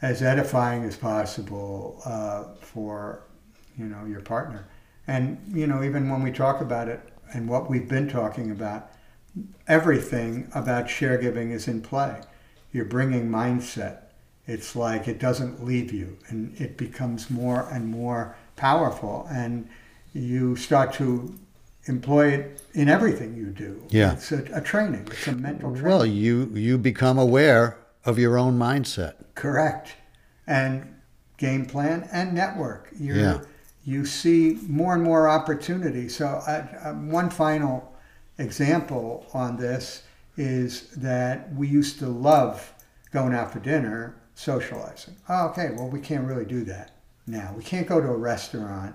as 0.00 0.22
edifying 0.22 0.84
as 0.84 0.96
possible 0.96 2.00
uh, 2.06 2.44
for, 2.60 3.24
you 3.76 3.84
know, 3.86 4.04
your 4.06 4.20
partner. 4.20 4.66
And, 5.06 5.38
you 5.52 5.66
know, 5.66 5.82
even 5.82 6.08
when 6.08 6.22
we 6.22 6.30
talk 6.32 6.60
about 6.62 6.88
it 6.88 7.00
and 7.34 7.48
what 7.48 7.68
we've 7.68 7.88
been 7.88 8.08
talking 8.08 8.50
about, 8.50 8.90
everything 9.66 10.50
about 10.54 10.86
sharegiving 10.86 11.50
is 11.52 11.68
in 11.68 11.82
play. 11.82 12.22
You're 12.72 12.84
bringing 12.86 13.28
mindset. 13.28 14.02
It's 14.48 14.74
like 14.74 15.06
it 15.06 15.20
doesn't 15.20 15.64
leave 15.64 15.92
you 15.92 16.16
and 16.28 16.58
it 16.60 16.76
becomes 16.76 17.30
more 17.30 17.68
and 17.70 17.86
more 17.86 18.34
powerful. 18.56 19.28
And 19.30 19.68
you 20.14 20.56
start 20.56 20.92
to 20.94 21.38
employ 21.84 22.28
it 22.28 22.62
in 22.72 22.88
everything 22.88 23.36
you 23.36 23.46
do. 23.46 23.82
Yeah. 23.90 24.14
It's 24.14 24.32
a, 24.32 24.44
a 24.54 24.60
training, 24.60 25.06
it's 25.10 25.28
a 25.28 25.32
mental 25.32 25.70
training. 25.70 25.84
Well, 25.88 26.06
you 26.06 26.50
you 26.54 26.78
become 26.78 27.18
aware 27.18 27.78
of 28.04 28.18
your 28.18 28.38
own 28.38 28.58
mindset. 28.58 29.14
Correct. 29.34 29.92
And 30.46 30.94
game 31.36 31.66
plan 31.66 32.08
and 32.10 32.32
network. 32.34 32.88
You're, 32.98 33.16
Yeah. 33.16 33.40
You 33.84 34.04
see 34.04 34.58
more 34.66 34.94
and 34.94 35.02
more 35.02 35.28
opportunity. 35.30 36.10
So, 36.10 36.26
uh, 36.26 36.66
uh, 36.84 36.92
one 36.92 37.30
final 37.30 37.94
example 38.36 39.26
on 39.32 39.56
this 39.56 40.02
is 40.36 40.90
that 40.90 41.54
we 41.54 41.68
used 41.68 41.98
to 42.00 42.06
love 42.06 42.74
going 43.12 43.34
out 43.34 43.50
for 43.52 43.60
dinner, 43.60 44.14
socializing. 44.38 45.16
Oh, 45.28 45.48
okay, 45.48 45.70
well, 45.76 45.88
we 45.88 46.00
can't 46.00 46.24
really 46.26 46.44
do 46.44 46.62
that 46.64 46.92
now. 47.26 47.52
We 47.56 47.64
can't 47.64 47.86
go 47.88 48.00
to 48.00 48.06
a 48.08 48.16
restaurant 48.16 48.94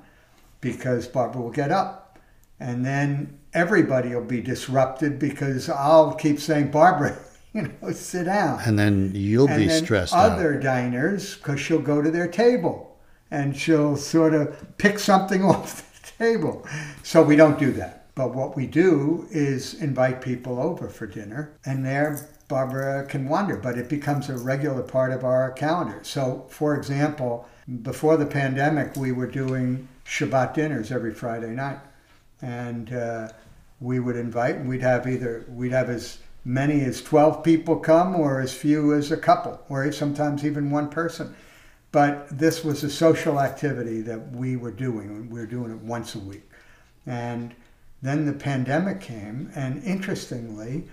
because 0.62 1.06
Barbara 1.08 1.42
will 1.42 1.52
get 1.52 1.70
up. 1.72 2.18
And 2.60 2.86
then 2.86 3.38
everybody 3.54 4.16
will 4.16 4.24
be 4.24 4.40
disrupted 4.40 5.20
because 5.20 5.70
I'll 5.70 6.14
keep 6.14 6.40
saying, 6.40 6.72
Barbara, 6.72 7.18
you 7.54 7.64
know, 7.82 7.92
sit 7.92 8.24
down 8.24 8.62
And 8.66 8.80
then 8.80 9.12
you'll 9.14 9.50
and 9.50 9.58
be 9.60 9.68
then 9.68 9.84
stressed 9.84 10.14
out. 10.14 10.32
other 10.32 10.58
diners 10.58 11.36
because 11.36 11.60
she'll 11.60 11.82
go 11.82 12.02
to 12.02 12.10
their 12.10 12.28
table 12.28 12.98
and 13.30 13.56
she'll 13.56 13.98
sort 13.98 14.34
of 14.34 14.78
pick 14.78 14.98
something 14.98 15.44
off 15.52 16.02
the 16.02 16.24
table 16.24 16.66
so 17.04 17.22
we 17.22 17.36
don't 17.36 17.60
do 17.60 17.72
that 17.74 18.06
but 18.16 18.34
what 18.36 18.56
we 18.56 18.68
do 18.68 19.28
is 19.32 19.74
invite 19.76 20.22
people 20.22 20.60
over 20.60 20.88
for 20.88 21.08
dinner 21.08 21.52
and 21.66 21.84
there 21.86 22.30
barbara 22.48 23.06
can 23.06 23.28
wander 23.28 23.58
but 23.58 23.78
it 23.78 23.90
becomes 23.90 24.30
a 24.30 24.38
regular 24.38 24.82
part 24.82 25.12
of 25.12 25.24
our 25.24 25.52
calendar. 25.52 26.00
So 26.04 26.46
for 26.50 26.76
example 26.76 27.48
before 27.82 28.18
the 28.18 28.26
pandemic 28.26 28.96
we 28.96 29.12
were 29.12 29.28
doing 29.28 29.88
shabbat 30.06 30.54
dinners 30.54 30.92
every 30.92 31.14
friday 31.14 31.52
night. 31.52 31.80
And 32.42 32.94
uh, 32.94 33.30
we 33.80 34.00
would 34.00 34.16
invite 34.16 34.56
and 34.56 34.68
we'd 34.68 34.82
have 34.82 35.08
either 35.08 35.46
we'd 35.50 35.72
have 35.72 35.90
as 35.90 36.20
many 36.46 36.82
as 36.82 37.02
12 37.02 37.44
people 37.44 37.78
come 37.78 38.16
or 38.16 38.42
as 38.42 38.54
few 38.54 38.94
as 38.94 39.12
a 39.12 39.18
couple 39.18 39.62
or 39.70 39.92
sometimes 39.92 40.46
even 40.46 40.70
one 40.70 40.90
person. 40.90 41.36
But 41.92 42.28
this 42.38 42.64
was 42.64 42.84
a 42.84 42.90
social 42.90 43.40
activity 43.40 44.02
that 44.02 44.32
we 44.32 44.56
were 44.56 44.72
doing 44.72 45.30
we 45.30 45.40
were 45.40 45.46
doing 45.46 45.72
it 45.72 45.80
once 45.80 46.16
a 46.16 46.20
week. 46.20 46.50
And 47.06 47.54
then 48.02 48.26
the 48.26 48.34
pandemic 48.34 49.00
came 49.00 49.52
and 49.56 49.84
interestingly 49.84 50.86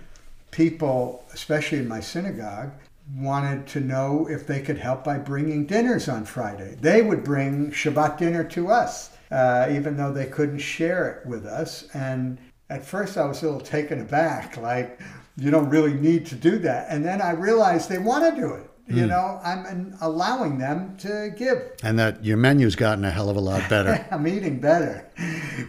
people 0.51 1.23
especially 1.33 1.77
in 1.79 1.87
my 1.87 1.99
synagogue 1.99 2.71
wanted 3.15 3.67
to 3.67 3.79
know 3.79 4.27
if 4.29 4.47
they 4.47 4.61
could 4.61 4.77
help 4.77 5.03
by 5.03 5.17
bringing 5.17 5.65
dinners 5.65 6.07
on 6.07 6.23
friday 6.23 6.77
they 6.81 7.01
would 7.01 7.23
bring 7.23 7.71
shabbat 7.71 8.17
dinner 8.17 8.43
to 8.43 8.69
us 8.69 9.11
uh, 9.31 9.67
even 9.71 9.95
though 9.95 10.11
they 10.11 10.25
couldn't 10.25 10.59
share 10.59 11.09
it 11.09 11.27
with 11.27 11.45
us 11.45 11.87
and 11.93 12.37
at 12.69 12.85
first 12.85 13.17
i 13.17 13.25
was 13.25 13.41
a 13.41 13.45
little 13.45 13.59
taken 13.59 14.01
aback 14.01 14.57
like 14.57 14.99
you 15.37 15.49
don't 15.49 15.69
really 15.69 15.93
need 15.93 16.25
to 16.25 16.35
do 16.35 16.57
that 16.59 16.85
and 16.89 17.03
then 17.03 17.21
i 17.21 17.31
realized 17.31 17.89
they 17.89 17.97
want 17.97 18.23
to 18.23 18.39
do 18.39 18.53
it 18.53 18.67
You 18.87 19.07
know, 19.07 19.39
I'm 19.43 19.95
allowing 20.01 20.57
them 20.57 20.97
to 20.97 21.33
give. 21.37 21.71
And 21.81 21.97
that 21.97 22.25
your 22.25 22.35
menu's 22.35 22.75
gotten 22.75 23.05
a 23.05 23.11
hell 23.11 23.29
of 23.29 23.37
a 23.37 23.39
lot 23.39 23.69
better. 23.69 24.05
I'm 24.11 24.27
eating 24.27 24.59
better. 24.59 25.09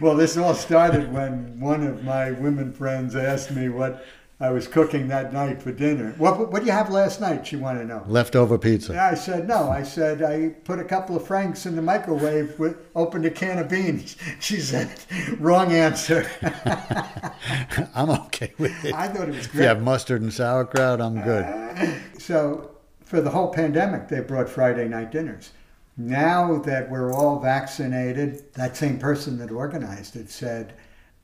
Well, 0.01 0.15
this 0.17 0.35
all 0.35 0.53
started 0.53 1.11
when 1.13 1.57
one 1.59 1.87
of 1.87 2.03
my 2.03 2.31
women 2.31 2.73
friends 2.73 3.15
asked 3.15 3.51
me 3.51 3.69
what 3.69 4.05
I 4.39 4.49
was 4.51 4.67
cooking 4.67 5.07
that 5.07 5.31
night 5.31 5.61
for 5.61 5.71
dinner. 5.71 6.13
What 6.17 6.51
What 6.51 6.59
do 6.61 6.65
you 6.65 6.71
have 6.71 6.89
last 6.89 7.21
night? 7.21 7.47
She 7.47 7.55
wanted 7.55 7.79
to 7.81 7.85
know. 7.85 8.03
Leftover 8.07 8.57
pizza. 8.57 8.99
I 8.99 9.13
said 9.13 9.47
no. 9.47 9.69
I 9.69 9.83
said 9.83 10.21
I 10.21 10.49
put 10.65 10.79
a 10.79 10.83
couple 10.83 11.15
of 11.15 11.25
franks 11.25 11.65
in 11.65 11.75
the 11.75 11.81
microwave. 11.81 12.57
With, 12.59 12.75
opened 12.95 13.25
a 13.25 13.29
can 13.31 13.59
of 13.59 13.69
beans. 13.69 14.17
She 14.39 14.59
said, 14.59 14.89
"Wrong 15.39 15.71
answer." 15.71 16.27
I'm 17.95 18.09
okay 18.09 18.53
with 18.57 18.83
it. 18.83 18.93
I 18.93 19.07
thought 19.07 19.29
it 19.29 19.35
was 19.35 19.45
If 19.45 19.53
you 19.53 19.59
great. 19.59 19.67
have 19.67 19.81
mustard 19.81 20.21
and 20.21 20.33
sauerkraut, 20.33 20.99
I'm 20.99 21.21
good. 21.21 21.43
Uh, 21.45 21.93
so 22.19 22.71
for 23.01 23.21
the 23.21 23.29
whole 23.29 23.53
pandemic, 23.53 24.07
they 24.09 24.19
brought 24.19 24.49
Friday 24.49 24.87
night 24.87 25.11
dinners. 25.11 25.51
Now 25.95 26.57
that 26.59 26.89
we're 26.89 27.13
all 27.13 27.39
vaccinated, 27.39 28.51
that 28.55 28.75
same 28.75 28.97
person 28.97 29.37
that 29.37 29.51
organized 29.51 30.15
it 30.15 30.29
said, 30.31 30.73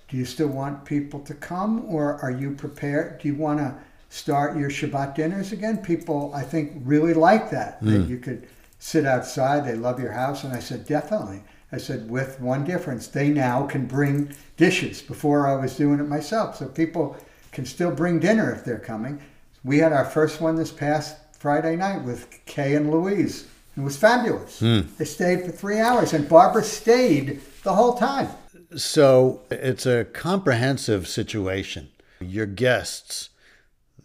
"Do 0.10 0.18
you 0.18 0.26
still 0.26 0.48
want 0.48 0.86
people 0.86 1.20
to 1.22 1.34
come, 1.34 1.86
or 1.86 2.16
are 2.22 2.32
you 2.32 2.52
prepared? 2.52 3.20
Do 3.20 3.28
you 3.28 3.36
want 3.36 3.60
to 3.60 3.76
start 4.10 4.58
your 4.58 4.70
Shabbat 4.70 5.16
dinners 5.16 5.52
again?" 5.52 5.78
People, 5.78 6.32
I 6.34 6.44
think, 6.44 6.82
really 6.84 7.14
like 7.14 7.50
that. 7.52 7.82
That 7.82 8.04
hmm. 8.04 8.10
you 8.10 8.18
could 8.18 8.48
sit 8.80 9.06
outside. 9.06 9.66
They 9.66 9.76
love 9.76 10.00
your 10.00 10.12
house, 10.12 10.44
and 10.44 10.54
I 10.54 10.60
said, 10.60 10.86
"Definitely." 10.86 11.44
I 11.72 11.78
said, 11.78 12.10
with 12.10 12.40
one 12.40 12.64
difference, 12.64 13.08
they 13.08 13.30
now 13.30 13.68
can 13.68 13.86
bring 13.86 14.34
dishes. 14.58 15.02
Before 15.02 15.48
I 15.48 15.56
was 15.56 15.76
doing 15.76 16.00
it 16.00 16.08
myself, 16.08 16.58
so 16.58 16.66
people 16.66 17.16
can 17.52 17.66
still 17.66 17.92
bring 17.92 18.20
dinner 18.20 18.52
if 18.52 18.66
they're 18.66 18.80
coming. 18.80 19.22
We 19.64 19.78
had 19.78 19.94
our 19.94 20.06
first 20.06 20.42
one 20.42 20.56
this 20.56 20.72
past 20.72 21.18
Friday 21.38 21.76
night 21.76 22.04
with 22.04 22.28
Kay 22.46 22.76
and 22.76 22.90
Louise. 22.90 23.48
It 23.78 23.82
was 23.82 23.98
fabulous. 23.98 24.60
Hmm. 24.60 24.82
They 24.98 25.06
stayed 25.06 25.46
for 25.46 25.52
three 25.52 25.80
hours, 25.80 26.14
and 26.14 26.28
Barbara 26.28 26.64
stayed 26.64 27.40
the 27.64 27.74
whole 27.74 27.94
time. 27.94 28.30
So 28.76 29.42
it's 29.50 29.86
a 29.86 30.06
comprehensive 30.06 31.08
situation. 31.08 31.90
Your 32.20 32.46
guests, 32.46 33.30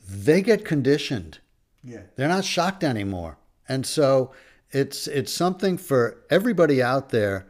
they 0.09 0.43
get 0.43 0.65
conditioned. 0.65 1.39
Yeah. 1.83 2.03
They're 2.17 2.29
not 2.29 2.45
shocked 2.45 2.83
anymore. 2.83 3.39
And 3.69 3.85
so 3.87 4.33
it's 4.71 5.07
it's 5.07 5.33
something 5.33 5.77
for 5.79 6.19
everybody 6.31 6.83
out 6.83 7.11
there 7.11 7.47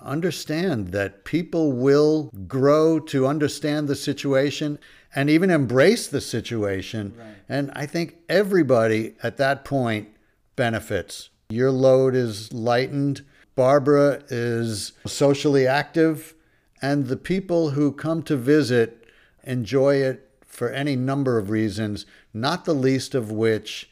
understand 0.00 0.88
that 0.88 1.24
people 1.24 1.72
will 1.72 2.30
grow 2.46 3.00
to 3.00 3.26
understand 3.26 3.88
the 3.88 3.96
situation 3.96 4.78
and 5.14 5.28
even 5.30 5.50
embrace 5.50 6.06
the 6.06 6.20
situation. 6.20 7.14
Right. 7.16 7.34
And 7.48 7.70
I 7.74 7.86
think 7.86 8.16
everybody 8.28 9.14
at 9.22 9.36
that 9.38 9.64
point 9.64 10.08
benefits. 10.56 11.30
Your 11.50 11.70
load 11.70 12.14
is 12.14 12.52
lightened. 12.52 13.24
Barbara 13.54 14.22
is 14.28 14.92
socially 15.06 15.66
active, 15.66 16.34
and 16.80 17.06
the 17.06 17.16
people 17.16 17.70
who 17.70 17.92
come 17.92 18.22
to 18.24 18.36
visit 18.36 19.04
enjoy 19.44 19.96
it 19.96 20.28
for 20.46 20.70
any 20.70 20.96
number 20.96 21.38
of 21.38 21.50
reasons, 21.50 22.06
not 22.34 22.64
the 22.64 22.74
least 22.74 23.14
of 23.14 23.30
which 23.30 23.90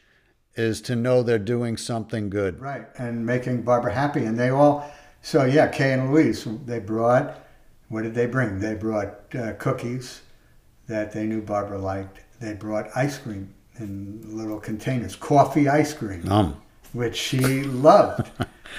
is 0.55 0.81
to 0.83 0.97
know 0.97 1.23
they're 1.23 1.39
doing 1.39 1.77
something 1.77 2.31
good. 2.31 2.61
Right. 2.61 2.87
And 2.99 3.25
making 3.25 3.63
Barbara 3.63 3.93
happy. 3.93 4.25
And 4.25 4.39
they 4.39 4.49
all, 4.49 4.91
so 5.23 5.45
yeah, 5.45 5.69
Kay 5.69 5.93
and 5.93 6.11
Louise, 6.11 6.47
they 6.65 6.79
brought, 6.79 7.39
what 7.89 8.03
did 8.03 8.15
they 8.15 8.27
bring? 8.27 8.59
They 8.59 8.75
brought 8.75 9.35
uh, 9.35 9.53
cookies 9.55 10.23
that 10.89 11.13
they 11.13 11.27
knew 11.27 11.43
Barbara 11.43 11.79
liked. 11.79 12.21
They 12.41 12.55
brought 12.55 12.89
ice 12.97 13.19
cream 13.19 13.55
in 13.79 14.23
little 14.25 14.59
containers, 14.59 15.15
coffee 15.15 15.69
ice 15.69 15.93
cream. 15.93 16.31
Um, 16.31 16.61
which 16.93 17.17
she 17.17 17.63
loved. 17.65 18.31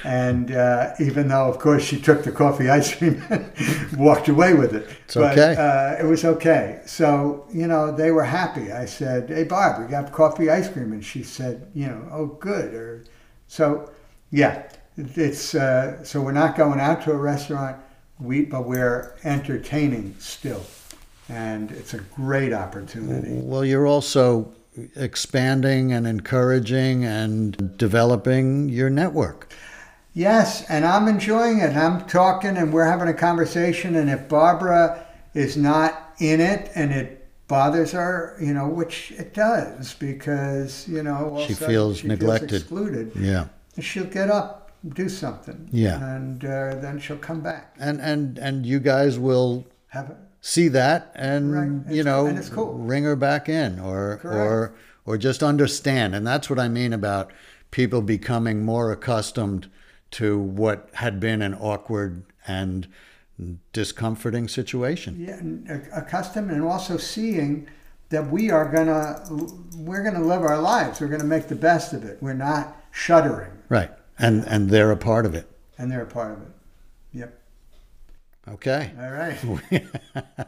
And 0.03 0.51
uh, 0.51 0.93
even 0.99 1.27
though, 1.27 1.47
of 1.47 1.59
course, 1.59 1.83
she 1.83 1.99
took 1.99 2.23
the 2.23 2.31
coffee 2.31 2.69
ice 2.69 2.95
cream 2.95 3.23
and 3.29 3.51
walked 3.97 4.27
away 4.27 4.53
with 4.53 4.75
it. 4.75 4.87
It's 5.05 5.15
but, 5.15 5.37
okay. 5.37 5.55
Uh, 5.59 6.03
it 6.03 6.07
was 6.07 6.23
okay. 6.23 6.81
So, 6.85 7.45
you 7.51 7.67
know, 7.67 7.91
they 7.91 8.11
were 8.11 8.23
happy. 8.23 8.71
I 8.71 8.85
said, 8.85 9.29
hey, 9.29 9.43
Barb, 9.43 9.83
we 9.83 9.89
got 9.89 10.11
coffee 10.11 10.49
ice 10.49 10.69
cream. 10.69 10.93
And 10.93 11.03
she 11.03 11.23
said, 11.23 11.69
you 11.73 11.87
know, 11.87 12.07
oh, 12.11 12.25
good. 12.27 12.73
Or 12.73 13.03
So, 13.47 13.91
yeah, 14.31 14.69
it's 14.97 15.55
uh, 15.55 16.03
so 16.03 16.21
we're 16.21 16.31
not 16.31 16.55
going 16.55 16.79
out 16.79 17.03
to 17.03 17.11
a 17.11 17.17
restaurant, 17.17 17.77
we, 18.19 18.45
but 18.45 18.65
we're 18.65 19.15
entertaining 19.23 20.15
still. 20.19 20.63
And 21.29 21.71
it's 21.71 21.93
a 21.93 21.99
great 21.99 22.53
opportunity. 22.53 23.41
well, 23.41 23.65
you're 23.65 23.87
also 23.87 24.53
expanding 24.95 25.91
and 25.91 26.07
encouraging 26.07 27.03
and 27.03 27.77
developing 27.77 28.69
your 28.69 28.89
network. 28.89 29.51
Yes, 30.17 30.65
and 30.67 30.83
I'm 30.83 31.07
enjoying 31.07 31.59
it. 31.59 31.75
I'm 31.75 32.03
talking 32.07 32.57
and 32.57 32.73
we're 32.73 32.87
having 32.87 33.07
a 33.07 33.13
conversation. 33.13 33.95
And 33.95 34.09
if 34.09 34.27
Barbara 34.27 35.05
is 35.35 35.55
not 35.55 36.15
in 36.17 36.41
it 36.41 36.71
and 36.73 36.91
it 36.91 37.27
bothers 37.47 37.91
her, 37.91 38.35
you 38.41 38.51
know, 38.51 38.67
which 38.67 39.11
it 39.11 39.35
does 39.35 39.93
because, 39.93 40.87
you 40.87 41.03
know, 41.03 41.29
all 41.35 41.45
She 41.45 41.53
feels 41.53 41.99
she 41.99 42.07
neglected. 42.07 42.49
Feels 42.49 42.61
excluded. 42.63 43.11
Yeah. 43.15 43.45
She'll 43.79 44.05
get 44.05 44.31
up, 44.31 44.71
do 44.95 45.07
something. 45.07 45.69
Yeah. 45.71 46.03
And 46.15 46.43
uh, 46.43 46.75
then 46.81 46.99
she'll 46.99 47.17
come 47.17 47.41
back. 47.41 47.75
And 47.79 48.01
and 48.01 48.39
and 48.39 48.65
you 48.65 48.79
guys 48.79 49.19
will 49.19 49.67
Have 49.89 50.09
a, 50.09 50.17
see 50.41 50.67
that 50.69 51.11
and 51.13 51.53
Right. 51.85 51.93
you 51.93 52.03
know 52.03 52.25
and 52.25 52.51
cool. 52.51 52.73
ring 52.73 53.03
her 53.03 53.15
back 53.15 53.47
in 53.49 53.79
or 53.79 54.17
Correct. 54.17 54.35
or 54.35 54.73
or 55.05 55.17
just 55.19 55.43
understand 55.43 56.15
and 56.15 56.25
that's 56.25 56.49
what 56.49 56.59
i 56.59 56.67
mean 56.67 56.93
about 56.93 57.31
people 57.71 58.01
becoming 58.01 58.63
more 58.65 58.91
accustomed 58.91 59.69
to 60.11 60.37
what 60.39 60.89
had 60.95 61.19
been 61.19 61.41
an 61.41 61.53
awkward 61.55 62.23
and 62.47 62.87
discomforting 63.71 64.47
situation 64.47 65.19
yeah, 65.19 65.77
accustomed 65.93 66.49
and 66.49 66.63
also 66.63 66.97
seeing 66.97 67.67
that 68.09 68.25
we 68.31 68.49
are 68.49 68.65
gonna 68.71 69.21
we're 69.75 70.01
gonna 70.03 70.23
live 70.25 70.41
our 70.41 70.59
lives. 70.59 70.99
We're 71.01 71.07
gonna 71.09 71.23
make 71.25 71.47
the 71.47 71.55
best 71.55 71.93
of 71.93 72.03
it. 72.03 72.17
We're 72.21 72.33
not 72.33 72.75
shuddering, 72.91 73.51
right 73.69 73.91
and 74.17 74.43
and 74.47 74.69
they're 74.69 74.91
a 74.91 74.97
part 74.97 75.25
of 75.25 75.35
it 75.35 75.47
and 75.77 75.91
they're 75.91 76.01
a 76.03 76.05
part 76.07 76.31
of 76.31 76.41
it. 76.41 76.47
Yep. 77.13 77.41
okay 78.49 78.91
All 78.99 79.11
right. 79.11 80.47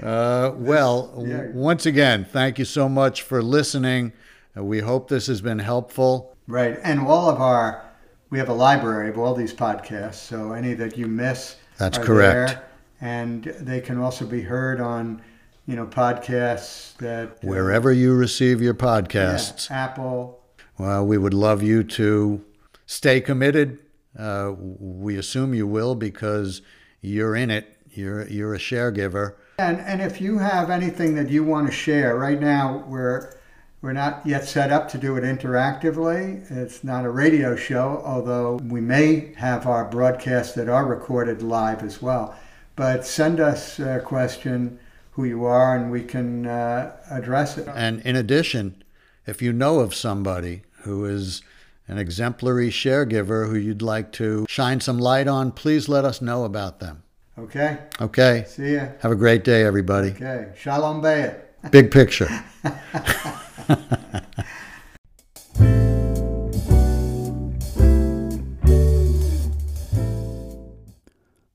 Uh, 0.00 0.52
well, 0.54 1.24
Yeah. 1.26 1.48
once 1.52 1.84
again, 1.84 2.24
thank 2.24 2.60
you 2.60 2.64
so 2.64 2.88
much 2.88 3.22
for 3.22 3.42
listening. 3.42 4.12
We 4.54 4.78
hope 4.78 5.08
this 5.08 5.26
has 5.26 5.40
been 5.40 5.58
helpful. 5.58 6.36
Right, 6.46 6.78
and 6.84 7.00
all 7.00 7.28
of 7.28 7.40
our, 7.40 7.84
we 8.30 8.38
have 8.38 8.48
a 8.48 8.54
library 8.54 9.08
of 9.08 9.18
all 9.18 9.34
these 9.34 9.54
podcasts, 9.54 10.14
so 10.16 10.52
any 10.52 10.74
that 10.74 10.96
you 10.96 11.06
miss 11.06 11.56
That's 11.78 11.98
are 11.98 12.04
correct. 12.04 12.50
there, 12.50 12.64
and 13.00 13.44
they 13.60 13.80
can 13.80 13.98
also 13.98 14.26
be 14.26 14.42
heard 14.42 14.80
on, 14.80 15.22
you 15.66 15.76
know, 15.76 15.86
podcasts 15.86 16.96
that 16.98 17.28
uh, 17.30 17.46
Wherever 17.46 17.92
you 17.92 18.14
receive 18.14 18.60
your 18.60 18.74
yeah, 18.74 18.84
podcasts, 19.00 19.70
Apple. 19.70 20.40
well, 20.78 21.06
we 21.06 21.16
would 21.16 21.34
love 21.34 21.62
you 21.62 21.82
to 21.84 22.44
stay 22.86 23.20
committed. 23.20 23.78
Uh, 24.18 24.52
we 24.58 25.16
assume 25.16 25.54
you 25.54 25.66
will 25.66 25.94
because 25.94 26.60
you're 27.00 27.36
in 27.36 27.50
it. 27.50 27.76
You're 27.90 28.28
you're 28.28 28.54
a 28.54 28.58
share 28.58 28.90
giver. 28.90 29.38
And 29.58 29.80
and 29.80 30.02
if 30.02 30.20
you 30.20 30.38
have 30.38 30.70
anything 30.70 31.14
that 31.14 31.30
you 31.30 31.44
want 31.44 31.66
to 31.66 31.72
share, 31.72 32.16
right 32.16 32.40
now 32.40 32.84
we're 32.86 33.37
we're 33.80 33.92
not 33.92 34.26
yet 34.26 34.46
set 34.46 34.72
up 34.72 34.88
to 34.90 34.98
do 34.98 35.16
it 35.16 35.22
interactively. 35.22 36.50
It's 36.50 36.82
not 36.82 37.04
a 37.04 37.10
radio 37.10 37.54
show, 37.54 38.02
although 38.04 38.56
we 38.56 38.80
may 38.80 39.32
have 39.36 39.66
our 39.66 39.84
broadcasts 39.84 40.54
that 40.54 40.68
are 40.68 40.84
recorded 40.84 41.42
live 41.42 41.82
as 41.82 42.02
well. 42.02 42.36
But 42.74 43.06
send 43.06 43.40
us 43.40 43.78
a 43.78 44.00
question, 44.00 44.78
who 45.12 45.24
you 45.24 45.44
are, 45.44 45.76
and 45.76 45.90
we 45.90 46.02
can 46.02 46.46
uh, 46.46 46.96
address 47.10 47.58
it. 47.58 47.66
And 47.74 48.00
in 48.02 48.14
addition, 48.14 48.84
if 49.26 49.42
you 49.42 49.52
know 49.52 49.80
of 49.80 49.92
somebody 49.92 50.62
who 50.82 51.04
is 51.04 51.42
an 51.88 51.98
exemplary 51.98 52.70
share 52.70 53.04
giver 53.04 53.46
who 53.46 53.56
you'd 53.56 53.82
like 53.82 54.12
to 54.12 54.46
shine 54.48 54.80
some 54.80 54.98
light 54.98 55.26
on, 55.26 55.50
please 55.50 55.88
let 55.88 56.04
us 56.04 56.22
know 56.22 56.44
about 56.44 56.78
them. 56.78 57.02
Okay. 57.36 57.78
Okay. 58.00 58.44
See 58.46 58.74
ya. 58.74 58.88
Have 59.00 59.10
a 59.10 59.16
great 59.16 59.42
day, 59.42 59.64
everybody. 59.64 60.10
Okay. 60.10 60.52
Shalom 60.56 61.02
bayit. 61.02 61.47
Big 61.70 61.90
picture. 61.90 62.28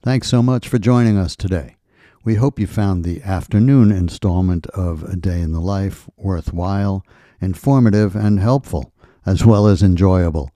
Thanks 0.03 0.27
so 0.27 0.43
much 0.43 0.67
for 0.67 0.77
joining 0.77 1.17
us 1.17 1.35
today. 1.35 1.77
We 2.25 2.35
hope 2.35 2.59
you 2.59 2.67
found 2.67 3.03
the 3.03 3.21
afternoon 3.23 3.91
installment 3.91 4.67
of 4.67 5.03
A 5.03 5.15
Day 5.15 5.39
in 5.39 5.53
the 5.53 5.61
Life 5.61 6.09
worthwhile, 6.17 7.05
informative, 7.41 8.15
and 8.15 8.39
helpful, 8.39 8.93
as 9.25 9.45
well 9.45 9.65
as 9.65 9.81
enjoyable. 9.81 10.51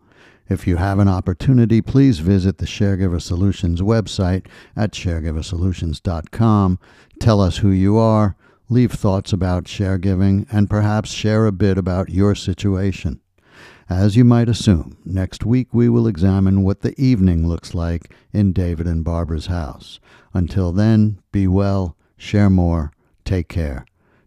If 0.49 0.67
you 0.67 0.77
have 0.77 0.99
an 0.99 1.07
opportunity, 1.07 1.81
please 1.81 2.19
visit 2.19 2.57
the 2.57 2.65
Sharegiver 2.65 3.21
Solutions 3.21 3.81
website 3.81 4.45
at 4.75 4.91
sharegiversolutions.com. 4.91 6.79
Tell 7.19 7.41
us 7.41 7.57
who 7.57 7.71
you 7.71 7.97
are, 7.97 8.35
leave 8.69 8.91
thoughts 8.91 9.33
about 9.33 9.67
share 9.67 9.97
giving, 9.97 10.45
and 10.51 10.69
perhaps 10.69 11.11
share 11.11 11.45
a 11.45 11.51
bit 11.51 11.77
about 11.77 12.09
your 12.09 12.35
situation. 12.35 13.21
As 13.89 14.17
you 14.17 14.25
might 14.25 14.49
assume, 14.49 14.97
next 15.05 15.45
week 15.45 15.73
we 15.73 15.87
will 15.87 16.07
examine 16.07 16.63
what 16.63 16.81
the 16.81 16.99
evening 17.01 17.47
looks 17.47 17.73
like 17.73 18.13
in 18.33 18.51
David 18.51 18.85
and 18.85 19.03
Barbara's 19.03 19.45
house. 19.45 19.99
Until 20.33 20.73
then, 20.73 21.21
be 21.31 21.47
well, 21.47 21.95
share 22.17 22.49
more, 22.49 22.91
take 23.23 23.47
care. 23.47 23.85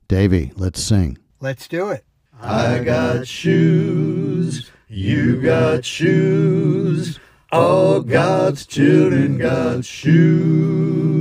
Davy, 0.08 0.52
let's 0.56 0.82
sing. 0.82 1.18
Let's 1.40 1.68
do 1.68 1.90
it. 1.90 2.04
I 2.40 2.78
got 2.78 3.26
shoes, 3.26 4.70
you 4.88 5.42
got 5.42 5.84
shoes, 5.84 7.20
all 7.52 8.00
God's 8.00 8.64
children 8.64 9.36
got 9.36 9.84
shoes. 9.84 11.19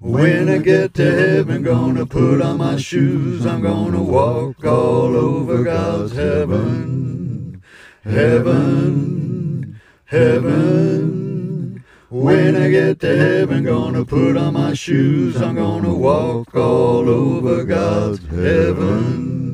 When 0.00 0.48
I 0.48 0.58
get 0.58 0.94
to 0.94 1.10
heaven, 1.10 1.64
gonna 1.64 2.06
put 2.06 2.40
on 2.40 2.58
my 2.58 2.76
shoes, 2.76 3.44
I'm 3.44 3.62
gonna 3.62 4.00
walk 4.00 4.64
all 4.64 5.16
over 5.16 5.64
God's 5.64 6.12
heaven, 6.12 7.60
heaven, 8.04 9.80
heaven. 10.04 11.84
When 12.10 12.54
I 12.54 12.70
get 12.70 13.00
to 13.00 13.16
heaven, 13.16 13.64
gonna 13.64 14.04
put 14.04 14.36
on 14.36 14.54
my 14.54 14.72
shoes, 14.72 15.42
I'm 15.42 15.56
gonna 15.56 15.92
walk 15.92 16.54
all 16.54 17.08
over 17.08 17.64
God's 17.64 18.24
heaven. 18.28 19.50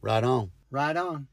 Right 0.00 0.22
on. 0.22 0.52
Right 0.70 0.96
on. 0.96 1.26